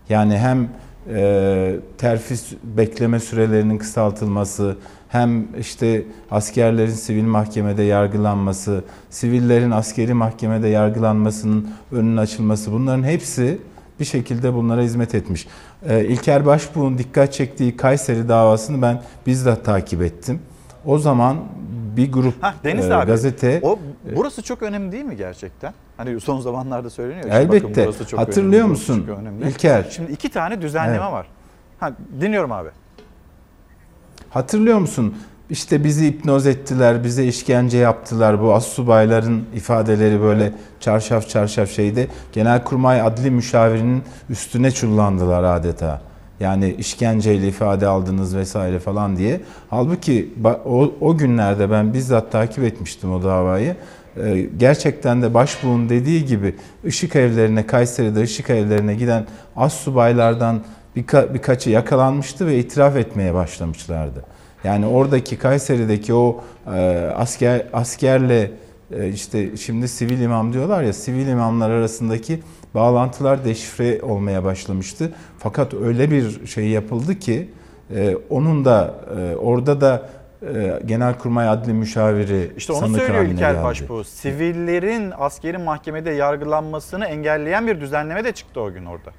[0.09, 0.69] Yani hem
[1.15, 2.35] e, terfi
[2.65, 4.77] bekleme sürelerinin kısaltılması,
[5.15, 13.59] hem işte askerlerin sivil mahkemede yargılanması, sivillerin askeri mahkemede yargılanmasının önünün açılması bunların hepsi
[14.01, 15.47] bir şekilde bunlara hizmet etmiş.
[15.89, 20.41] Ee, İlker Başbuğ'un dikkat çektiği Kayseri davasını ben bizzat takip ettim.
[20.85, 21.37] O zaman
[21.97, 23.61] bir grup Heh, Deniz e, abi, gazete...
[23.63, 23.79] O,
[24.17, 25.75] burası çok önemli değil mi gerçekten?
[25.97, 27.29] Hani son zamanlarda söyleniyor.
[27.31, 27.65] Elbette.
[27.71, 29.49] Bakın burası çok Hatırlıyor önemli, musun çok önemli.
[29.49, 29.87] İlker?
[29.91, 31.13] Şimdi iki tane düzenleme Evet.
[31.13, 31.27] var.
[31.81, 32.69] Ha, dinliyorum abi.
[34.35, 35.15] Hatırlıyor musun?
[35.51, 38.43] İşte bizi hipnoz ettiler, bize işkence yaptılar.
[38.43, 42.09] Bu assubayların ifadeleri böyle çarşaf çarşaf şeydi.
[42.33, 46.01] Genelkurmay Adli Müşavirinin üstüne çullandılar adeta.
[46.41, 49.41] Yani işkenceyle ifade aldınız vesaire falan diye.
[49.71, 53.77] Halbuki o, o günlerde ben bizzat takip etmiştim o davayı.
[54.17, 56.57] Ee, gerçekten de başbuğun dediği gibi
[56.87, 59.27] ışık evlerine, Kayseri'de ışık evlerine giden
[59.57, 60.61] assubaylardan
[60.97, 64.25] birka- birkaçı yakalanmıştı ve itiraf etmeye başlamışlardı.
[64.65, 68.51] Yani oradaki Kayseri'deki o e, asker askerle
[68.93, 72.43] e, işte şimdi sivil imam diyorlar ya sivil imamlar arasındaki
[72.75, 75.13] bağlantılar deşifre olmaya başlamıştı.
[75.39, 77.49] Fakat öyle bir şey yapıldı ki
[77.97, 80.09] e, onun da e, orada da
[80.55, 83.65] e, Genelkurmay Adli Müşaviri İşte onu sanık söylüyor İlker.
[83.65, 84.05] Başbuğ.
[84.05, 89.11] Sivillerin askeri mahkemede yargılanmasını engelleyen bir düzenleme de çıktı o gün orada.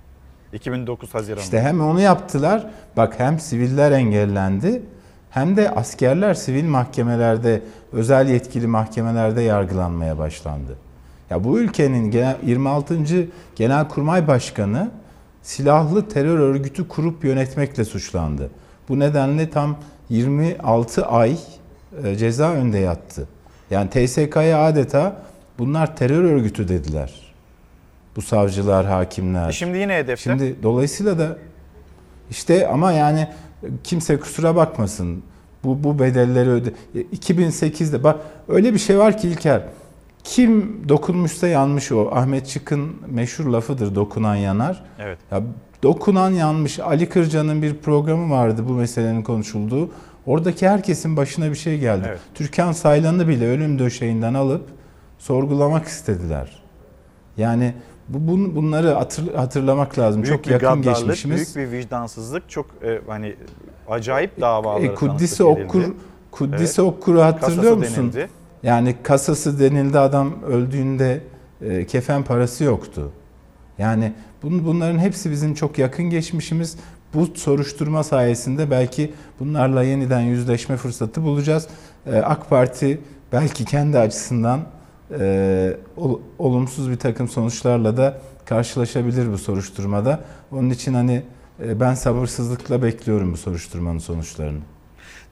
[0.55, 1.41] 2009 Haziran'da.
[1.41, 2.67] İşte hem onu yaptılar.
[2.97, 4.81] Bak hem siviller engellendi
[5.29, 7.61] hem de askerler sivil mahkemelerde,
[7.93, 10.75] özel yetkili mahkemelerde yargılanmaya başlandı.
[11.29, 12.97] Ya bu ülkenin genel- 26.
[13.55, 14.91] Genelkurmay Başkanı
[15.41, 18.49] silahlı terör örgütü kurup yönetmekle suçlandı.
[18.89, 19.77] Bu nedenle tam
[20.09, 21.37] 26 ay
[22.03, 23.27] e, ceza önde yattı.
[23.71, 25.25] Yani TSK'ya adeta
[25.59, 27.24] Bunlar terör örgütü dediler.
[28.15, 29.49] Bu savcılar, hakimler.
[29.49, 30.23] E şimdi yine hedefte.
[30.23, 31.37] Şimdi dolayısıyla da
[32.29, 33.27] işte ama yani
[33.83, 35.23] kimse kusura bakmasın.
[35.63, 36.73] Bu bu bedelleri öde.
[36.95, 39.61] 2008'de bak öyle bir şey var ki İlker.
[40.23, 42.09] Kim dokunmuşsa yanmış o.
[42.11, 44.83] Ahmet Çık'ın meşhur lafıdır dokunan yanar.
[44.99, 45.17] Evet.
[45.31, 45.41] Ya
[45.83, 46.79] dokunan yanmış.
[46.79, 49.89] Ali Kırca'nın bir programı vardı bu meselenin konuşulduğu.
[50.25, 52.05] Oradaki herkesin başına bir şey geldi.
[52.07, 52.19] Evet.
[52.33, 54.69] Türkan Saylan'ı bile ölüm döşeğinden alıp
[55.19, 56.63] sorgulamak istediler.
[57.37, 57.73] Yani
[58.09, 60.23] bu bun, bunları hatır, hatırlamak lazım.
[60.23, 61.55] Büyük çok yakın geçmişimiz.
[61.55, 63.35] büyük bir vicdansızlık, çok e, hani
[63.89, 65.83] acayip davaları E, Kuddis'i Okkur.
[66.31, 66.93] Kuddis'i Evet.
[66.93, 68.13] Okkur'u hatırlıyor Kasası musun?
[68.13, 68.29] denildi.
[68.63, 71.21] Yani kasası denildi adam öldüğünde
[71.61, 73.11] e, kefen parası yoktu.
[73.77, 74.13] Yani
[74.43, 76.77] bun, bunların hepsi bizim çok yakın geçmişimiz.
[77.13, 81.67] Bu soruşturma sayesinde belki bunlarla yeniden yüzleşme fırsatı bulacağız.
[82.05, 83.01] E, AK Parti
[83.31, 84.61] belki kendi açısından
[85.11, 90.19] e, ol- olumsuz bir takım sonuçlarla da karşılaşabilir bu soruşturmada.
[90.51, 91.23] Onun için hani
[91.63, 94.59] e, ben sabırsızlıkla bekliyorum bu soruşturmanın sonuçlarını.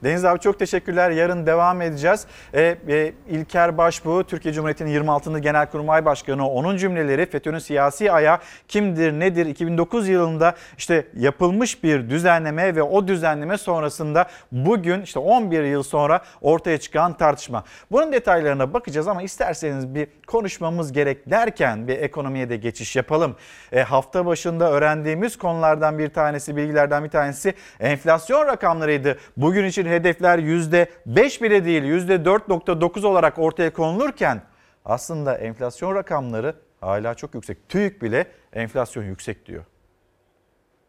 [0.04, 1.10] Deniz abi çok teşekkürler.
[1.10, 2.26] Yarın devam edeceğiz.
[2.54, 5.38] Ee, e, İlker Başbuğ, Türkiye Cumhuriyeti'nin 26.
[5.38, 6.48] Genelkurmay Başkanı.
[6.48, 9.46] Onun cümleleri FETÖ'nün siyasi ayağı kimdir, nedir?
[9.46, 16.20] 2009 yılında işte yapılmış bir düzenleme ve o düzenleme sonrasında bugün işte 11 yıl sonra
[16.40, 17.64] ortaya çıkan tartışma.
[17.90, 23.36] Bunun detaylarına bakacağız ama isterseniz bir konuşmamız gerek derken bir ekonomiye de geçiş yapalım.
[23.72, 29.18] E, hafta başında öğrendiğimiz konulardan bir tanesi, bilgilerden bir tanesi enflasyon rakamlarıydı.
[29.36, 34.42] Bugün için hedefler %5 bile değil %4.9 olarak ortaya konulurken
[34.84, 37.68] aslında enflasyon rakamları hala çok yüksek.
[37.68, 39.64] TÜİK bile enflasyon yüksek diyor.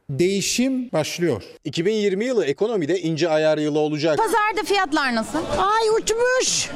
[0.09, 1.43] Değişim başlıyor.
[1.63, 4.17] 2020 yılı ekonomide ince ayar yılı olacak.
[4.17, 5.37] Pazarda fiyatlar nasıl?
[5.57, 6.69] Ay uçmuş.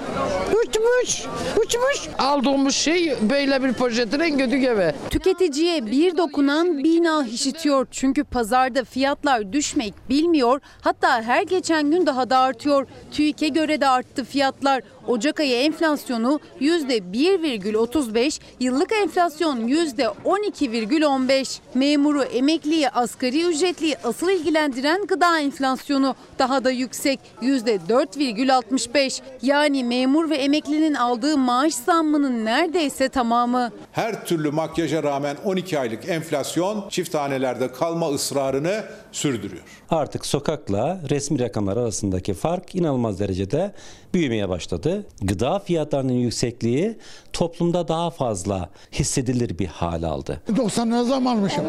[0.52, 1.26] Uçmuş.
[1.58, 2.10] Uçmuş.
[2.20, 4.94] Aldığımız şey böyle bir poşetin en kötü gibi.
[5.10, 7.88] Tüketiciye bir dokunan bina işitiyor.
[7.92, 10.62] Çünkü pazarda fiyatlar düşmek bilmiyor.
[10.82, 12.88] Hatta her geçen gün daha da artıyor.
[13.12, 14.84] TÜİK'e göre de arttı fiyatlar.
[15.08, 21.60] Ocak ayı enflasyonu %1,35, yıllık enflasyon %12,15.
[21.74, 29.22] Memuru, emekliyi, asgari ücretliyi asıl ilgilendiren gıda enflasyonu daha da yüksek %4,65.
[29.42, 33.72] Yani memur ve emeklinin aldığı maaş zammının neredeyse tamamı.
[33.92, 39.64] Her türlü makyaja rağmen 12 aylık enflasyon çift hanelerde kalma ısrarını sürdürüyor.
[39.90, 43.74] Artık sokakla resmi rakamlar arasındaki fark inanılmaz derecede
[44.14, 45.06] büyümeye başladı.
[45.22, 46.98] Gıda fiyatlarının yüksekliği
[47.34, 50.42] toplumda daha fazla hissedilir bir hal aldı.
[50.58, 51.64] 90 lira zam almışım.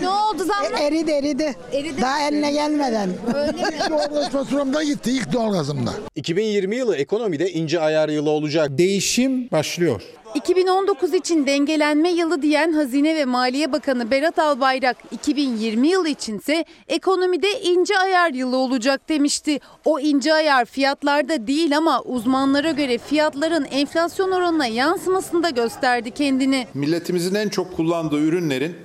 [0.00, 0.80] Ne oldu zamlar?
[0.80, 1.54] Eridi eridi.
[1.72, 2.02] Eridi.
[2.02, 3.10] Daha eline gelmeden.
[3.34, 3.62] Öyle mi?
[3.90, 5.90] Doğalgaz faturamda gitti ilk doğalgazımda.
[6.16, 8.78] 2020 yılı ekonomide ince ayar yılı olacak.
[8.78, 10.02] Değişim başlıyor.
[10.34, 17.60] 2019 için dengelenme yılı diyen Hazine ve Maliye Bakanı Berat Albayrak 2020 yılı içinse ekonomide
[17.60, 19.60] ince ayar yılı olacak demişti.
[19.84, 26.66] O ince ayar fiyatlarda değil ama uzmanlara göre fiyatların enflasyon oranına yansımasında gösterdi kendini.
[26.74, 28.76] Milletimizin en çok kullandığı ürünlerin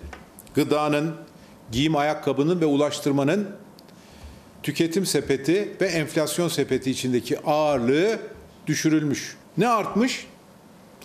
[0.56, 1.16] gıdanın,
[1.72, 3.48] giyim ayakkabının ve ulaştırmanın
[4.64, 8.20] tüketim sepeti ve enflasyon sepeti içindeki ağırlığı
[8.68, 9.38] düşürülmüş.
[9.58, 10.28] Ne artmış?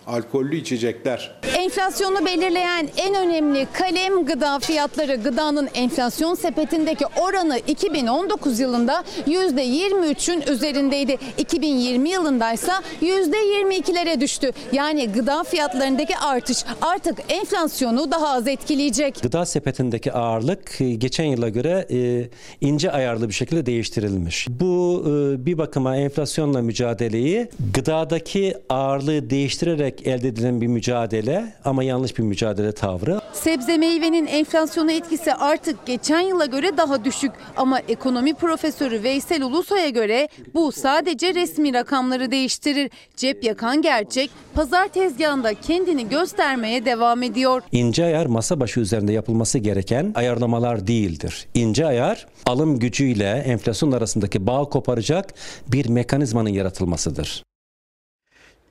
[0.07, 1.31] Alkollü içecekler.
[1.57, 5.15] Enflasyonu belirleyen en önemli kalem gıda fiyatları.
[5.15, 11.17] Gıdanın enflasyon sepetindeki oranı 2019 yılında %23'ün üzerindeydi.
[11.37, 14.51] 2020 yılındaysa %22'lere düştü.
[14.71, 19.21] Yani gıda fiyatlarındaki artış artık enflasyonu daha az etkileyecek.
[19.21, 22.29] Gıda sepetindeki ağırlık e, geçen yıla göre e,
[22.61, 24.47] ince ayarlı bir şekilde değiştirilmiş.
[24.49, 32.17] Bu e, bir bakıma enflasyonla mücadeleyi gıdadaki ağırlığı değiştirerek elde edilen bir mücadele ama yanlış
[32.17, 33.21] bir mücadele tavrı.
[33.33, 37.31] Sebze meyvenin enflasyona etkisi artık geçen yıla göre daha düşük.
[37.57, 42.91] Ama ekonomi profesörü Veysel Ulusoy'a göre bu sadece resmi rakamları değiştirir.
[43.15, 47.61] Cep yakan gerçek pazar tezgahında kendini göstermeye devam ediyor.
[47.71, 51.47] İnce ayar masa başı üzerinde yapılması gereken ayarlamalar değildir.
[51.53, 55.33] İnce ayar alım gücüyle enflasyon arasındaki bağ koparacak
[55.67, 57.43] bir mekanizmanın yaratılmasıdır.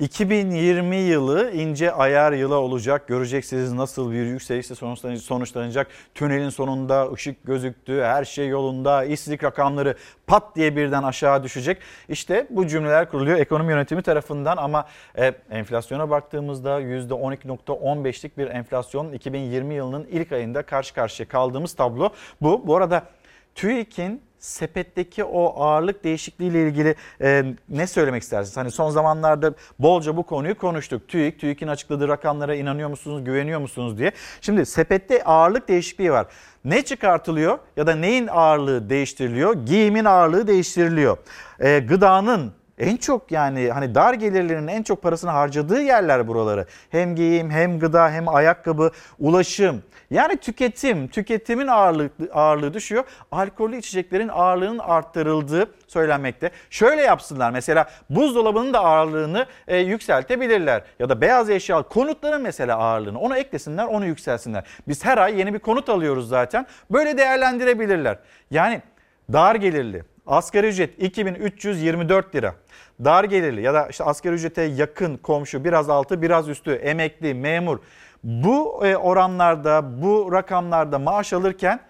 [0.01, 3.09] 2020 yılı ince ayar yılı olacak.
[3.09, 4.75] Göreceksiniz nasıl bir yükselişle
[5.19, 5.87] sonuçlanacak.
[6.15, 9.95] Tünelin sonunda ışık gözüktü, her şey yolunda, işsizlik rakamları
[10.27, 11.79] pat diye birden aşağı düşecek.
[12.09, 14.87] İşte bu cümleler kuruluyor ekonomi yönetimi tarafından ama
[15.19, 22.11] e, enflasyona baktığımızda %12.15'lik bir enflasyon 2020 yılının ilk ayında karşı karşıya kaldığımız tablo
[22.41, 22.67] bu.
[22.67, 23.03] Bu arada
[23.55, 28.57] TÜİK'in sepetteki o ağırlık değişikliği ile ilgili e, ne söylemek istersiniz?
[28.57, 31.09] Hani son zamanlarda bolca bu konuyu konuştuk.
[31.09, 34.13] TÜİK, TÜİK'in açıkladığı rakamlara inanıyor musunuz, güveniyor musunuz diye.
[34.41, 36.27] Şimdi sepette ağırlık değişikliği var.
[36.65, 39.67] Ne çıkartılıyor ya da neyin ağırlığı değiştiriliyor?
[39.67, 41.17] Giyimin ağırlığı değiştiriliyor.
[41.61, 46.67] E, gıdanın en çok yani hani dar gelirlerin en çok parasını harcadığı yerler buraları.
[46.91, 49.83] Hem giyim hem gıda hem ayakkabı, ulaşım.
[50.11, 53.05] Yani tüketim, tüketimin ağırlığı, ağırlığı düşüyor.
[53.33, 56.51] Alkollü içeceklerin ağırlığının arttırıldığı söylenmekte.
[56.71, 60.83] Şöyle yapsınlar mesela buzdolabının da ağırlığını e, yükseltebilirler.
[60.99, 64.65] Ya da beyaz eşya konutların mesela ağırlığını onu eklesinler onu yükselsinler.
[64.89, 66.67] Biz her ay yeni bir konut alıyoruz zaten.
[66.91, 68.19] Böyle değerlendirebilirler.
[68.51, 68.83] Yani
[69.33, 72.55] dar gelirli, asgari ücret 2324 lira.
[73.05, 77.79] Dar gelirli ya da işte asgari ücrete yakın komşu biraz altı biraz üstü emekli memur
[78.25, 81.81] bu e, oranlarda bu rakamlarda maaş alırken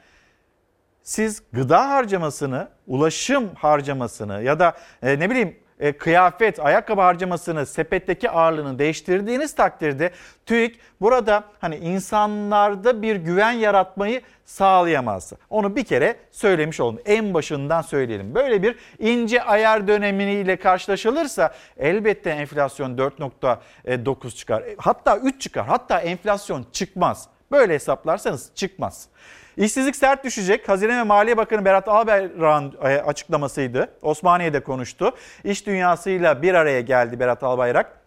[1.02, 8.30] siz gıda harcamasını, ulaşım harcamasını ya da e, ne bileyim e, kıyafet, ayakkabı harcamasını, sepetteki
[8.30, 10.10] ağırlığını değiştirdiğiniz takdirde
[10.46, 15.32] TÜİK burada hani insanlarda bir güven yaratmayı sağlayamaz.
[15.50, 17.02] Onu bir kere söylemiş oldum.
[17.06, 18.34] En başından söyleyelim.
[18.34, 24.64] Böyle bir ince ayar dönemiyle karşılaşılırsa elbette enflasyon 4.9 çıkar.
[24.78, 25.66] Hatta 3 çıkar.
[25.66, 27.28] Hatta enflasyon çıkmaz.
[27.50, 29.08] Böyle hesaplarsanız çıkmaz.
[29.56, 30.68] İşsizlik sert düşecek.
[30.68, 33.90] Hazine ve Maliye Bakanı Berat Albayrak'ın e, açıklamasıydı.
[34.02, 35.14] Osmaniye'de konuştu.
[35.44, 38.00] İş dünyasıyla bir araya geldi Berat Albayrak.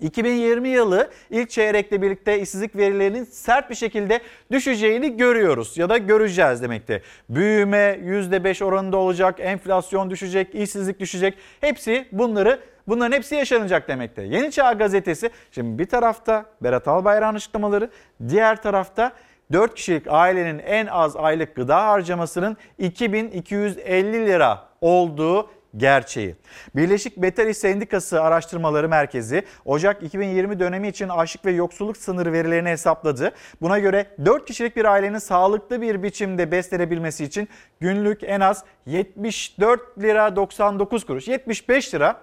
[0.00, 4.20] 2020 yılı ilk çeyrekle birlikte işsizlik verilerinin sert bir şekilde
[4.52, 7.02] düşeceğini görüyoruz ya da göreceğiz demekte.
[7.28, 11.34] Büyüme %5 oranında olacak, enflasyon düşecek, işsizlik düşecek.
[11.60, 14.22] Hepsi bunları Bunların hepsi yaşanacak demekte.
[14.22, 17.90] Yeni Çağ Gazetesi şimdi bir tarafta Berat Albayrak'ın açıklamaları,
[18.28, 19.12] diğer tarafta
[19.54, 26.36] 4 kişilik ailenin en az aylık gıda harcamasının 2250 lira olduğu gerçeği.
[26.76, 32.68] Birleşik Metal İş Sendikası Araştırmaları Merkezi Ocak 2020 dönemi için açlık ve yoksulluk sınırı verilerini
[32.68, 33.32] hesapladı.
[33.60, 37.48] Buna göre 4 kişilik bir ailenin sağlıklı bir biçimde beslenebilmesi için
[37.80, 42.20] günlük en az 74 lira 99 kuruş, 75 lira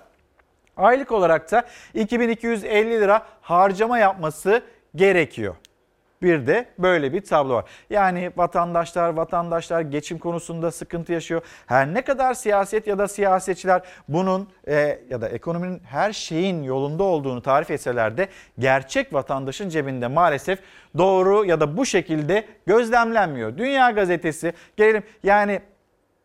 [0.77, 1.63] aylık olarak da
[1.93, 4.61] 2250 lira harcama yapması
[4.95, 5.55] gerekiyor.
[6.21, 7.65] Bir de böyle bir tablo var.
[7.89, 11.41] Yani vatandaşlar vatandaşlar geçim konusunda sıkıntı yaşıyor.
[11.65, 17.03] Her ne kadar siyaset ya da siyasetçiler bunun e, ya da ekonominin her şeyin yolunda
[17.03, 18.27] olduğunu tarif etseler de
[18.59, 20.59] gerçek vatandaşın cebinde maalesef
[20.97, 23.57] doğru ya da bu şekilde gözlemlenmiyor.
[23.57, 25.61] Dünya Gazetesi gelelim yani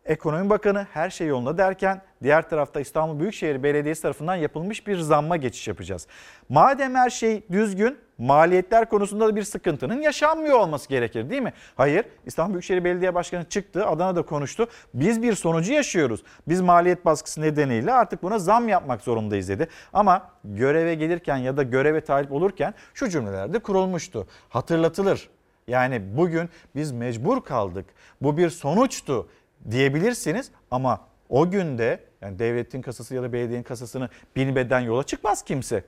[0.07, 5.37] Ekonomi Bakanı her şey yolunda derken diğer tarafta İstanbul Büyükşehir Belediyesi tarafından yapılmış bir zamma
[5.37, 6.07] geçiş yapacağız.
[6.49, 11.53] Madem her şey düzgün maliyetler konusunda da bir sıkıntının yaşanmıyor olması gerekir değil mi?
[11.75, 14.67] Hayır İstanbul Büyükşehir Belediye Başkanı çıktı Adana'da konuştu.
[14.93, 16.23] Biz bir sonucu yaşıyoruz.
[16.47, 19.67] Biz maliyet baskısı nedeniyle artık buna zam yapmak zorundayız dedi.
[19.93, 24.27] Ama göreve gelirken ya da göreve talip olurken şu cümlelerde kurulmuştu.
[24.49, 25.29] Hatırlatılır.
[25.67, 27.85] Yani bugün biz mecbur kaldık.
[28.21, 29.29] Bu bir sonuçtu
[29.71, 35.83] diyebilirsiniz ama o günde yani devletin kasası ya da belediyenin kasasını bilmeden yola çıkmaz kimse.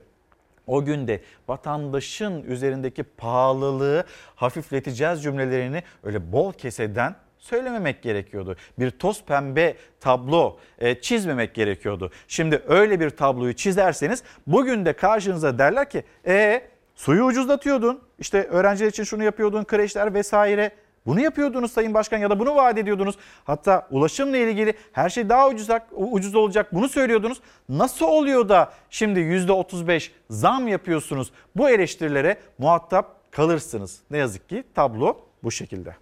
[0.70, 4.04] O günde vatandaşın üzerindeki pahalılığı
[4.36, 8.56] hafifleteceğiz cümlelerini öyle bol keseden söylememek gerekiyordu.
[8.78, 12.10] Bir toz pembe tablo e, çizmemek gerekiyordu.
[12.28, 16.62] Şimdi öyle bir tabloyu çizerseniz bugün de karşınıza derler ki e
[16.94, 18.00] suyu ucuzlatıyordun.
[18.18, 20.70] İşte öğrenciler için şunu yapıyordun kreşler vesaire.
[21.06, 23.14] Bunu yapıyordunuz Sayın Başkan ya da bunu vaat ediyordunuz.
[23.44, 27.40] Hatta ulaşımla ilgili her şey daha ucuz, ucuz olacak bunu söylüyordunuz.
[27.68, 31.30] Nasıl oluyor da şimdi %35 zam yapıyorsunuz?
[31.56, 33.98] Bu eleştirilere muhatap kalırsınız.
[34.10, 35.96] Ne yazık ki tablo bu şekilde.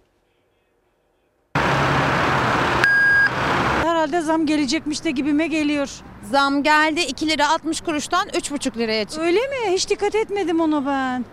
[3.83, 5.89] Herhalde zam gelecekmiş de gibime geliyor.
[6.31, 9.21] Zam geldi 2 lira 60 kuruştan 3,5 liraya çıktı.
[9.21, 9.71] Öyle mi?
[9.71, 11.25] Hiç dikkat etmedim ona ben.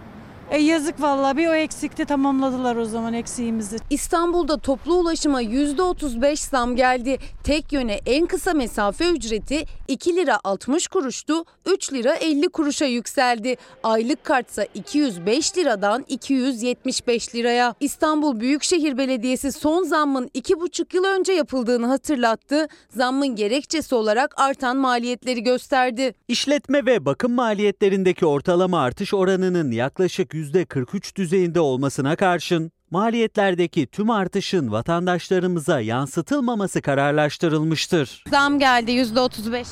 [0.50, 3.76] E yazık vallahi bir o eksikti tamamladılar o zaman eksiğimizi.
[3.90, 7.18] İstanbul'da toplu ulaşıma %35 zam geldi.
[7.44, 13.56] Tek yöne en kısa mesafe ücreti 2 lira 60 kuruştu, 3 lira 50 kuruşa yükseldi.
[13.82, 17.74] Aylık kartsa 205 liradan 275 liraya.
[17.80, 22.68] İstanbul Büyükşehir Belediyesi son zammın 2,5 yıl önce yapıldığını hatırlattı.
[22.88, 26.14] Zammın gerekçesi olarak artan maliyetleri gösterdi.
[26.28, 34.72] İşletme ve bakım maliyetlerindeki ortalama artış oranının yaklaşık %43 düzeyinde olmasına karşın maliyetlerdeki tüm artışın
[34.72, 38.24] vatandaşlarımıza yansıtılmaması kararlaştırılmıştır.
[38.30, 39.66] Zam geldi %35.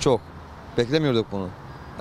[0.00, 0.20] Çok.
[0.76, 1.48] Beklemiyorduk bunu.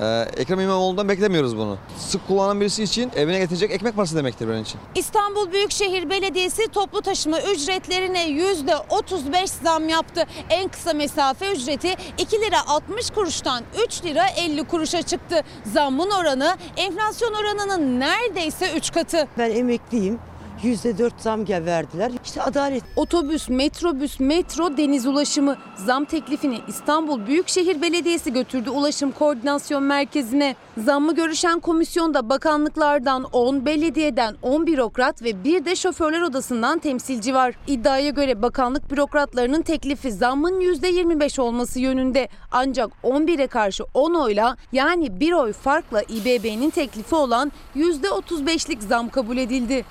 [0.01, 1.77] Ee, Ekrem İmamoğlu'ndan beklemiyoruz bunu.
[1.97, 4.79] Sık kullanan birisi için evine getirecek ekmek parası demektir benim için.
[4.95, 10.23] İstanbul Büyükşehir Belediyesi toplu taşıma ücretlerine %35 zam yaptı.
[10.49, 15.43] En kısa mesafe ücreti 2 lira 60 kuruştan 3 lira 50 kuruşa çıktı.
[15.73, 19.27] Zammın oranı enflasyon oranının neredeyse 3 katı.
[19.37, 20.19] Ben emekliyim.
[20.63, 22.11] %4 zam gel verdiler.
[22.25, 22.83] İşte adalet.
[22.95, 30.55] Otobüs, metrobüs, metro, deniz ulaşımı zam teklifini İstanbul Büyükşehir Belediyesi götürdü Ulaşım Koordinasyon Merkezi'ne.
[30.77, 37.55] Zammı görüşen komisyonda bakanlıklardan 10, belediyeden 10 bürokrat ve bir de şoförler odasından temsilci var.
[37.67, 42.29] İddiaya göre bakanlık bürokratlarının teklifi zammın %25 olması yönünde.
[42.51, 49.37] Ancak 11'e karşı 10 oyla yani bir oy farkla İBB'nin teklifi olan %35'lik zam kabul
[49.37, 49.85] edildi.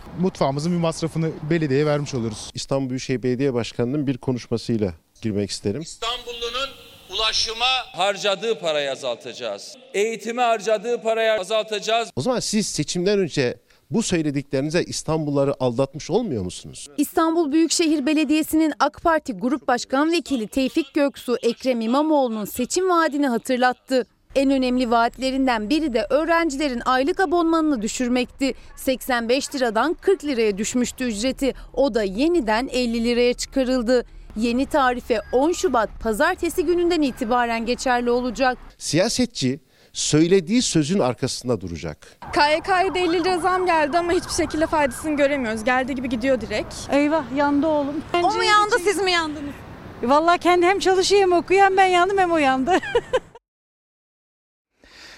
[0.56, 2.50] Mutfağımızın bir masrafını belediyeye vermiş oluruz.
[2.54, 4.92] İstanbul Büyükşehir Belediye Başkanı'nın bir konuşmasıyla
[5.22, 5.80] girmek isterim.
[5.80, 6.68] İstanbullunun
[7.10, 9.76] ulaşıma harcadığı parayı azaltacağız.
[9.94, 12.10] Eğitime harcadığı parayı azaltacağız.
[12.16, 13.58] O zaman siz seçimden önce
[13.90, 16.88] bu söylediklerinize İstanbulluları aldatmış olmuyor musunuz?
[16.96, 24.06] İstanbul Büyükşehir Belediyesi'nin AK Parti Grup Başkan Vekili Tevfik Göksu Ekrem İmamoğlu'nun seçim vaadini hatırlattı.
[24.36, 28.54] En önemli vaatlerinden biri de öğrencilerin aylık abonmanını düşürmekti.
[28.76, 31.54] 85 liradan 40 liraya düşmüştü ücreti.
[31.72, 34.04] O da yeniden 50 liraya çıkarıldı.
[34.36, 38.58] Yeni tarife 10 Şubat pazartesi gününden itibaren geçerli olacak.
[38.78, 39.60] Siyasetçi
[39.92, 41.98] söylediği sözün arkasında duracak.
[42.32, 45.64] KYK'ya da 50 lira zam geldi ama hiçbir şekilde faydasını göremiyoruz.
[45.64, 46.74] Geldiği gibi gidiyor direkt.
[46.90, 48.02] Eyvah yandı oğlum.
[48.22, 49.54] O mu yandı siz mi yandınız?
[50.02, 52.72] Vallahi kendi hem çalışıyor hem okuyor hem ben yandım hem o yandı.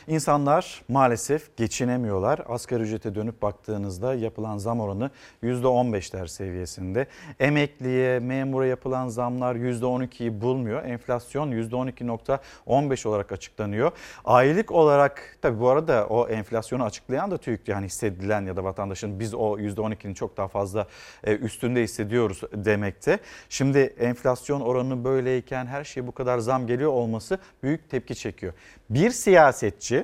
[0.09, 2.41] İnsanlar maalesef geçinemiyorlar.
[2.49, 5.11] Asgari ücrete dönüp baktığınızda yapılan zam oranı
[5.43, 7.07] %15'ler seviyesinde.
[7.41, 10.85] Emekliye, memura yapılan zamlar %12'yi bulmuyor.
[10.85, 13.93] Enflasyon %12.15 olarak açıklanıyor.
[14.25, 17.71] Aylık olarak tabii bu arada o enflasyonu açıklayan da TÜİK'ti.
[17.71, 20.87] Yani hissedilen ya da vatandaşın biz o %12'nin çok daha fazla
[21.25, 23.19] e, üstünde hissediyoruz demekte.
[23.49, 28.53] Şimdi enflasyon oranı böyleyken her şeye bu kadar zam geliyor olması büyük tepki çekiyor.
[28.91, 29.98] Bir siyasetçi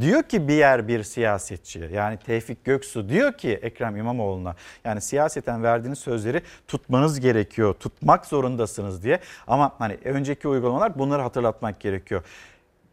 [0.00, 4.54] Diyor ki bir yer bir siyasetçi yani Tevfik Göksu diyor ki Ekrem İmamoğlu'na
[4.84, 9.20] yani siyaseten verdiğiniz sözleri tutmanız gerekiyor, tutmak zorundasınız diye.
[9.46, 12.22] Ama hani önceki uygulamalar bunları hatırlatmak gerekiyor.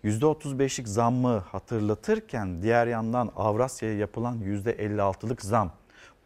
[0.04, 5.72] %35'lik zammı hatırlatırken diğer yandan Avrasya'ya yapılan %56'lık zam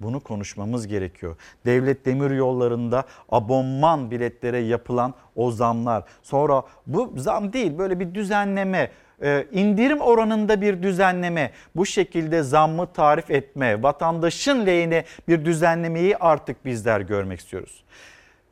[0.02, 1.36] bunu konuşmamız gerekiyor.
[1.66, 6.04] Devlet demir yollarında abonman biletlere yapılan o zamlar.
[6.24, 8.92] Sonra bu zam değil böyle bir düzenleme
[9.22, 16.66] e, indirim oranında bir düzenleme, bu şekilde zammı tarif etme, vatandaşın lehine bir düzenlemeyi artık
[16.66, 17.84] bizler görmek istiyoruz.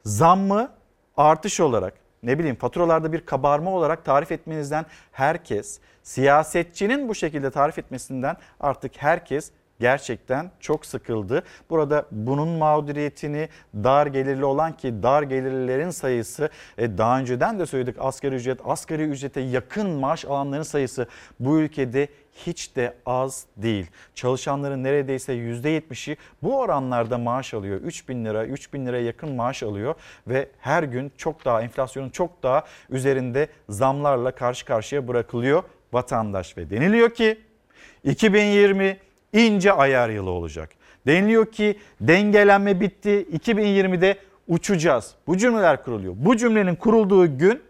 [0.04, 0.72] Zammı
[1.18, 1.94] artış olarak
[2.24, 8.92] ne bileyim faturalarda bir kabarma olarak tarif etmenizden herkes, siyasetçinin bu şekilde tarif etmesinden artık
[8.98, 11.44] herkes gerçekten çok sıkıldı.
[11.70, 17.96] Burada bunun mağduriyetini dar gelirli olan ki dar gelirlilerin sayısı e, daha önceden de söyledik
[18.00, 21.08] asgari ücret, asgari ücrete yakın maaş alanların sayısı
[21.40, 23.88] bu ülkede hiç de az değil.
[24.16, 27.82] Çalışanların neredeyse %70'i bu oranlarda maaş alıyor.
[27.82, 29.96] 3 bin lira, 3 bin liraya yakın maaş alıyor
[30.28, 36.70] ve her gün çok daha enflasyonun çok daha üzerinde zamlarla karşı karşıya bırakılıyor vatandaş ve
[36.70, 37.40] deniliyor ki
[38.04, 38.98] 2020
[39.34, 40.70] ince ayar yılı olacak.
[41.08, 43.28] Deniliyor ki dengelenme bitti.
[43.34, 45.16] 2020'de uçacağız.
[45.28, 46.14] Bu cümleler kuruluyor.
[46.18, 47.62] Bu cümlenin kurulduğu gün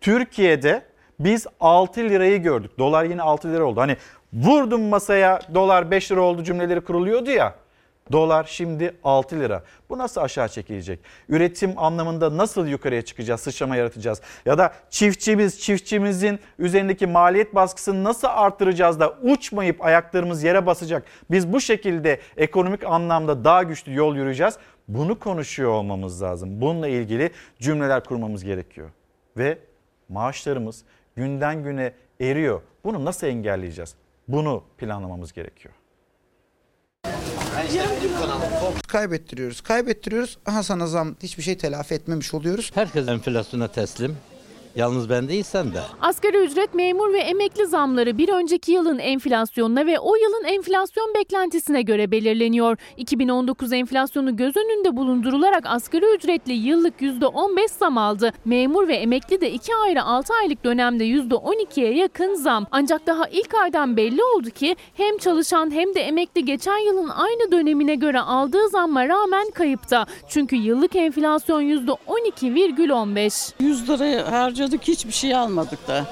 [0.00, 0.82] Türkiye'de
[1.20, 2.78] biz 6 lirayı gördük.
[2.78, 3.80] Dolar yine 6 lira oldu.
[3.80, 3.96] Hani
[4.32, 7.54] vurdum masaya dolar 5 lira oldu cümleleri kuruluyordu ya.
[8.12, 9.62] Dolar şimdi 6 lira.
[9.90, 11.00] Bu nasıl aşağı çekilecek?
[11.28, 14.20] Üretim anlamında nasıl yukarıya çıkacağız, sıçrama yaratacağız?
[14.46, 21.04] Ya da çiftçimiz, çiftçimizin üzerindeki maliyet baskısını nasıl arttıracağız da uçmayıp ayaklarımız yere basacak?
[21.30, 24.58] Biz bu şekilde ekonomik anlamda daha güçlü yol yürüyeceğiz.
[24.88, 26.60] Bunu konuşuyor olmamız lazım.
[26.60, 28.90] Bununla ilgili cümleler kurmamız gerekiyor.
[29.36, 29.58] Ve
[30.08, 30.84] maaşlarımız
[31.16, 32.62] günden güne eriyor.
[32.84, 33.94] Bunu nasıl engelleyeceğiz?
[34.28, 35.74] Bunu planlamamız gerekiyor.
[38.88, 40.38] Kaybettiriyoruz, kaybettiriyoruz.
[40.46, 42.70] Aha sana zam hiçbir şey telafi etmemiş oluyoruz.
[42.74, 44.16] Herkes enflasyona teslim.
[44.76, 45.80] Yalnız ben değilsem de.
[46.00, 51.82] Asgari ücret, memur ve emekli zamları bir önceki yılın enflasyonuna ve o yılın enflasyon beklentisine
[51.82, 52.76] göre belirleniyor.
[52.96, 58.32] 2019 enflasyonu göz önünde bulundurularak asgari ücretli yıllık %15 zam aldı.
[58.44, 62.66] Memur ve emekli de 2 ayrı 6 aylık dönemde %12'ye yakın zam.
[62.70, 67.52] Ancak daha ilk aydan belli oldu ki hem çalışan hem de emekli geçen yılın aynı
[67.52, 70.06] dönemine göre aldığı zamma rağmen kayıpta.
[70.28, 73.52] Çünkü yıllık enflasyon %12,15.
[73.60, 74.24] 100 lirayı
[74.60, 76.06] harcadık hiçbir şey almadık da.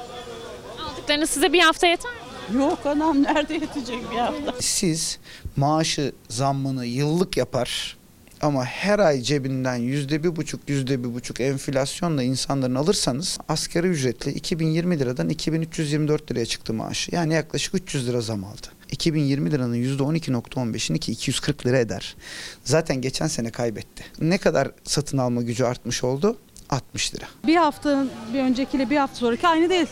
[0.78, 2.12] Aldıklarınız size bir hafta yeter
[2.50, 2.62] mi?
[2.62, 4.54] Yok anam nerede yetecek bir hafta?
[4.60, 5.18] Siz
[5.56, 7.96] maaşı zammını yıllık yapar
[8.40, 14.30] ama her ay cebinden yüzde bir buçuk yüzde bir buçuk enflasyonla insanların alırsanız asgari ücretli
[14.30, 17.14] 2020 liradan 2324 liraya çıktı maaşı.
[17.14, 18.66] Yani yaklaşık 300 lira zam aldı.
[18.90, 22.16] 2020 liranın %12.15'ini ki 240 lira eder.
[22.64, 24.04] Zaten geçen sene kaybetti.
[24.20, 26.36] Ne kadar satın alma gücü artmış oldu?
[26.70, 27.24] 60 lira.
[27.46, 28.04] Bir hafta
[28.34, 29.86] bir öncekiyle bir hafta sonraki aynı değil.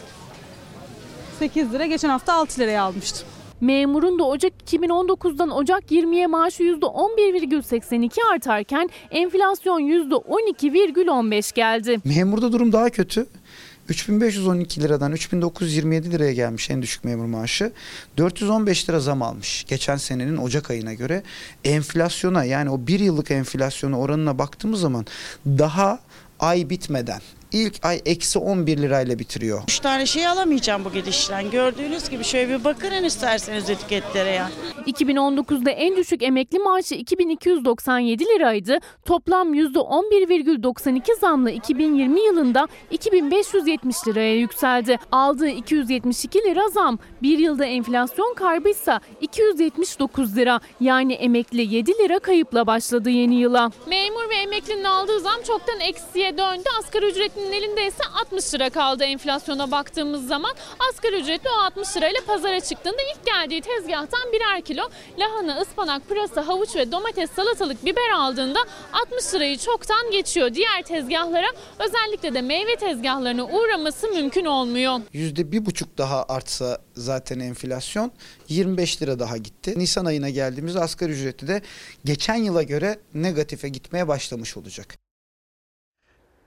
[1.39, 3.28] 8 lira geçen hafta 6 liraya almıştım.
[3.61, 12.01] Memurun da Ocak 2019'dan Ocak 20'ye maaşı %11,82 artarken enflasyon %12,15 geldi.
[12.05, 13.27] Memurda durum daha kötü.
[13.89, 17.73] 3512 liradan 3927 liraya gelmiş en düşük memur maaşı.
[18.16, 21.23] 415 lira zam almış geçen senenin Ocak ayına göre.
[21.65, 25.07] Enflasyona yani o bir yıllık enflasyona oranına baktığımız zaman
[25.47, 25.98] daha
[26.39, 27.21] ay bitmeden
[27.52, 29.62] ilk ay eksi 11 lirayla bitiriyor.
[29.68, 31.51] Üç tane şey alamayacağım bu gidişten.
[31.51, 34.51] Gördüğünüz gibi şöyle bir bakın isterseniz etiketlere ya.
[34.86, 38.78] 2019'da en düşük emekli maaşı 2297 liraydı.
[39.05, 44.98] Toplam %11,92 zamla 2020 yılında 2570 liraya yükseldi.
[45.12, 50.60] Aldığı 272 lira zam bir yılda enflasyon kaybıysa 279 lira.
[50.81, 53.70] Yani emekli 7 lira kayıpla başladı yeni yıla.
[53.86, 56.64] Memur ve emeklinin aldığı zam çoktan eksiye döndü.
[56.78, 57.06] Asgari
[57.37, 60.55] ücretlinin elinde ise 60 lira kaldı enflasyona baktığımız zaman.
[60.91, 64.83] Asgari ücretli o 60 lirayla pazara çıktığında ilk geldiği tezgahtan birer kilo
[65.19, 68.59] lahana, ıspanak, pırasa, havuç ve domates, salatalık, biber aldığında
[68.93, 70.55] 60 lirayı çoktan geçiyor.
[70.55, 71.47] Diğer tezgahlara
[71.79, 75.01] özellikle de meyve tezgahlarına uğraması mümkün olmuyor.
[75.13, 78.13] Yüzde bir buçuk daha artsa zaten enflasyon
[78.49, 79.75] 25 lira daha gitti.
[79.77, 81.63] Nisan ayına geldiğimizde asgari ücreti de
[82.05, 85.06] geçen yıla göre negatife gitmeye başlamış olacak.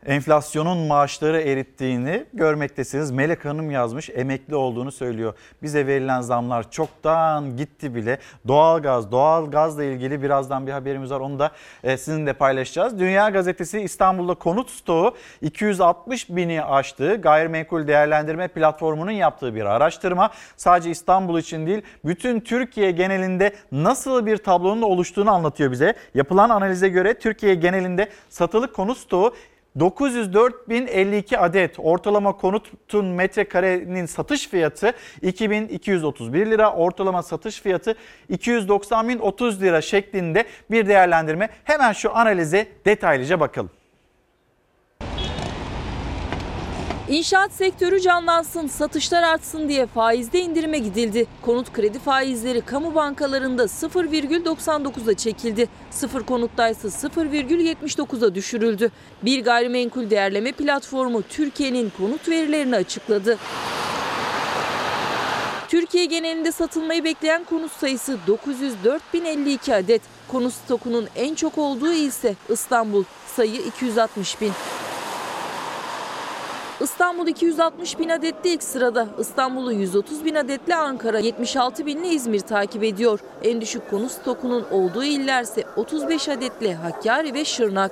[0.05, 3.11] Enflasyonun maaşları erittiğini görmektesiniz.
[3.11, 5.33] Melek Hanım yazmış emekli olduğunu söylüyor.
[5.63, 8.19] Bize verilen zamlar çoktan gitti bile.
[8.47, 11.19] Doğalgaz, doğalgazla ilgili birazdan bir haberimiz var.
[11.19, 11.51] Onu da
[11.83, 12.99] e, sizinle paylaşacağız.
[12.99, 17.15] Dünya Gazetesi İstanbul'da konut stoğu 260 bini aştı.
[17.15, 20.29] Gayrimenkul değerlendirme platformunun yaptığı bir araştırma.
[20.57, 25.93] Sadece İstanbul için değil bütün Türkiye genelinde nasıl bir tablonun oluştuğunu anlatıyor bize.
[26.13, 29.33] Yapılan analize göre Türkiye genelinde satılık konut stoğu
[29.77, 37.95] 904.052 adet ortalama konutun metrekarenin satış fiyatı 2231 lira ortalama satış fiyatı
[38.31, 41.49] 290.030 lira şeklinde bir değerlendirme.
[41.63, 43.78] Hemen şu analize detaylıca bakalım.
[47.09, 51.27] İnşaat sektörü canlansın, satışlar artsın diye faizde indirime gidildi.
[51.41, 55.69] Konut kredi faizleri kamu bankalarında 0,99'a çekildi.
[55.91, 58.91] Sıfır konuttaysa 0,79'a düşürüldü.
[59.23, 63.37] Bir gayrimenkul değerleme platformu Türkiye'nin konut verilerini açıkladı.
[65.67, 70.01] Türkiye genelinde satılmayı bekleyen konut sayısı 904.052 adet.
[70.27, 73.03] Konut stokunun en çok olduğu ise İstanbul
[73.35, 74.51] sayı 260 bin.
[76.81, 79.07] İstanbul 260 bin adetle ilk sırada.
[79.19, 83.19] İstanbul'u 130 bin adetle Ankara, 76 binli İzmir takip ediyor.
[83.43, 87.91] En düşük konut stokunun olduğu illerse 35 adetle Hakkari ve Şırnak.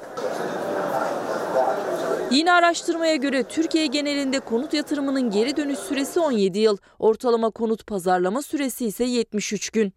[2.32, 6.78] Yine araştırmaya göre Türkiye genelinde konut yatırımının geri dönüş süresi 17 yıl.
[7.00, 9.94] Ortalama konut pazarlama süresi ise 73 gün.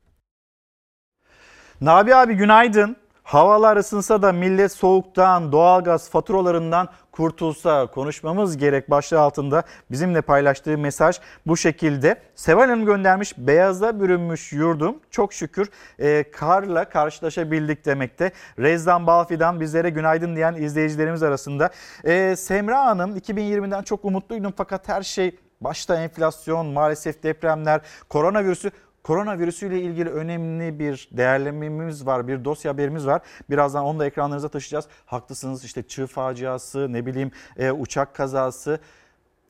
[1.80, 2.96] Nabi abi günaydın.
[3.22, 11.20] Havalar ısınsa da millet soğuktan, doğalgaz faturalarından kurtulsa konuşmamız gerek başlığı altında bizimle paylaştığı mesaj
[11.46, 12.20] bu şekilde.
[12.34, 18.32] Seval Hanım göndermiş beyaza bürünmüş yurdum çok şükür e, karla karşılaşabildik demekte.
[18.58, 21.70] Rezdan Balfi'den bizlere günaydın diyen izleyicilerimiz arasında.
[22.04, 28.70] E, Semra Hanım 2020'den çok umutluydum fakat her şey başta enflasyon maalesef depremler koronavirüsü
[29.02, 33.22] Koronavirüsüyle ilgili önemli bir değerlememiz var, bir dosya haberimiz var.
[33.50, 34.86] Birazdan onu da ekranlarınıza taşıyacağız.
[35.06, 38.80] Haklısınız işte çığ faciası, ne bileyim e, uçak kazası.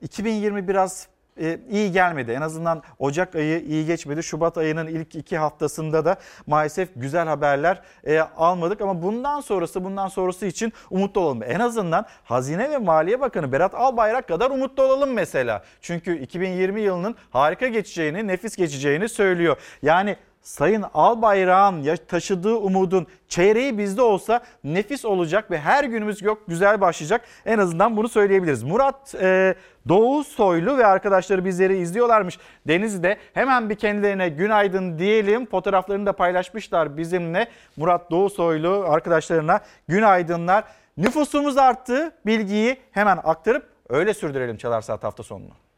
[0.01, 1.09] 2020 biraz
[1.41, 2.33] e, iyi gelmedi.
[2.33, 4.23] En azından Ocak ayı iyi geçmedi.
[4.23, 6.17] Şubat ayının ilk iki haftasında da
[6.47, 8.81] maalesef güzel haberler e, almadık.
[8.81, 11.43] Ama bundan sonrası bundan sonrası için umutlu olalım.
[11.43, 15.65] En azından Hazine ve Maliye Bakanı Berat Albayrak kadar umutlu olalım mesela.
[15.81, 19.57] Çünkü 2020 yılının harika geçeceğini, nefis geçeceğini söylüyor.
[19.83, 26.81] Yani Sayın Albayrak'ın taşıdığı umudun çeyreği bizde olsa nefis olacak ve her günümüz yok güzel
[26.81, 27.21] başlayacak.
[27.47, 28.63] En azından bunu söyleyebiliriz.
[28.63, 29.55] Murat e,
[29.89, 32.39] Doğu Soylu ve arkadaşları bizleri izliyorlarmış
[32.69, 33.19] Denizli'de.
[33.35, 35.47] Hemen bir kendilerine günaydın diyelim.
[35.47, 37.49] Fotoğraflarını da paylaşmışlar bizimle.
[37.77, 40.65] Murat Doğu Soylu arkadaşlarına günaydınlar.
[40.97, 42.13] Nüfusumuz arttı.
[42.27, 45.70] Bilgiyi hemen aktarıp öyle sürdürelim Çalar Saat hafta sonunu.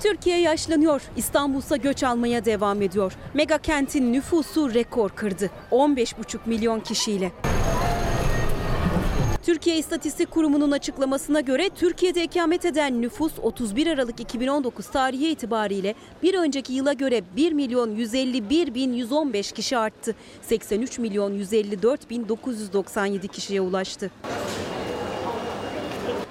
[0.00, 1.02] Türkiye yaşlanıyor.
[1.16, 3.12] İstanbul'sa göç almaya devam ediyor.
[3.34, 5.50] Mega kentin nüfusu rekor kırdı.
[5.70, 7.32] 15,5 milyon kişiyle.
[9.42, 16.34] Türkiye İstatistik Kurumu'nun açıklamasına göre Türkiye'de ikamet eden nüfus 31 Aralık 2019 tarihi itibariyle bir
[16.34, 20.14] önceki yıla göre 1 milyon 151 bin 115 kişi arttı.
[20.42, 24.10] 83 milyon 154 bin 997 kişiye ulaştı.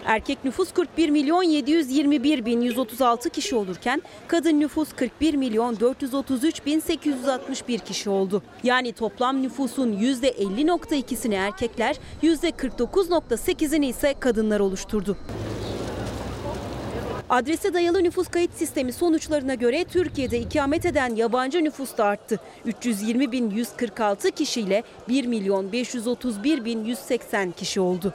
[0.06, 6.80] Erkek nüfus 41 milyon 721 bin 136 kişi olurken kadın nüfus 41 milyon 433 bin
[6.80, 8.44] 861 kişi oldu.
[8.64, 15.18] Yani toplam nüfusun %50.2'sini erkekler, %49.8'ini ise kadınlar oluşturdu.
[17.30, 22.40] Adrese dayalı nüfus kayıt sistemi sonuçlarına göre Türkiye'de ikamet eden yabancı nüfus da arttı.
[22.66, 28.14] 320 bin 146 kişiyle 1 milyon 531 bin 180 kişi oldu.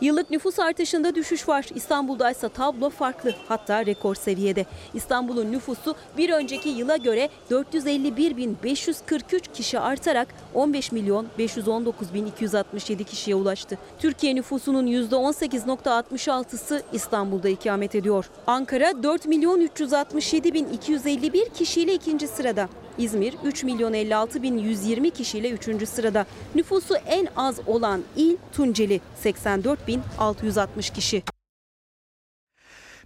[0.00, 1.66] Yıllık nüfus artışında düşüş var.
[1.74, 3.34] İstanbul'da ise tablo farklı.
[3.48, 4.66] Hatta rekor seviyede.
[4.94, 13.78] İstanbul'un nüfusu bir önceki yıla göre 451.543 kişi artarak 15 milyon 519.267 kişiye ulaştı.
[13.98, 18.30] Türkiye nüfusunun %18.66'sı İstanbul'da ikamet ediyor.
[18.46, 22.68] Ankara 4 milyon 367.251 kişiyle ikinci sırada.
[22.98, 25.88] İzmir 3 milyon 56 bin 120 kişiyle 3.
[25.88, 26.26] sırada.
[26.54, 31.22] Nüfusu en az olan il Tunceli 84 bin 660 kişi.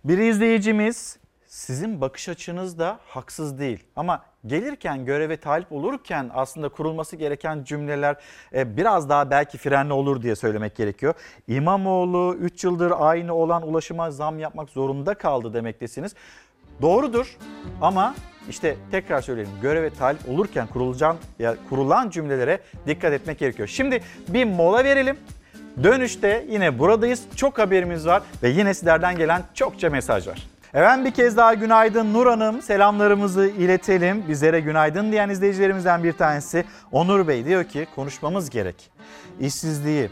[0.05, 3.85] Bir izleyicimiz sizin bakış açınız da haksız değil.
[3.97, 8.17] Ama gelirken göreve talip olurken aslında kurulması gereken cümleler
[8.53, 11.15] e, biraz daha belki frenli olur diye söylemek gerekiyor.
[11.49, 16.15] İmamoğlu 3 yıldır aynı olan ulaşıma zam yapmak zorunda kaldı demektesiniz.
[16.83, 17.37] Doğrudur
[17.81, 18.15] ama
[18.49, 23.69] işte tekrar söyleyelim göreve talip olurken kurulacağın ya kurulan cümlelere dikkat etmek gerekiyor.
[23.69, 25.17] Şimdi bir mola verelim.
[25.83, 27.23] Dönüşte yine buradayız.
[27.37, 30.47] Çok haberimiz var ve yine sizlerden gelen çokça mesaj var.
[30.75, 32.63] Efendim bir kez daha günaydın Nur Hanım.
[32.63, 34.29] Selamlarımızı iletelim.
[34.29, 38.91] Bizlere günaydın diyen izleyicilerimizden bir tanesi Onur Bey diyor ki konuşmamız gerek.
[39.41, 40.11] İşsizliği,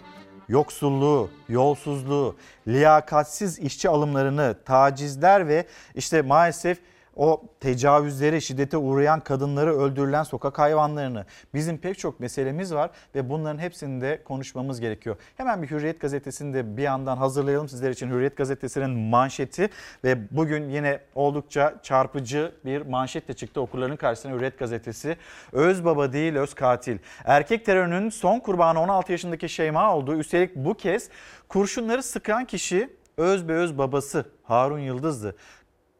[0.48, 2.36] yoksulluğu, yolsuzluğu,
[2.68, 6.78] liyakatsiz işçi alımlarını, tacizler ve işte maalesef
[7.16, 13.58] o tecavüzlere, şiddete uğrayan kadınları öldürülen sokak hayvanlarını bizim pek çok meselemiz var ve bunların
[13.58, 15.16] hepsini de konuşmamız gerekiyor.
[15.36, 18.10] Hemen bir Hürriyet gazetesini de bir yandan hazırlayalım sizler için.
[18.10, 19.68] Hürriyet gazetesinin manşeti
[20.04, 25.16] ve bugün yine oldukça çarpıcı bir manşetle çıktı okurların karşısına Hürriyet gazetesi.
[25.52, 26.98] Öz baba değil öz katil.
[27.24, 30.16] Erkek terörünün son kurbanı 16 yaşındaki Şeyma oldu.
[30.16, 31.08] Üstelik bu kez
[31.48, 35.36] kurşunları sıkan kişi öz be öz babası Harun Yıldız'dı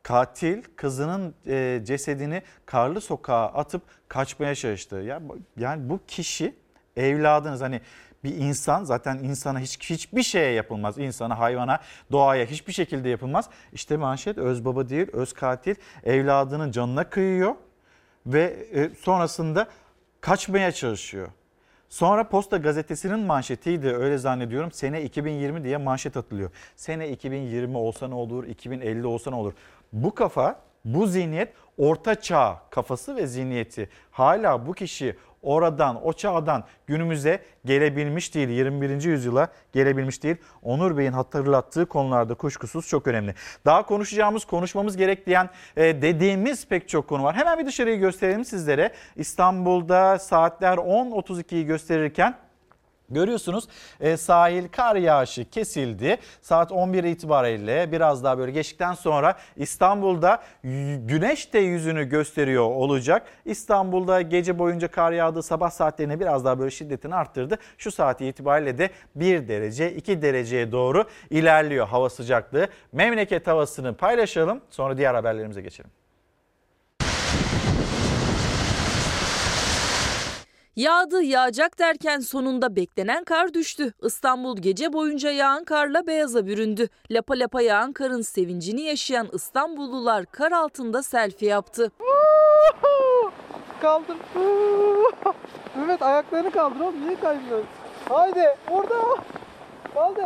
[0.07, 4.97] katil kızının e, cesedini karlı sokağa atıp kaçmaya çalıştı.
[4.97, 5.23] Ya
[5.57, 6.55] yani bu kişi
[6.97, 7.81] evladınız hani
[8.25, 10.99] bir insan zaten insana hiç hiçbir şeye yapılmaz.
[10.99, 11.81] İnsana, hayvana,
[12.13, 13.51] doğaya hiçbir şekilde yapılmaz.
[13.73, 15.75] İşte manşet öz baba değil, öz katil
[16.05, 17.55] evladının canına kıyıyor
[18.27, 18.43] ve
[18.73, 19.69] e, sonrasında
[20.21, 21.29] kaçmaya çalışıyor.
[21.89, 24.73] Sonra Posta gazetesinin manşetiydi öyle zannediyorum.
[24.73, 26.51] Sene 2020 diye manşet atılıyor.
[26.77, 29.53] Sene 2020 olsa ne olur, 2050 olsa ne olur?
[29.93, 33.89] Bu kafa, bu zihniyet orta çağ kafası ve zihniyeti.
[34.11, 38.49] Hala bu kişi oradan, o çağdan günümüze gelebilmiş değil.
[38.49, 39.03] 21.
[39.03, 40.37] yüzyıla gelebilmiş değil.
[40.63, 43.35] Onur Bey'in hatırlattığı konularda kuşkusuz çok önemli.
[43.65, 47.37] Daha konuşacağımız, konuşmamız gerek diyen e, dediğimiz pek çok konu var.
[47.37, 48.93] Hemen bir dışarıyı gösterelim sizlere.
[49.17, 52.46] İstanbul'da saatler 10.32'yi gösterirken
[53.11, 53.69] Görüyorsunuz
[54.01, 56.19] e, sahil kar yağışı kesildi.
[56.41, 60.43] Saat 11 itibariyle biraz daha böyle geçtikten sonra İstanbul'da
[60.97, 63.27] güneş de yüzünü gösteriyor olacak.
[63.45, 65.43] İstanbul'da gece boyunca kar yağdı.
[65.43, 67.59] Sabah saatlerine biraz daha böyle şiddetini arttırdı.
[67.79, 72.69] Şu saat itibariyle de 1 derece 2 dereceye doğru ilerliyor hava sıcaklığı.
[72.93, 75.91] Memleket havasını paylaşalım sonra diğer haberlerimize geçelim.
[80.77, 83.93] Yağdı yağacak derken sonunda beklenen kar düştü.
[84.03, 86.89] İstanbul gece boyunca yağan karla beyaza büründü.
[87.11, 91.91] Lapa lapa yağan karın sevincini yaşayan İstanbullular kar altında selfie yaptı.
[93.81, 94.17] Kaldır.
[95.77, 97.69] Mehmet ayaklarını kaldır oğlum niye kaymıyorsun?
[98.09, 98.95] Haydi orada.
[99.95, 100.25] Kaldır.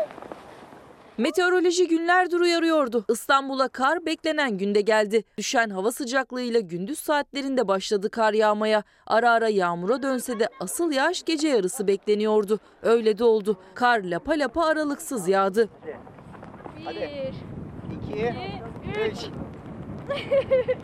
[1.21, 3.05] Meteoroloji günlerdir uyarıyordu.
[3.09, 5.25] İstanbul'a kar beklenen günde geldi.
[5.39, 8.83] Düşen hava sıcaklığıyla gündüz saatlerinde başladı kar yağmaya.
[9.07, 12.61] Ara ara yağmura dönse de asıl yağış gece yarısı bekleniyordu.
[12.83, 13.57] Öyle de oldu.
[13.75, 15.69] Kar lapa lapa aralıksız yağdı.
[16.85, 17.33] Hadi.
[17.93, 18.35] İki,
[19.11, 19.19] üç.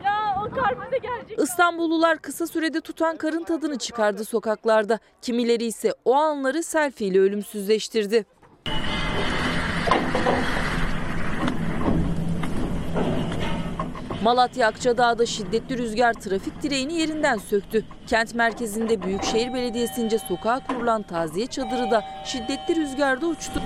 [0.05, 1.39] ya o kar bize gelecek.
[1.39, 4.99] İstanbullular kısa sürede tutan karın tadını çıkardı sokaklarda.
[5.23, 8.25] Kimileri ise o anları selfie ile ölümsüzleştirdi.
[14.23, 17.85] Malatya Akçadağ'da şiddetli rüzgar trafik direğini yerinden söktü.
[18.07, 23.62] Kent merkezinde Büyükşehir Belediyesi'nce sokağa kurulan taziye çadırı da şiddetli rüzgarda uçtu.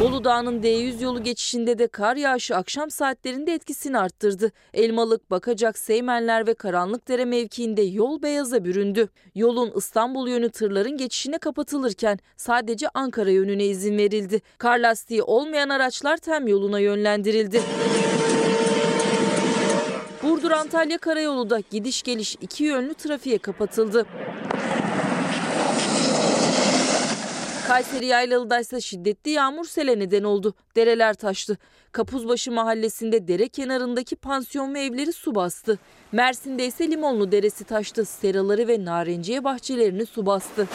[0.00, 4.52] Bolu Dağı'nın D100 yolu geçişinde de kar yağışı akşam saatlerinde etkisini arttırdı.
[4.74, 9.08] Elmalık, Bakacak, Seymenler ve Karanlıkdere mevkiinde yol beyaza büründü.
[9.34, 14.40] Yolun İstanbul yönü tırların geçişine kapatılırken sadece Ankara yönüne izin verildi.
[14.58, 17.62] Kar lastiği olmayan araçlar tem yoluna yönlendirildi.
[20.22, 24.06] Burdur-Antalya Karayolu da gidiş geliş iki yönlü trafiğe kapatıldı.
[27.68, 30.54] Kayseri Yaylalı'da ise şiddetli yağmur sele neden oldu.
[30.76, 31.58] Dereler taştı.
[31.92, 35.78] Kapuzbaşı mahallesinde dere kenarındaki pansiyon ve evleri su bastı.
[36.12, 38.04] Mersin'de ise Limonlu Deresi taştı.
[38.04, 40.68] Seraları ve narenciye bahçelerini su bastı.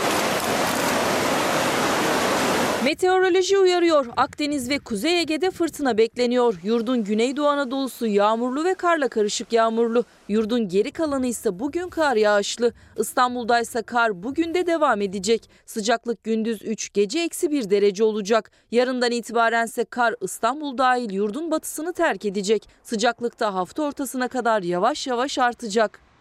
[2.83, 4.05] Meteoroloji uyarıyor.
[4.17, 6.59] Akdeniz ve Kuzey Ege'de fırtına bekleniyor.
[6.63, 10.03] Yurdun Güneydoğu Anadolu'su yağmurlu ve karla karışık yağmurlu.
[10.27, 12.73] Yurdun geri kalanı ise bugün kar yağışlı.
[12.97, 15.49] İstanbul'da ise kar bugün de devam edecek.
[15.65, 18.51] Sıcaklık gündüz 3, gece eksi 1 derece olacak.
[18.71, 22.69] Yarından itibaren ise kar İstanbul dahil yurdun batısını terk edecek.
[22.83, 26.12] Sıcaklık da hafta ortasına kadar yavaş yavaş artacak.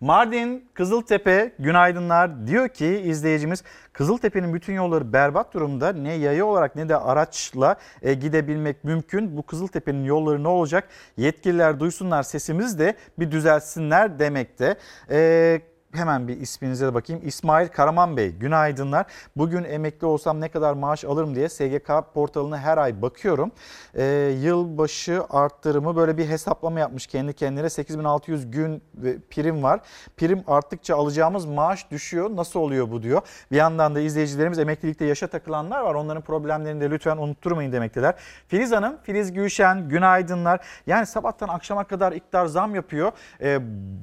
[0.00, 3.62] Mardin Kızıltepe günaydınlar diyor ki izleyicimiz
[3.92, 9.36] Kızıltepe'nin bütün yolları berbat durumda ne yaya olarak ne de araçla e, gidebilmek mümkün.
[9.36, 14.76] Bu Kızıltepe'nin yolları ne olacak yetkililer duysunlar sesimizi de bir düzelsinler demekte.
[15.10, 15.60] E,
[15.92, 17.22] Hemen bir isminize de bakayım.
[17.24, 19.06] İsmail Karaman Bey günaydınlar.
[19.36, 23.52] Bugün emekli olsam ne kadar maaş alırım diye SGK portalına her ay bakıyorum.
[23.94, 24.04] Ee,
[24.42, 27.70] yılbaşı arttırımı böyle bir hesaplama yapmış kendi kendine.
[27.70, 28.82] 8600 gün
[29.30, 29.80] prim var.
[30.16, 32.36] Prim arttıkça alacağımız maaş düşüyor.
[32.36, 33.22] Nasıl oluyor bu diyor.
[33.52, 35.94] Bir yandan da izleyicilerimiz emeklilikte yaşa takılanlar var.
[35.94, 38.14] Onların problemlerini de lütfen unutturmayın demekteler.
[38.48, 40.60] Filiz Hanım, Filiz Gülşen günaydınlar.
[40.86, 43.12] Yani sabahtan akşama kadar iktidar zam yapıyor.
[43.40, 43.58] Ee,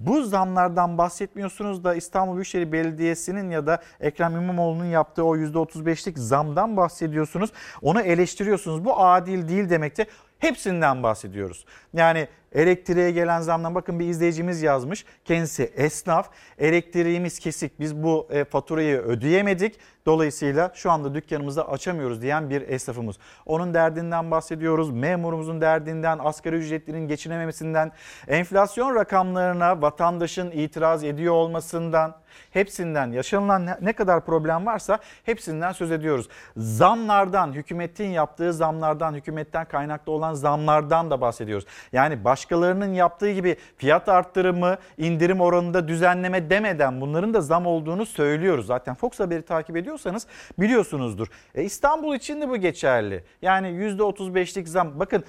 [0.07, 6.77] bu zamlardan bahsetmiyorsunuz da İstanbul Büyükşehir Belediyesi'nin ya da Ekrem İmamoğlu'nun yaptığı o %35'lik zamdan
[6.77, 7.51] bahsediyorsunuz.
[7.81, 8.85] Onu eleştiriyorsunuz.
[8.85, 10.05] Bu adil değil demekte.
[10.39, 11.65] Hepsinden bahsediyoruz.
[11.93, 15.05] Yani elektriğe gelen zamdan bakın bir izleyicimiz yazmış.
[15.25, 16.29] Kendisi esnaf.
[16.57, 17.79] Elektriğimiz kesik.
[17.79, 19.79] Biz bu e, faturayı ödeyemedik.
[20.05, 23.15] Dolayısıyla şu anda dükkanımızı açamıyoruz diyen bir esnafımız.
[23.45, 24.91] Onun derdinden bahsediyoruz.
[24.91, 27.91] Memurumuzun derdinden, asgari ücretlinin geçinememesinden,
[28.27, 32.15] enflasyon rakamlarına vatandaşın itiraz ediyor olmasından,
[32.51, 36.29] hepsinden yaşanılan ne kadar problem varsa hepsinden söz ediyoruz.
[36.57, 41.65] Zamlardan, hükümetin yaptığı zamlardan, hükümetten kaynaklı olan zamlardan da bahsediyoruz.
[41.91, 48.65] Yani başkalarının yaptığı gibi fiyat arttırımı, indirim oranında düzenleme demeden bunların da zam olduğunu söylüyoruz.
[48.65, 50.27] Zaten Fox Haber'i takip ediyorsanız
[50.59, 51.27] biliyorsunuzdur.
[51.55, 53.23] E İstanbul için de bu geçerli.
[53.41, 54.99] Yani %35'lik zam.
[54.99, 55.23] Bakın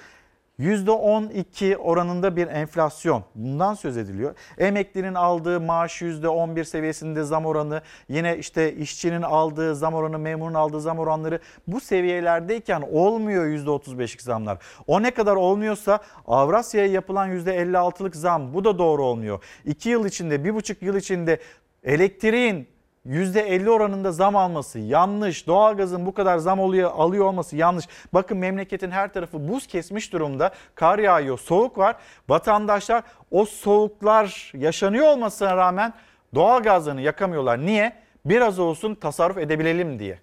[0.60, 4.34] %12 oranında bir enflasyon bundan söz ediliyor.
[4.58, 10.80] Emeklinin aldığı maaş %11 seviyesinde zam oranı yine işte işçinin aldığı zam oranı memurun aldığı
[10.80, 14.58] zam oranları bu seviyelerdeyken olmuyor %35'lik zamlar.
[14.86, 19.42] O ne kadar olmuyorsa Avrasya'ya yapılan %56'lık zam bu da doğru olmuyor.
[19.64, 21.40] 2 yıl içinde 1,5 yıl içinde
[21.84, 22.75] elektriğin
[23.06, 25.46] %50 oranında zam alması yanlış.
[25.46, 27.84] Doğalgazın bu kadar zam oluyor, alıyor olması yanlış.
[28.14, 30.50] Bakın memleketin her tarafı buz kesmiş durumda.
[30.74, 31.96] Kar yağıyor, soğuk var.
[32.28, 35.92] Vatandaşlar o soğuklar yaşanıyor olmasına rağmen
[36.34, 37.66] doğalgazlarını yakamıyorlar.
[37.66, 37.92] Niye?
[38.24, 40.18] Biraz olsun tasarruf edebilelim diye.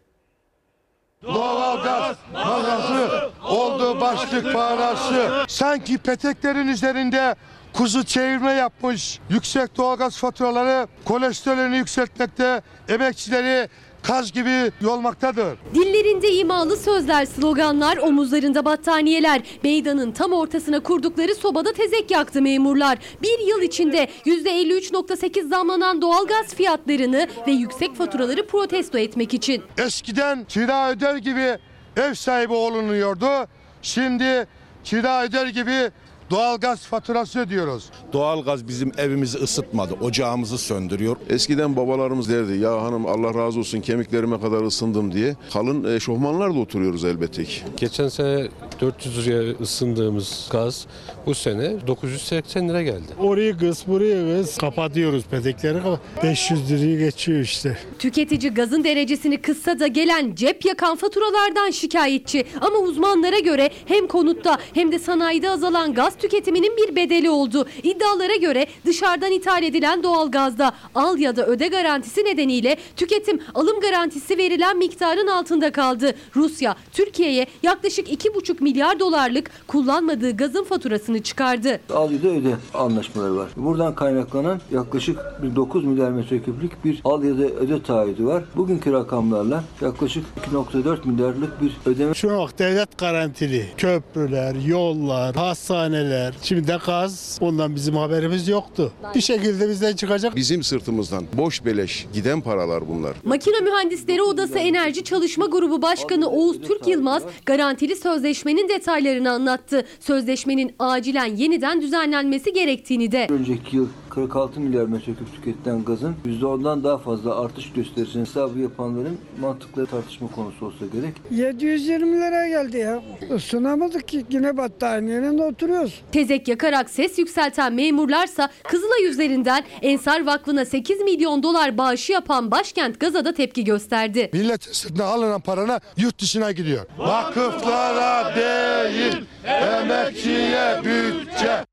[1.23, 5.45] Doğalgaz parası oldu başlık parası.
[5.47, 7.35] Sanki peteklerin üzerinde
[7.73, 9.19] kuzu çevirme yapmış.
[9.29, 13.69] Yüksek doğalgaz faturaları kolesterolünü yükseltmekte, emekçileri
[14.03, 15.57] kaz gibi yolmaktadır.
[15.75, 19.41] Dillerinde imalı sözler, sloganlar, omuzlarında battaniyeler.
[19.63, 22.97] Meydanın tam ortasına kurdukları sobada tezek yaktı memurlar.
[23.21, 29.63] Bir yıl içinde %53.8 zamlanan doğalgaz fiyatlarını ve yüksek faturaları protesto etmek için.
[29.77, 31.57] Eskiden kira öder gibi
[31.97, 33.47] ev sahibi olunuyordu.
[33.81, 34.47] Şimdi
[34.83, 35.91] kira öder gibi
[36.33, 37.85] doğalgaz faturası ödüyoruz.
[38.13, 41.15] Doğalgaz bizim evimizi ısıtmadı, ocağımızı söndürüyor.
[41.29, 45.35] Eskiden babalarımız derdi ya hanım Allah razı olsun kemiklerime kadar ısındım diye.
[45.53, 47.61] Kalın eşofmanlarla oturuyoruz elbette ki.
[47.77, 48.47] Geçen sene
[48.81, 50.85] 400 liraya ısındığımız gaz
[51.25, 53.03] bu sene 980 lira geldi.
[53.19, 55.77] Orayı kız buraya kız kapatıyoruz petekleri
[56.23, 57.77] 500 lirayı geçiyor işte.
[57.99, 62.45] Tüketici gazın derecesini kıssa da gelen cep yakan faturalardan şikayetçi.
[62.61, 67.65] Ama uzmanlara göre hem konutta hem de sanayide azalan gaz tüketiminin bir bedeli oldu.
[67.83, 74.37] İddialara göre dışarıdan ithal edilen doğalgazda al ya da öde garantisi nedeniyle tüketim alım garantisi
[74.37, 76.15] verilen miktarın altında kaldı.
[76.35, 81.79] Rusya Türkiye'ye yaklaşık 2,5 milyar dolarlık kullanmadığı gazın faturasını çıkardı.
[81.93, 83.49] Al ya da öde anlaşmaları var.
[83.55, 88.43] Buradan kaynaklanan yaklaşık bir 9 milyar metreküplük bir al ya da öde taahhüdü var.
[88.55, 92.13] Bugünkü rakamlarla yaklaşık 2.4 milyarlık bir ödeme.
[92.13, 96.12] Şu an devlet garantili köprüler, yollar, hastaneler.
[96.43, 98.91] Şimdi de gaz ondan bizim haberimiz yoktu.
[99.15, 100.35] Bir şekilde bizden çıkacak.
[100.35, 103.13] Bizim sırtımızdan boş beleş giden paralar bunlar.
[103.23, 109.85] Makine Mühendisleri Odası Enerji Çalışma Grubu Başkanı Oğuz Türk Yılmaz garantili sözleşmenin detaylarını anlattı.
[109.99, 113.27] Sözleşmenin acilen yeniden düzenlenmesi gerektiğini de.
[113.29, 119.85] Önceki yıl 46 milyar metreküp tüketilen gazın %10'dan daha fazla artış gösterisini hesabı yapanların mantıklı
[119.85, 121.13] tartışma konusu olsa gerek.
[121.31, 123.03] 720 lira geldi ya.
[123.35, 126.01] Isınamadık ki yine battaniyenin oturuyoruz.
[126.11, 132.99] Tezek yakarak ses yükselten memurlarsa Kızılay üzerinden Ensar Vakfı'na 8 milyon dolar bağışı yapan başkent
[132.99, 134.29] Gaza'da tepki gösterdi.
[134.33, 136.85] Millet sırtına alınan parana yurt dışına gidiyor.
[136.97, 141.72] Vakıflara değil, emekçiye bütçe.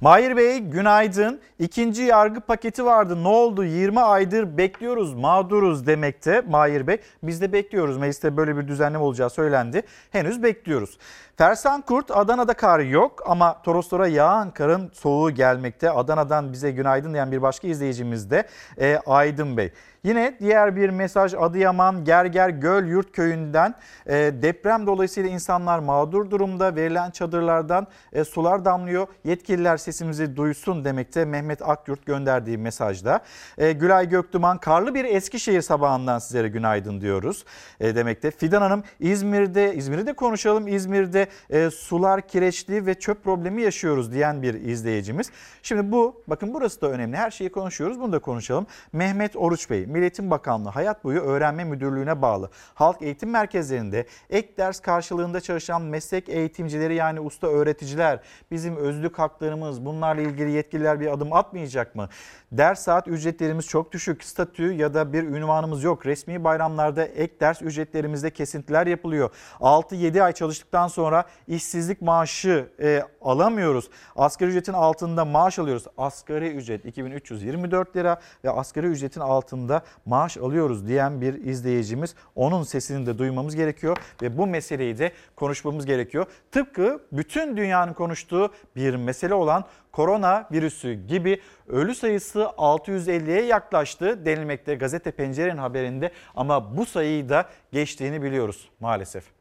[0.00, 1.40] Mahir Bey günaydın.
[1.58, 3.24] İkinci yargı paketi vardı.
[3.24, 3.64] Ne oldu?
[3.64, 6.98] 20 aydır bekliyoruz, mağduruz demekte Mahir Bey.
[7.22, 7.96] Biz de bekliyoruz.
[7.96, 9.82] Mecliste böyle bir düzenleme olacağı söylendi.
[10.10, 10.98] Henüz bekliyoruz.
[11.36, 15.90] Fersan Kurt, Adana'da kar yok ama Toroslara yağan karın soğuğu gelmekte.
[15.90, 18.48] Adana'dan bize günaydın diyen bir başka izleyicimiz de
[18.80, 19.72] e, Aydın Bey.
[20.04, 23.74] Yine diğer bir mesaj Adıyaman Gerger Göl Yurt Köyü'nden
[24.06, 29.06] e, deprem dolayısıyla insanlar mağdur durumda verilen çadırlardan e, sular damlıyor.
[29.24, 33.20] Yetkililer sesimizi duysun demekte Mehmet Akyurt gönderdiği mesajda.
[33.58, 37.44] E, Gülay Göktuman karlı bir Eskişehir sabahından sizlere günaydın diyoruz
[37.80, 38.30] e, demekte.
[38.30, 40.68] Fidan Hanım İzmir'de İzmir'i de konuşalım.
[40.68, 45.30] İzmir'de e, sular kireçli ve çöp problemi yaşıyoruz diyen bir izleyicimiz.
[45.62, 47.16] Şimdi bu bakın burası da önemli.
[47.16, 48.00] Her şeyi konuşuyoruz.
[48.00, 48.66] Bunu da konuşalım.
[48.92, 54.48] Mehmet Oruç Bey Milli Eğitim Bakanlığı Hayat Boyu Öğrenme Müdürlüğü'ne bağlı halk eğitim merkezlerinde ek
[54.56, 61.12] ders karşılığında çalışan meslek eğitimcileri yani usta öğreticiler bizim özlük haklarımız bunlarla ilgili yetkililer bir
[61.12, 62.08] adım atmayacak mı?
[62.52, 64.24] Ders saat ücretlerimiz çok düşük.
[64.24, 66.06] Statü ya da bir ünvanımız yok.
[66.06, 69.30] Resmi bayramlarda ek ders ücretlerimizde kesintiler yapılıyor.
[69.60, 73.90] 6-7 ay çalıştıktan sonra işsizlik maaşı e, alamıyoruz.
[74.16, 75.84] Asgari ücretin altında maaş alıyoruz.
[75.98, 82.14] Asgari ücret 2324 lira ve asgari ücretin altında maaş alıyoruz diyen bir izleyicimiz.
[82.34, 86.26] Onun sesini de duymamız gerekiyor ve bu meseleyi de konuşmamız gerekiyor.
[86.50, 94.74] Tıpkı bütün dünyanın konuştuğu bir mesele olan korona virüsü gibi ölü sayısı 650'ye yaklaştı denilmekte
[94.74, 99.39] gazete Pencere'nin haberinde ama bu sayıyı da geçtiğini biliyoruz maalesef.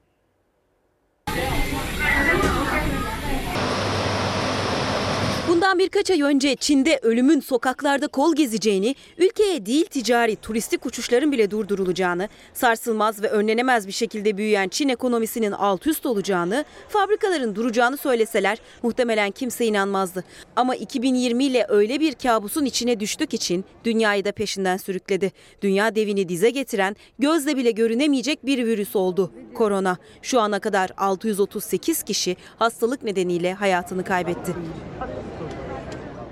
[5.70, 11.52] Bundan birkaç ay önce Çin'de ölümün sokaklarda kol gezeceğini, ülkeye değil ticari turistik uçuşların bile
[11.52, 18.58] durdurulacağını, sarsılmaz ve önlenemez bir şekilde büyüyen Çin ekonomisinin alt üst olacağını, fabrikaların duracağını söyleseler
[18.84, 20.24] muhtemelen kimse inanmazdı.
[20.56, 25.32] Ama 2020 ile öyle bir kabusun içine düştük için dünyayı da peşinden sürükledi.
[25.62, 29.32] Dünya devini dize getiren, gözle bile görünemeyecek bir virüs oldu.
[29.54, 29.98] Korona.
[30.22, 34.56] Şu ana kadar 638 kişi hastalık nedeniyle hayatını kaybetti.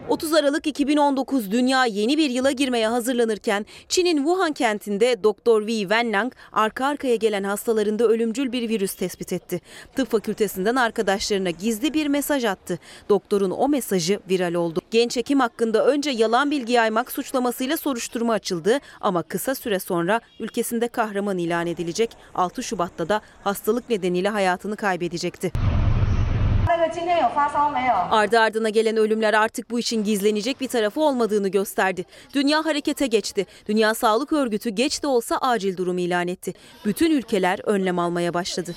[0.09, 6.33] 30 Aralık 2019 dünya yeni bir yıla girmeye hazırlanırken Çin'in Wuhan kentinde Doktor Wei Wenlang
[6.53, 9.61] arka arkaya gelen hastalarında ölümcül bir virüs tespit etti.
[9.95, 12.79] Tıp fakültesinden arkadaşlarına gizli bir mesaj attı.
[13.09, 14.81] Doktorun o mesajı viral oldu.
[14.91, 20.87] Genç hekim hakkında önce yalan bilgi yaymak suçlamasıyla soruşturma açıldı ama kısa süre sonra ülkesinde
[20.87, 22.09] kahraman ilan edilecek.
[22.35, 25.51] 6 Şubat'ta da hastalık nedeniyle hayatını kaybedecekti.
[28.11, 32.05] Ardı ardına gelen ölümler artık bu işin gizlenecek bir tarafı olmadığını gösterdi.
[32.33, 33.45] Dünya harekete geçti.
[33.67, 36.53] Dünya Sağlık Örgütü geç de olsa acil durum ilan etti.
[36.85, 38.75] Bütün ülkeler önlem almaya başladı.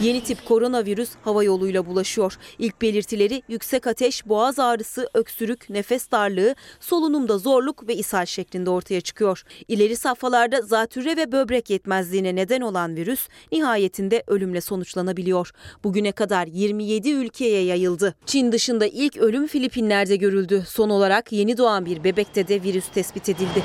[0.00, 2.36] Yeni tip koronavirüs hava yoluyla bulaşıyor.
[2.58, 9.00] İlk belirtileri yüksek ateş, boğaz ağrısı, öksürük, nefes darlığı, solunumda zorluk ve ishal şeklinde ortaya
[9.00, 9.42] çıkıyor.
[9.68, 15.52] İleri safhalarda zatürre ve böbrek yetmezliğine neden olan virüs nihayetinde ölümle sonuçlanabiliyor.
[15.84, 18.14] Bugüne kadar 27 ülkeye yayıldı.
[18.26, 20.64] Çin dışında ilk ölüm Filipinler'de görüldü.
[20.68, 23.62] Son olarak yeni doğan bir bebekte de virüs tespit edildi.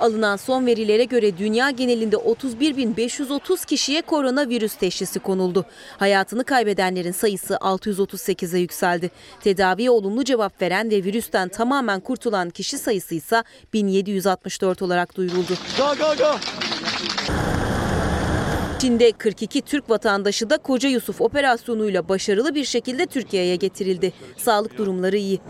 [0.00, 5.64] Alınan son verilere göre dünya genelinde 31.530 kişiye koronavirüs teşhisi konuldu.
[5.98, 9.10] Hayatını kaybedenlerin sayısı 638'e yükseldi.
[9.40, 13.42] Tedaviye olumlu cevap veren ve virüsten tamamen kurtulan kişi sayısı ise
[13.72, 15.52] 1764 olarak duyuruldu.
[15.78, 16.36] Go go go.
[18.82, 24.12] Çin'de 42 Türk vatandaşı da Koca Yusuf operasyonuyla başarılı bir şekilde Türkiye'ye getirildi.
[24.36, 25.40] Sağlık durumları iyi.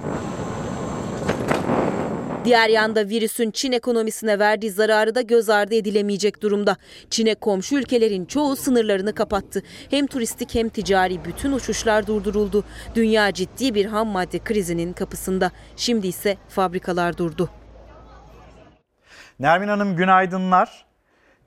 [2.45, 6.77] Diğer yanda virüsün Çin ekonomisine verdiği zararı da göz ardı edilemeyecek durumda.
[7.11, 9.63] Çin'e komşu ülkelerin çoğu sınırlarını kapattı.
[9.91, 12.65] Hem turistik hem ticari bütün uçuşlar durduruldu.
[12.95, 15.51] Dünya ciddi bir ham madde krizinin kapısında.
[15.77, 17.51] Şimdi ise fabrikalar durdu.
[19.41, 20.92] Nermin Hanım günaydınlar.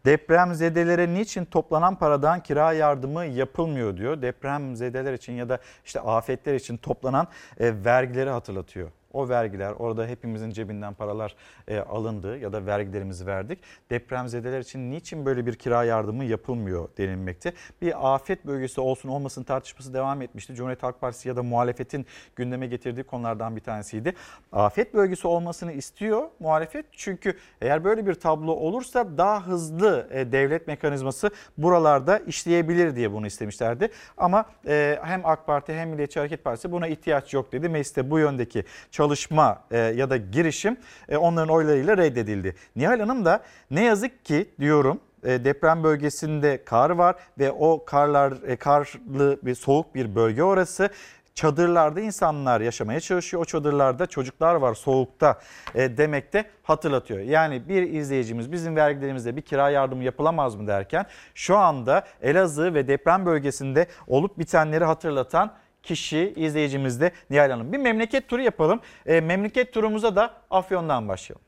[0.05, 4.21] Depremzedelere niçin toplanan paradan kira yardımı yapılmıyor diyor.
[4.21, 7.27] Depremzedeler için ya da işte afetler için toplanan
[7.59, 8.89] e, vergileri hatırlatıyor.
[9.15, 11.35] O vergiler orada hepimizin cebinden paralar
[11.67, 13.59] e, alındı ya da vergilerimizi verdik.
[13.89, 17.53] Depremzedeler için niçin böyle bir kira yardımı yapılmıyor denilmekte.
[17.81, 20.55] Bir afet bölgesi olsun olmasın tartışması devam etmişti.
[20.55, 22.05] Cumhuriyet Halk Partisi ya da muhalefetin
[22.35, 24.13] gündeme getirdiği konulardan bir tanesiydi.
[24.51, 26.85] Afet bölgesi olmasını istiyor muhalefet.
[26.91, 33.27] Çünkü eğer böyle bir tablo olursa daha hızlı e, devlet mekanizması buralarda işleyebilir diye bunu
[33.27, 33.89] istemişlerdi.
[34.17, 37.69] Ama e, hem AK Parti hem Milliyetçi Hareket Partisi buna ihtiyaç yok dedi.
[37.69, 38.63] Mecliste bu yöndeki
[39.05, 40.77] çalışma e, ya da girişim
[41.09, 42.55] e, onların oylarıyla reddedildi.
[42.75, 48.57] Nihal Hanım da ne yazık ki diyorum e, deprem bölgesinde kar var ve o karlar
[48.59, 50.89] karlı bir soğuk bir bölge orası.
[51.35, 53.41] Çadırlarda insanlar yaşamaya çalışıyor.
[53.41, 55.39] O çadırlarda çocuklar var soğukta
[55.75, 57.19] e, demekte hatırlatıyor.
[57.19, 61.05] Yani bir izleyicimiz bizim vergilerimizde bir kira yardımı yapılamaz mı derken
[61.35, 65.51] şu anda Elazığ ve deprem bölgesinde olup bitenleri hatırlatan
[65.85, 67.73] kişi izleyicimiz de Nihal Hanım.
[67.73, 68.79] Bir memleket turu yapalım.
[69.05, 71.45] E, memleket turumuza da Afyon'dan başlayalım.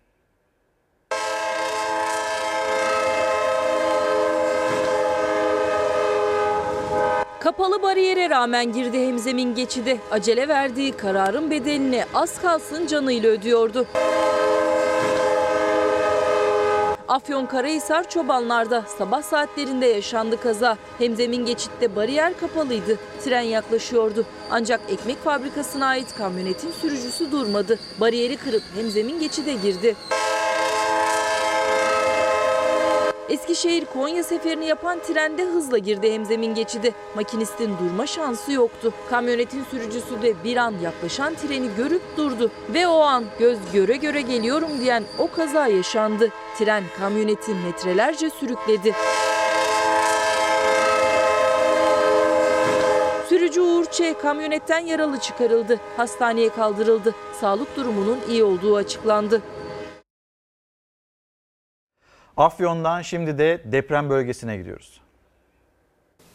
[7.40, 9.98] Kapalı bariyere rağmen girdi hemzemin geçidi.
[10.12, 13.88] Acele verdiği kararın bedelini az kalsın canıyla ödüyordu.
[17.08, 20.78] Afyon Karahisar Çobanlar'da sabah saatlerinde yaşandı kaza.
[20.98, 22.98] Hemzemin geçitte bariyer kapalıydı.
[23.24, 24.26] Tren yaklaşıyordu.
[24.52, 27.80] Ancak ekmek fabrikasına ait kamyonetin sürücüsü durmadı.
[28.00, 29.96] Bariyeri kırıp hemzemin geçide girdi.
[33.30, 36.94] Eskişehir Konya seferini yapan trende hızla girdi hemzemin geçidi.
[37.16, 38.94] Makinistin durma şansı yoktu.
[39.10, 42.52] Kamyonetin sürücüsü de bir an yaklaşan treni görüp durdu.
[42.74, 46.30] Ve o an göz göre göre geliyorum diyen o kaza yaşandı.
[46.58, 48.94] Tren kamyoneti metrelerce sürükledi.
[53.30, 54.02] Sürücü Uğur Ç.
[54.22, 55.80] kamyonetten yaralı çıkarıldı.
[55.98, 57.16] Hastaneye kaldırıldı.
[57.42, 59.42] Sağlık durumunun iyi olduğu açıklandı.
[62.38, 65.02] Afyon'dan şimdi de deprem bölgesine gidiyoruz.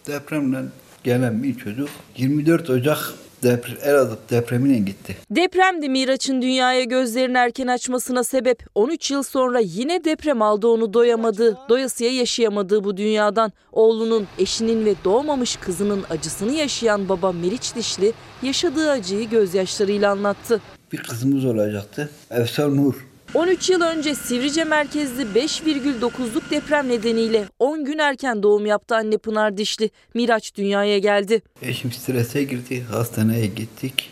[0.06, 0.70] Depremden
[1.04, 2.98] gelen bir çocuk 24 Ocak
[3.42, 5.16] depre, Elazığ depremine gitti.
[5.30, 8.66] Depremdi Miraç'ın dünyaya gözlerini erken açmasına sebep.
[8.74, 13.52] 13 yıl sonra yine deprem aldı onu doyamadığı, doyasıya yaşayamadığı bu dünyadan.
[13.72, 18.12] Oğlunun, eşinin ve doğmamış kızının acısını yaşayan baba Meriç Dişli
[18.42, 20.60] yaşadığı acıyı gözyaşlarıyla anlattı.
[20.92, 22.10] Bir kızımız olacaktı.
[22.30, 23.11] Efsar Nur.
[23.34, 29.56] 13 yıl önce Sivrice merkezli 5,9'luk deprem nedeniyle 10 gün erken doğum yaptı anne Pınar
[29.56, 29.90] Dişli.
[30.14, 31.42] Miraç dünyaya geldi.
[31.62, 32.82] Eşim strese girdi.
[32.90, 34.10] Hastaneye gittik.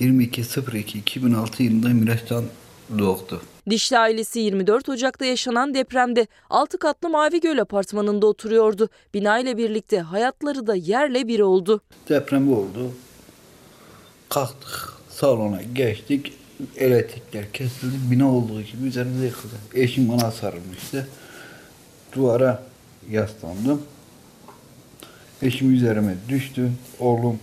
[0.00, 2.44] 22.02.2006 yılında Miraç'tan
[2.98, 3.42] doğdu.
[3.70, 8.88] Dişli ailesi 24 Ocak'ta yaşanan depremde 6 katlı Mavi Göl apartmanında oturuyordu.
[9.14, 11.80] Bina ile birlikte hayatları da yerle bir oldu.
[12.08, 12.92] Deprem oldu.
[14.28, 14.92] Kalktık.
[15.10, 16.32] Salona geçtik.
[16.76, 17.96] Elektrikler kesildi.
[18.10, 19.54] Bina olduğu gibi üzerimize yıkıldı.
[19.74, 21.08] Eşim bana sarılmıştı.
[22.12, 22.62] Duvara
[23.10, 23.82] yaslandım.
[25.42, 26.70] Eşim üzerime düştü.
[27.00, 27.38] Oğlum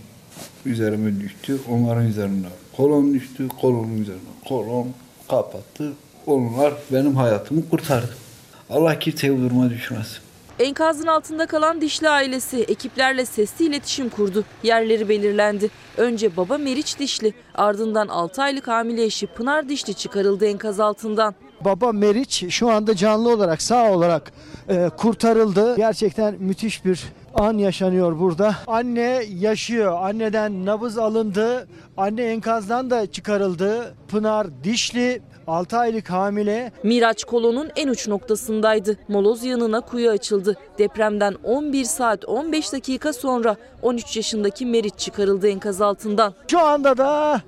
[0.65, 1.59] üzerime düştü.
[1.69, 2.47] Onların üzerine
[2.77, 3.47] kolon düştü.
[3.47, 4.87] Kolonun üzerine kolon
[5.29, 5.93] kapattı.
[6.25, 8.15] Onlar benim hayatımı kurtardı.
[8.69, 10.19] Allah kimseyi duruma düşürmesin.
[10.61, 14.43] Enkazın altında kalan Dişli ailesi ekiplerle sesli iletişim kurdu.
[14.63, 15.69] Yerleri belirlendi.
[15.97, 21.35] Önce baba Meriç Dişli, ardından 6 aylık hamile eşi Pınar Dişli çıkarıldı enkaz altından.
[21.65, 24.31] Baba Meriç şu anda canlı olarak sağ olarak
[24.69, 25.75] e, kurtarıldı.
[25.75, 28.55] Gerçekten müthiş bir an yaşanıyor burada.
[28.67, 29.97] Anne yaşıyor.
[30.01, 31.67] Anneden nabız alındı.
[31.97, 33.95] Anne enkazdan da çıkarıldı.
[34.07, 36.71] Pınar Dişli 6 aylık hamile.
[36.83, 38.97] Miraç kolonun en uç noktasındaydı.
[39.07, 40.57] Moloz yanına kuyu açıldı.
[40.77, 46.33] Depremden 11 saat 15 dakika sonra 13 yaşındaki Meriç çıkarıldı enkaz altından.
[46.47, 47.41] Şu anda da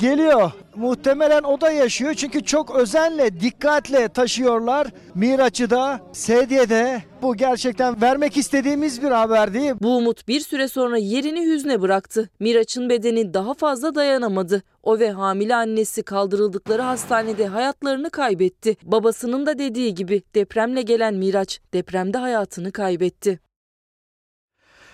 [0.00, 0.52] geliyor.
[0.76, 4.86] Muhtemelen o da yaşıyor çünkü çok özenle, dikkatle taşıyorlar.
[5.14, 7.02] Miraç'ı da, Sedye'de.
[7.22, 9.72] Bu gerçekten vermek istediğimiz bir haber değil.
[9.80, 12.30] Bu umut bir süre sonra yerini hüzne bıraktı.
[12.40, 14.62] Miraç'ın bedeni daha fazla dayanamadı.
[14.82, 18.76] O ve hamile annesi kaldırıldıkları hastanede hayatlarını kaybetti.
[18.82, 23.40] Babasının da dediği gibi depremle gelen Miraç depremde hayatını kaybetti.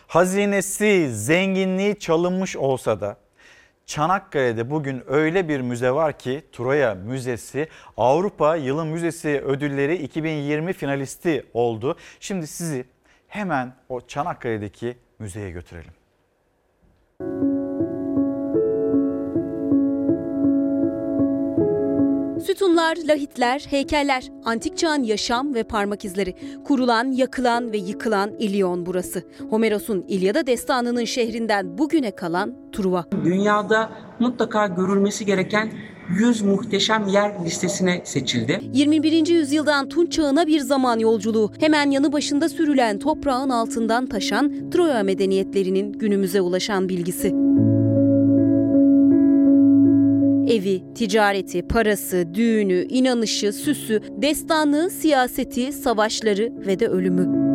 [0.07, 3.26] Hazinesi, zenginliği çalınmış olsa da
[3.87, 11.47] Çanakkale'de bugün öyle bir müze var ki Troya Müzesi Avrupa Yılın Müzesi ödülleri 2020 finalisti
[11.55, 11.97] oldu.
[12.21, 12.85] Şimdi sizi
[13.29, 15.93] hemen o Çanakkale'deki müzeye götürelim.
[22.47, 26.35] Sütunlar, lahitler, heykeller, antik çağın yaşam ve parmak izleri.
[26.65, 29.23] Kurulan, yakılan ve yıkılan İlyon burası.
[29.51, 33.05] Homeros'un İlyada destanının şehrinden bugüne kalan Truva.
[33.25, 35.73] Dünyada mutlaka görülmesi gereken
[36.19, 38.61] 100 muhteşem yer listesine seçildi.
[38.73, 39.27] 21.
[39.27, 41.53] yüzyıldan Tunç çağına bir zaman yolculuğu.
[41.61, 47.47] Hemen yanı başında sürülen toprağın altından taşan Troya medeniyetlerinin günümüze ulaşan bilgisi.
[50.49, 57.47] Evi, ticareti, parası, düğünü, inanışı, süsü, destanı, siyaseti, savaşları ve de ölümü.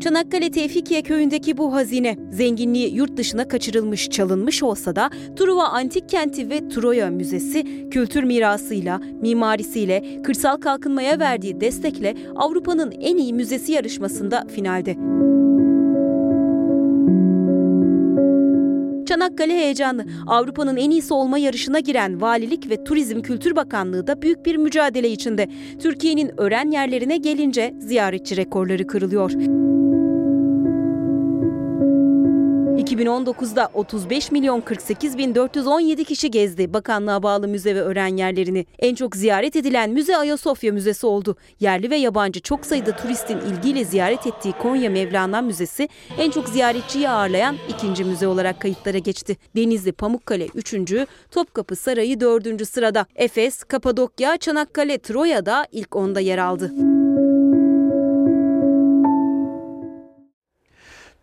[0.00, 6.50] Çanakkale Tevfikiye köyündeki bu hazine zenginliği yurt dışına kaçırılmış, çalınmış olsa da Truva Antik Kenti
[6.50, 14.46] ve Troya Müzesi kültür mirasıyla, mimarisiyle, kırsal kalkınmaya verdiği destekle Avrupa'nın en iyi müzesi yarışmasında
[14.54, 14.96] finalde.
[19.06, 20.04] Çanakkale heyecanlı.
[20.26, 25.08] Avrupa'nın en iyisi olma yarışına giren Valilik ve Turizm Kültür Bakanlığı da büyük bir mücadele
[25.08, 25.48] içinde.
[25.82, 29.32] Türkiye'nin öğren yerlerine gelince ziyaretçi rekorları kırılıyor.
[32.86, 38.66] 2019'da 35 milyon 48 bin 417 kişi gezdi bakanlığa bağlı müze ve öğren yerlerini.
[38.78, 41.36] En çok ziyaret edilen müze Ayasofya Müzesi oldu.
[41.60, 45.88] Yerli ve yabancı çok sayıda turistin ilgiyle ziyaret ettiği Konya Mevlana Müzesi
[46.18, 49.36] en çok ziyaretçiyi ağırlayan ikinci müze olarak kayıtlara geçti.
[49.56, 50.74] Denizli Pamukkale 3.
[51.30, 52.68] Topkapı Sarayı 4.
[52.68, 53.06] sırada.
[53.16, 56.72] Efes, Kapadokya, Çanakkale, Troya'da ilk onda yer aldı.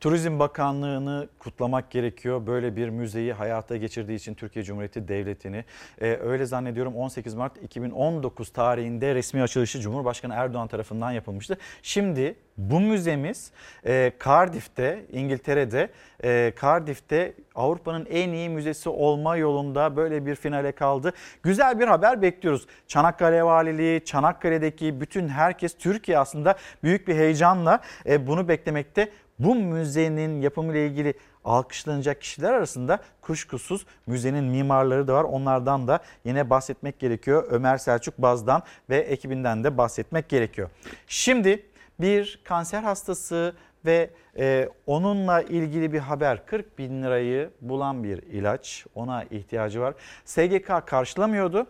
[0.03, 2.47] Turizm Bakanlığı'nı kutlamak gerekiyor.
[2.47, 5.65] Böyle bir müzeyi hayata geçirdiği için Türkiye Cumhuriyeti Devleti'ni.
[6.01, 11.57] Ee, öyle zannediyorum 18 Mart 2019 tarihinde resmi açılışı Cumhurbaşkanı Erdoğan tarafından yapılmıştı.
[11.81, 13.51] Şimdi bu müzemiz
[13.85, 15.89] e, Cardiff'te, İngiltere'de,
[16.23, 21.13] e, Cardiff'te Avrupa'nın en iyi müzesi olma yolunda böyle bir finale kaldı.
[21.43, 22.67] Güzel bir haber bekliyoruz.
[22.87, 29.09] Çanakkale Valiliği, Çanakkale'deki bütün herkes, Türkiye aslında büyük bir heyecanla e, bunu beklemekte.
[29.39, 31.13] Bu müzenin yapımıyla ilgili
[31.45, 35.23] alkışlanacak kişiler arasında kuşkusuz müzenin mimarları da var.
[35.23, 37.47] Onlardan da yine bahsetmek gerekiyor.
[37.49, 40.69] Ömer Selçuk Baz'dan ve ekibinden de bahsetmek gerekiyor.
[41.07, 41.65] Şimdi
[41.99, 43.55] bir kanser hastası
[43.85, 49.93] ve e, onunla ilgili bir haber 40 bin lirayı bulan bir ilaç ona ihtiyacı var.
[50.25, 51.67] SGK karşılamıyordu.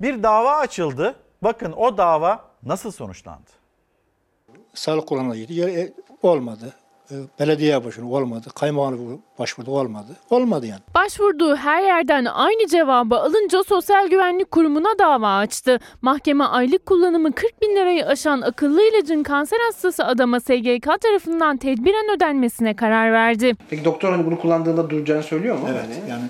[0.00, 1.14] Bir dava açıldı.
[1.42, 3.50] Bakın o dava nasıl sonuçlandı?
[4.74, 5.94] Sağlık kuruluna gitti.
[6.22, 6.72] Olmadı.
[7.40, 8.48] Belediye başvuru olmadı.
[8.54, 10.16] Kaymakamlık başvurdu olmadı.
[10.30, 10.80] Olmadı yani.
[10.94, 15.78] Başvurduğu her yerden aynı cevabı alınca Sosyal Güvenlik Kurumu'na dava açtı.
[16.02, 22.16] Mahkeme aylık kullanımı 40 bin lirayı aşan akıllı ilacın kanser hastası adama SGK tarafından tedbiren
[22.16, 23.52] ödenmesine karar verdi.
[23.70, 25.68] Peki doktor hani bunu kullandığında duracağını söylüyor mu?
[25.70, 26.22] Evet yani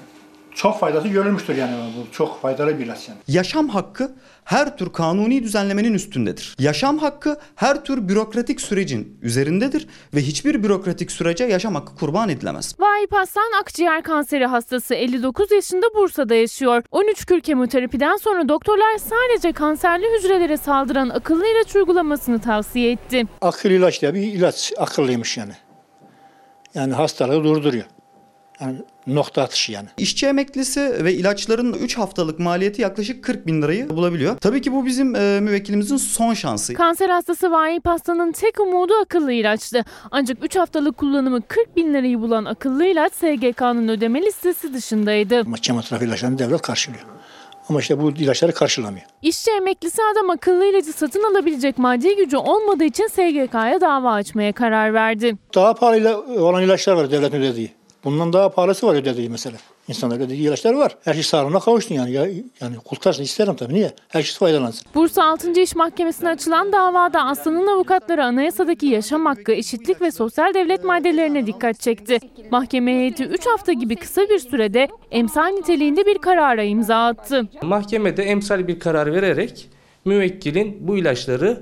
[0.58, 3.18] çok faydası görülmüştür yani bu çok faydalı bir ilaç yani.
[3.28, 4.12] Yaşam hakkı
[4.44, 6.56] her tür kanuni düzenlemenin üstündedir.
[6.58, 12.74] Yaşam hakkı her tür bürokratik sürecin üzerindedir ve hiçbir bürokratik sürece yaşam hakkı kurban edilemez.
[12.78, 16.82] Vahip Aslan akciğer kanseri hastası 59 yaşında Bursa'da yaşıyor.
[16.90, 23.24] 13 kür kemoterapiden sonra doktorlar sadece kanserli hücrelere saldıran akıllı ilaç uygulamasını tavsiye etti.
[23.40, 25.52] Akıl ilaç diye bir ilaç akıllıymış yani.
[26.74, 27.84] Yani hastalığı durduruyor.
[28.60, 28.76] Yani
[29.06, 29.88] nokta atışı yani.
[29.98, 34.36] İşçi emeklisi ve ilaçların 3 haftalık maliyeti yaklaşık 40 bin lirayı bulabiliyor.
[34.38, 36.74] Tabii ki bu bizim e, müvekkilimizin son şansı.
[36.74, 39.84] Kanser hastası Vahip Hastan'ın tek umudu akıllı ilaçtı.
[40.10, 45.40] Ancak 3 haftalık kullanımı 40 bin lirayı bulan akıllı ilaç SGK'nın ödeme listesi dışındaydı.
[45.40, 47.04] Ama kemoterapi ilaçlarını devlet karşılıyor.
[47.68, 49.06] Ama işte bu ilaçları karşılamıyor.
[49.22, 54.94] İşçi emeklisi adam akıllı ilacı satın alabilecek maddi gücü olmadığı için SGK'ya dava açmaya karar
[54.94, 55.36] verdi.
[55.54, 57.77] Daha pahalı olan ilaçlar var devletin ödediği.
[58.04, 59.56] Bundan daha pahalısı var ödediği mesela.
[59.88, 60.96] İnsanlar ödediği ilaçlar var.
[61.04, 62.12] Her şey sağlığına kavuştun yani.
[62.12, 62.26] Ya,
[62.60, 63.74] yani kurtarsın isterim tabii.
[63.74, 63.92] Niye?
[64.08, 64.86] Herkes faydalansın.
[64.94, 65.60] Bursa 6.
[65.60, 71.80] İş Mahkemesi'ne açılan davada Aslan'ın avukatları anayasadaki yaşam hakkı, eşitlik ve sosyal devlet maddelerine dikkat
[71.80, 72.18] çekti.
[72.50, 77.48] Mahkeme heyeti 3 hafta gibi kısa bir sürede emsal niteliğinde bir karara imza attı.
[77.62, 79.68] Mahkemede emsal bir karar vererek
[80.04, 81.60] müvekkilin bu ilaçları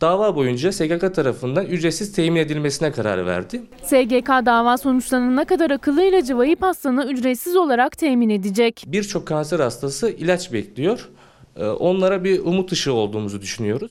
[0.00, 3.62] dava boyunca SGK tarafından ücretsiz temin edilmesine karar verdi.
[3.82, 8.84] SGK dava sonuçlanana kadar akıllı ilacı Vahip Aslan'a ücretsiz olarak temin edecek.
[8.86, 11.10] Birçok kanser hastası ilaç bekliyor.
[11.60, 13.90] Onlara bir umut ışığı olduğumuzu düşünüyoruz.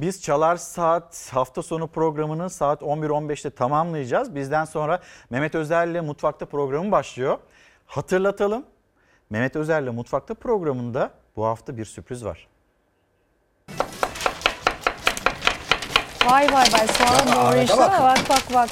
[0.00, 4.34] Biz Çalar Saat hafta sonu programını saat 11.15'te tamamlayacağız.
[4.34, 7.38] Bizden sonra Mehmet Özer'le Mutfakta programı başlıyor.
[7.86, 8.64] Hatırlatalım.
[9.30, 12.48] Mehmet Özer'le Mutfakta programında bu hafta bir sürpriz var.
[16.30, 18.00] Vay vay vay soğan doğrayışa bak.
[18.00, 18.68] bak bak bak.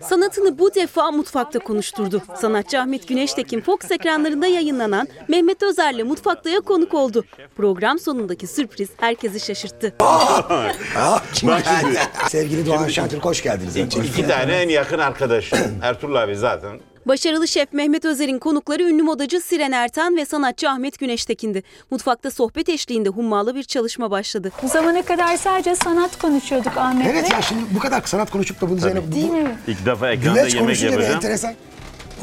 [0.00, 2.22] Sanatını bu defa mutfakta konuşturdu.
[2.40, 7.24] Sanatçı Ahmet Güneştekin Fox ekranlarında yayınlanan Mehmet Özer'le Mutfakta'ya konuk oldu.
[7.56, 9.92] Program sonundaki sürpriz herkesi şaşırttı.
[10.00, 11.98] Bak şimdi.
[12.28, 13.76] Sevgili Doğan Şentürk hoş geldiniz.
[13.76, 15.58] İki, iki tane en yakın arkadaşım.
[15.82, 16.80] Ertuğrul abi zaten.
[17.06, 21.62] Başarılı şef Mehmet Özer'in konukları ünlü modacı Siren Ertan ve sanatçı Ahmet Güneştekin'di.
[21.90, 24.52] Mutfakta sohbet eşliğinde hummalı bir çalışma başladı.
[24.62, 27.08] Bu zamana kadar sadece sanat konuşuyorduk Ahmet'le.
[27.10, 29.02] Evet ya şimdi bu kadar sanat konuşup da bunu Zeynep...
[29.08, 29.56] bu- Değil mi?
[29.66, 31.14] İlk defa ekranda Güveç yemek konuşunca yapacağım.
[31.16, 31.54] enteresan.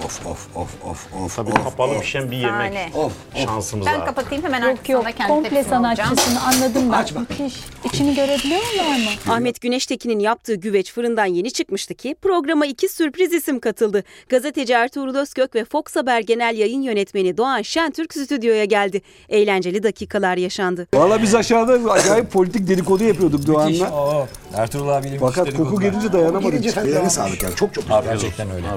[0.06, 1.36] Of of of of of.
[1.36, 2.02] Tabii of, kapalı of.
[2.02, 2.96] pişen bir yemek.
[2.96, 3.14] Of, of.
[3.46, 4.06] Şansımız Ben var.
[4.06, 7.06] kapatayım hemen yok, yok, komple sanatçısını anladım ben.
[7.20, 7.60] Müthiş.
[7.84, 9.34] İçini görebiliyorlar mı?
[9.34, 14.04] Ahmet Güneştekin'in yaptığı güveç fırından yeni çıkmıştı ki programa iki sürpriz isim katıldı.
[14.30, 19.02] Gazeteci Ertuğrul Özkök ve Fox Haber Genel Yayın Yönetmeni Doğan Şentürk stüdyoya geldi.
[19.30, 20.88] Eğlenceli dakikalar yaşandı.
[20.94, 24.28] Valla biz aşağıda acayip politik dedikodu yapıyorduk Doğan'la.
[24.56, 26.64] Ertuğrul abiyle Fakat koku gelince dayanamadık.
[26.76, 28.04] Gelince sağlık yani çok çok güzel.
[28.04, 28.68] Gerçekten öyle.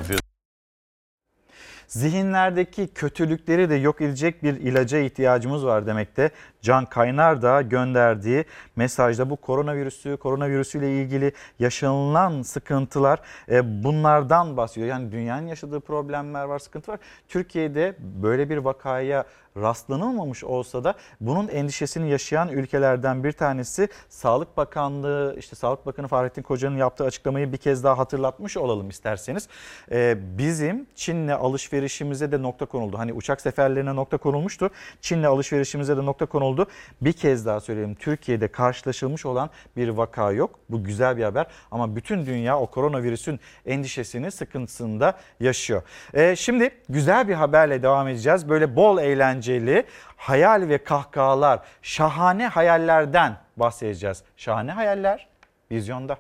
[1.89, 6.31] Zihinlerdeki kötülükleri de yok edecek bir ilaca ihtiyacımız var demekte.
[6.63, 8.45] Can Kaynar da gönderdiği
[8.77, 14.87] mesajda bu koronavirüsü, koronavirüsüyle ilgili yaşanılan sıkıntılar e, bunlardan bahsediyor.
[14.89, 17.01] Yani dünyanın yaşadığı problemler var, sıkıntı var.
[17.29, 19.25] Türkiye'de böyle bir vakaya
[19.57, 26.43] rastlanılmamış olsa da bunun endişesini yaşayan ülkelerden bir tanesi Sağlık Bakanlığı, işte Sağlık Bakanı Fahrettin
[26.43, 29.49] Koca'nın yaptığı açıklamayı bir kez daha hatırlatmış olalım isterseniz.
[29.91, 32.99] Ee, bizim Çin'le alışverişimize de nokta konuldu.
[32.99, 34.71] Hani uçak seferlerine nokta konulmuştu.
[35.01, 36.67] Çin'le alışverişimize de nokta konuldu.
[37.01, 40.59] Bir kez daha söyleyeyim Türkiye'de karşılaşılmış olan bir vaka yok.
[40.71, 45.83] Bu güzel bir haber ama bütün dünya o koronavirüsün endişesini, sıkıntısını da yaşıyor.
[46.15, 48.49] Ee, şimdi güzel bir haberle devam edeceğiz.
[48.49, 48.99] Böyle bol
[49.49, 49.87] eğlenceli,
[50.17, 54.23] hayal ve kahkahalar, şahane hayallerden bahsedeceğiz.
[54.37, 55.27] Şahane hayaller
[55.71, 56.17] vizyonda.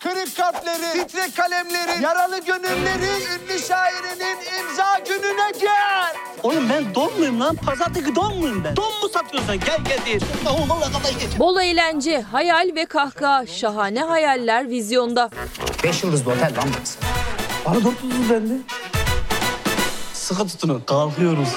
[0.00, 6.14] Kırık kalpleri, titrek kalemleri, yaralı gönüllerin ünlü şairinin imza gününe gel.
[6.42, 7.56] Oğlum ben don muyum lan?
[7.56, 8.76] Pazardaki don muyum ben?
[8.76, 9.60] Don mu satıyorsun?
[9.60, 10.18] Gel gel diye.
[10.50, 11.38] Oğlum valla kafayı geç.
[11.38, 15.30] Bol eğlence, hayal ve kahkaha, şahane hayaller vizyonda.
[15.84, 16.98] Beş yıldızlı otel lan burası.
[17.66, 18.54] Bana dört yıldız bende.
[20.28, 20.80] Sıkı tutunun.
[20.80, 21.48] Kalkıyoruz.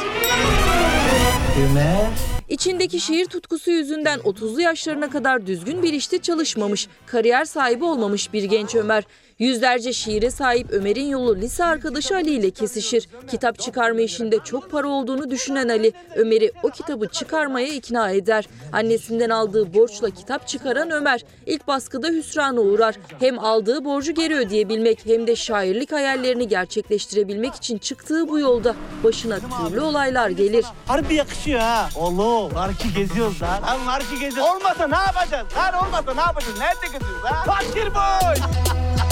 [1.63, 2.07] Ömer.
[2.49, 8.43] İçindeki şiir tutkusu yüzünden 30'lu yaşlarına kadar düzgün bir işte çalışmamış, kariyer sahibi olmamış bir
[8.43, 9.03] genç Ömer.
[9.41, 13.09] Yüzlerce şiire sahip Ömer'in yolu lise arkadaşı Ali ile kesişir.
[13.31, 18.47] Kitap çıkarma işinde çok para olduğunu düşünen Ali, Ömer'i o kitabı çıkarmaya ikna eder.
[18.73, 22.95] Annesinden aldığı borçla kitap çıkaran Ömer, ilk baskıda hüsrana uğrar.
[23.19, 29.37] Hem aldığı borcu geri ödeyebilmek hem de şairlik hayallerini gerçekleştirebilmek için çıktığı bu yolda başına
[29.39, 30.65] türlü olaylar gelir.
[30.87, 31.89] Harbi yakışıyor ha.
[31.95, 33.61] Oğlum narki geziyoruz lan.
[33.61, 34.53] Lan narki geziyoruz.
[34.55, 35.47] Olmasa ne yapacağız?
[35.57, 36.59] Lan olmasa ne yapacağız?
[36.59, 37.43] Nerede geziyoruz ha?
[37.45, 38.35] Fakir boy.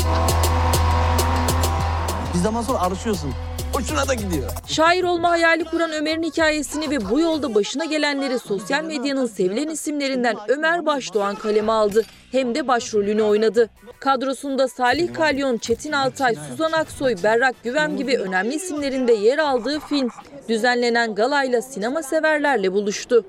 [2.34, 3.34] Bir zaman sonra alışıyorsun.
[3.74, 4.52] Hoşuna da gidiyor.
[4.68, 10.38] Şair olma hayali kuran Ömer'in hikayesini ve bu yolda başına gelenleri sosyal medyanın sevilen isimlerinden
[10.48, 12.06] Ömer Başdoğan kaleme aldı.
[12.32, 13.70] Hem de başrolünü oynadı.
[14.00, 19.80] Kadrosunda Salih Kalyon, Çetin Altay, Suzan Aksoy, Berrak Güvem gibi önemli isimlerin de yer aldığı
[19.80, 20.10] film
[20.50, 23.26] düzenlenen galayla sinema severlerle buluştu.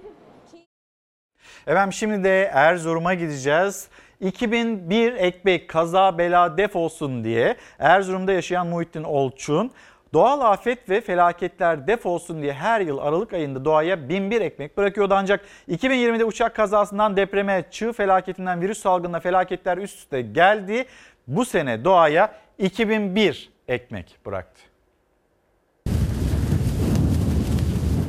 [1.66, 3.89] Efendim şimdi de Erzurum'a gideceğiz.
[4.21, 9.71] 2001 ekmek kaza bela def olsun diye Erzurum'da yaşayan Muhittin Olçun
[10.13, 15.15] doğal afet ve felaketler def olsun diye her yıl Aralık ayında doğaya 1001 ekmek bırakıyordu.
[15.15, 20.85] Ancak 2020'de uçak kazasından depreme, çığ felaketinden virüs salgınına felaketler üst üste geldi.
[21.27, 24.70] Bu sene doğaya 2001 ekmek bıraktı.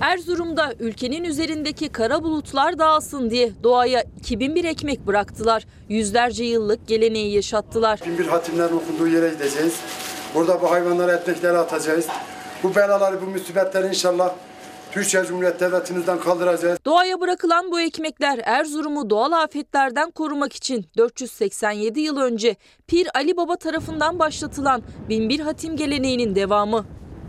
[0.02, 5.65] Erzurum'da ülkenin üzerindeki kara bulutlar dağılsın diye doğaya 2001 ekmek bıraktılar.
[5.90, 7.99] Yüzlerce yıllık geleneği yaşattılar.
[8.06, 9.80] Bin bir hatimlerin okunduğu yere gideceğiz.
[10.36, 12.07] Burada bu hayvanlara ekmekleri atacağız.
[12.64, 14.34] Bu belaları, bu musibetleri inşallah
[14.91, 16.80] Türkiye Cumhuriyeti Devletimizden kaldıracağız.
[16.86, 22.56] Doğaya bırakılan bu ekmekler Erzurum'u doğal afetlerden korumak için 487 yıl önce
[22.88, 26.86] Pir Ali Baba tarafından başlatılan Binbir Hatim geleneğinin devamı.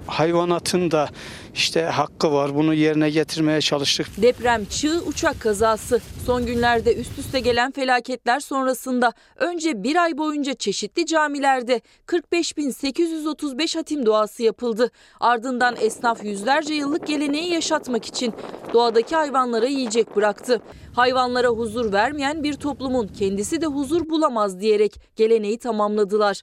[0.07, 1.09] Hayvanatın da
[1.55, 2.55] işte hakkı var.
[2.55, 4.07] Bunu yerine getirmeye çalıştık.
[4.23, 6.01] Deprem, çığ, uçak kazası.
[6.27, 14.07] Son günlerde üst üste gelen felaketler sonrasında önce bir ay boyunca çeşitli camilerde 45.835 hatim
[14.07, 14.91] duası yapıldı.
[15.21, 18.35] Ardından esnaf yüzlerce yıllık geleneği yaşatmak için
[18.73, 20.63] doğadaki hayvanlara yiyecek bıraktı.
[20.95, 26.43] Hayvanlara huzur vermeyen bir toplumun kendisi de huzur bulamaz diyerek geleneği tamamladılar.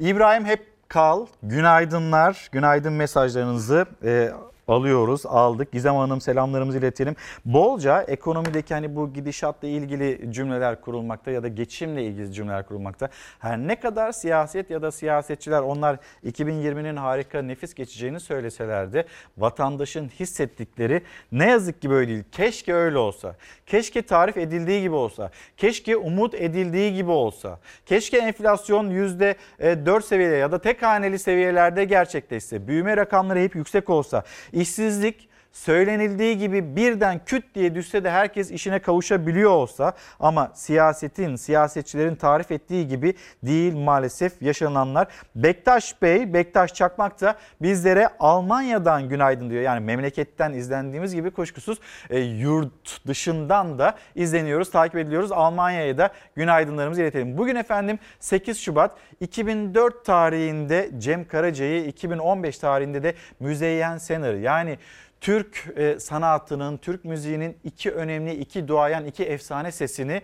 [0.00, 1.26] İbrahim hep kal.
[1.42, 4.32] Günaydınlar, günaydın mesajlarınızı e,
[4.68, 5.72] alıyoruz, aldık.
[5.72, 7.16] Gizem Hanım selamlarımızı iletelim.
[7.44, 13.08] Bolca ekonomideki hani bu gidişatla ilgili cümleler kurulmakta ya da geçimle ilgili cümleler kurulmakta.
[13.38, 19.04] Her ne kadar siyaset ya da siyasetçiler onlar 2020'nin harika nefis geçeceğini söyleseler de
[19.38, 22.24] vatandaşın hissettikleri ne yazık ki böyle değil.
[22.32, 23.36] Keşke öyle olsa.
[23.66, 25.30] Keşke tarif edildiği gibi olsa.
[25.56, 27.58] Keşke umut edildiği gibi olsa.
[27.86, 32.68] Keşke enflasyon %4 seviyede ya da tek haneli seviyelerde gerçekleşse.
[32.68, 34.24] Büyüme rakamları hep yüksek olsa.
[34.60, 42.14] İşsizlik söylenildiği gibi birden küt diye düşse de herkes işine kavuşabiliyor olsa ama siyasetin, siyasetçilerin
[42.14, 45.08] tarif ettiği gibi değil maalesef yaşananlar.
[45.34, 49.62] Bektaş Bey, Bektaş Çakmak da bizlere Almanya'dan günaydın diyor.
[49.62, 51.78] Yani memleketten izlendiğimiz gibi kuşkusuz
[52.10, 55.32] e, yurt dışından da izleniyoruz, takip ediliyoruz.
[55.32, 57.38] Almanya'ya da günaydınlarımızı iletelim.
[57.38, 64.78] Bugün efendim 8 Şubat 2004 tarihinde Cem Karaca'yı, 2015 tarihinde de Müzeyyen Senar'ı yani
[65.20, 70.22] Türk e, sanatının, Türk müziğinin iki önemli, iki duayen, iki efsane sesini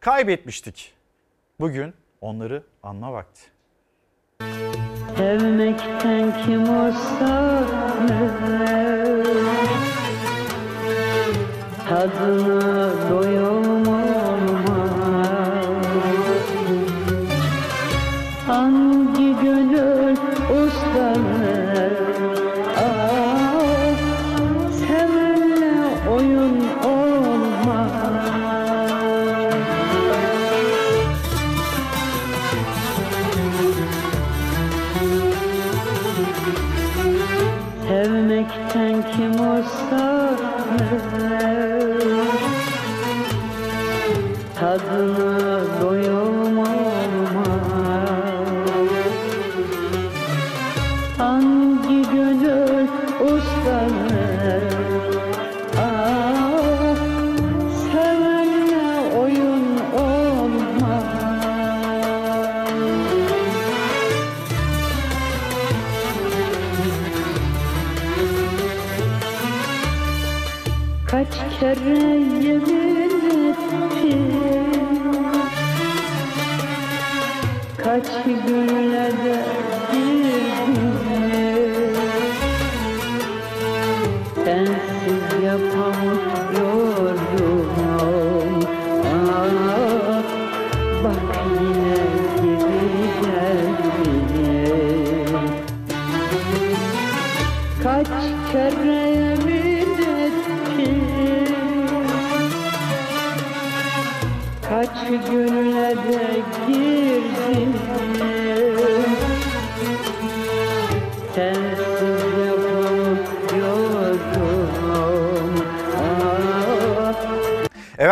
[0.00, 0.94] kaybetmiştik.
[1.60, 3.40] Bugün onları anma vakti.
[5.16, 7.64] Sevmekten kim olsa
[11.88, 13.63] Tadını doyum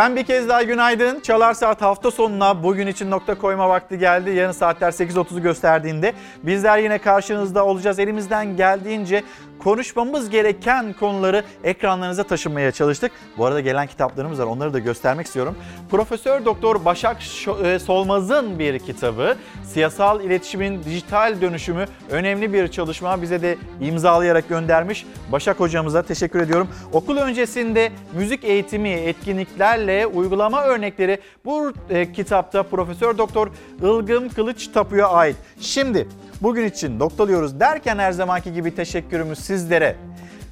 [0.03, 1.21] Efendim bir kez daha günaydın.
[1.21, 4.31] Çalar Saat hafta sonuna bugün için nokta koyma vakti geldi.
[4.31, 6.13] Yarın saatler 8.30'u gösterdiğinde
[6.43, 7.99] bizler yine karşınızda olacağız.
[7.99, 9.23] Elimizden geldiğince
[9.65, 13.13] konuşmamız gereken konuları ekranlarınıza taşımaya çalıştık.
[13.39, 14.47] Bu arada gelen kitaplarımız var.
[14.47, 15.57] Onları da göstermek istiyorum.
[15.91, 17.17] Profesör Doktor Başak
[17.65, 19.37] e, Solmaz'ın bir kitabı.
[19.65, 23.23] Siyasal iletişimin dijital dönüşümü önemli bir çalışma.
[23.23, 25.07] Bize de imzalayarak göndermiş.
[25.33, 26.69] Başak hocamıza teşekkür ediyorum.
[26.93, 33.49] Okul öncesinde müzik eğitimi, etkinliklerle uygulama örnekleri bu e, kitapta Profesör Doktor
[33.83, 35.37] Ilgım Kılıç Tapu'ya ait.
[35.61, 36.09] Şimdi
[36.43, 39.97] bugün için noktalıyoruz derken her zamanki gibi teşekkürümüz sizlere.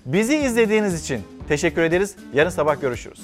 [0.06, 2.16] Bizi izlediğiniz için teşekkür ederiz.
[2.34, 3.20] Yarın sabah görüşürüz.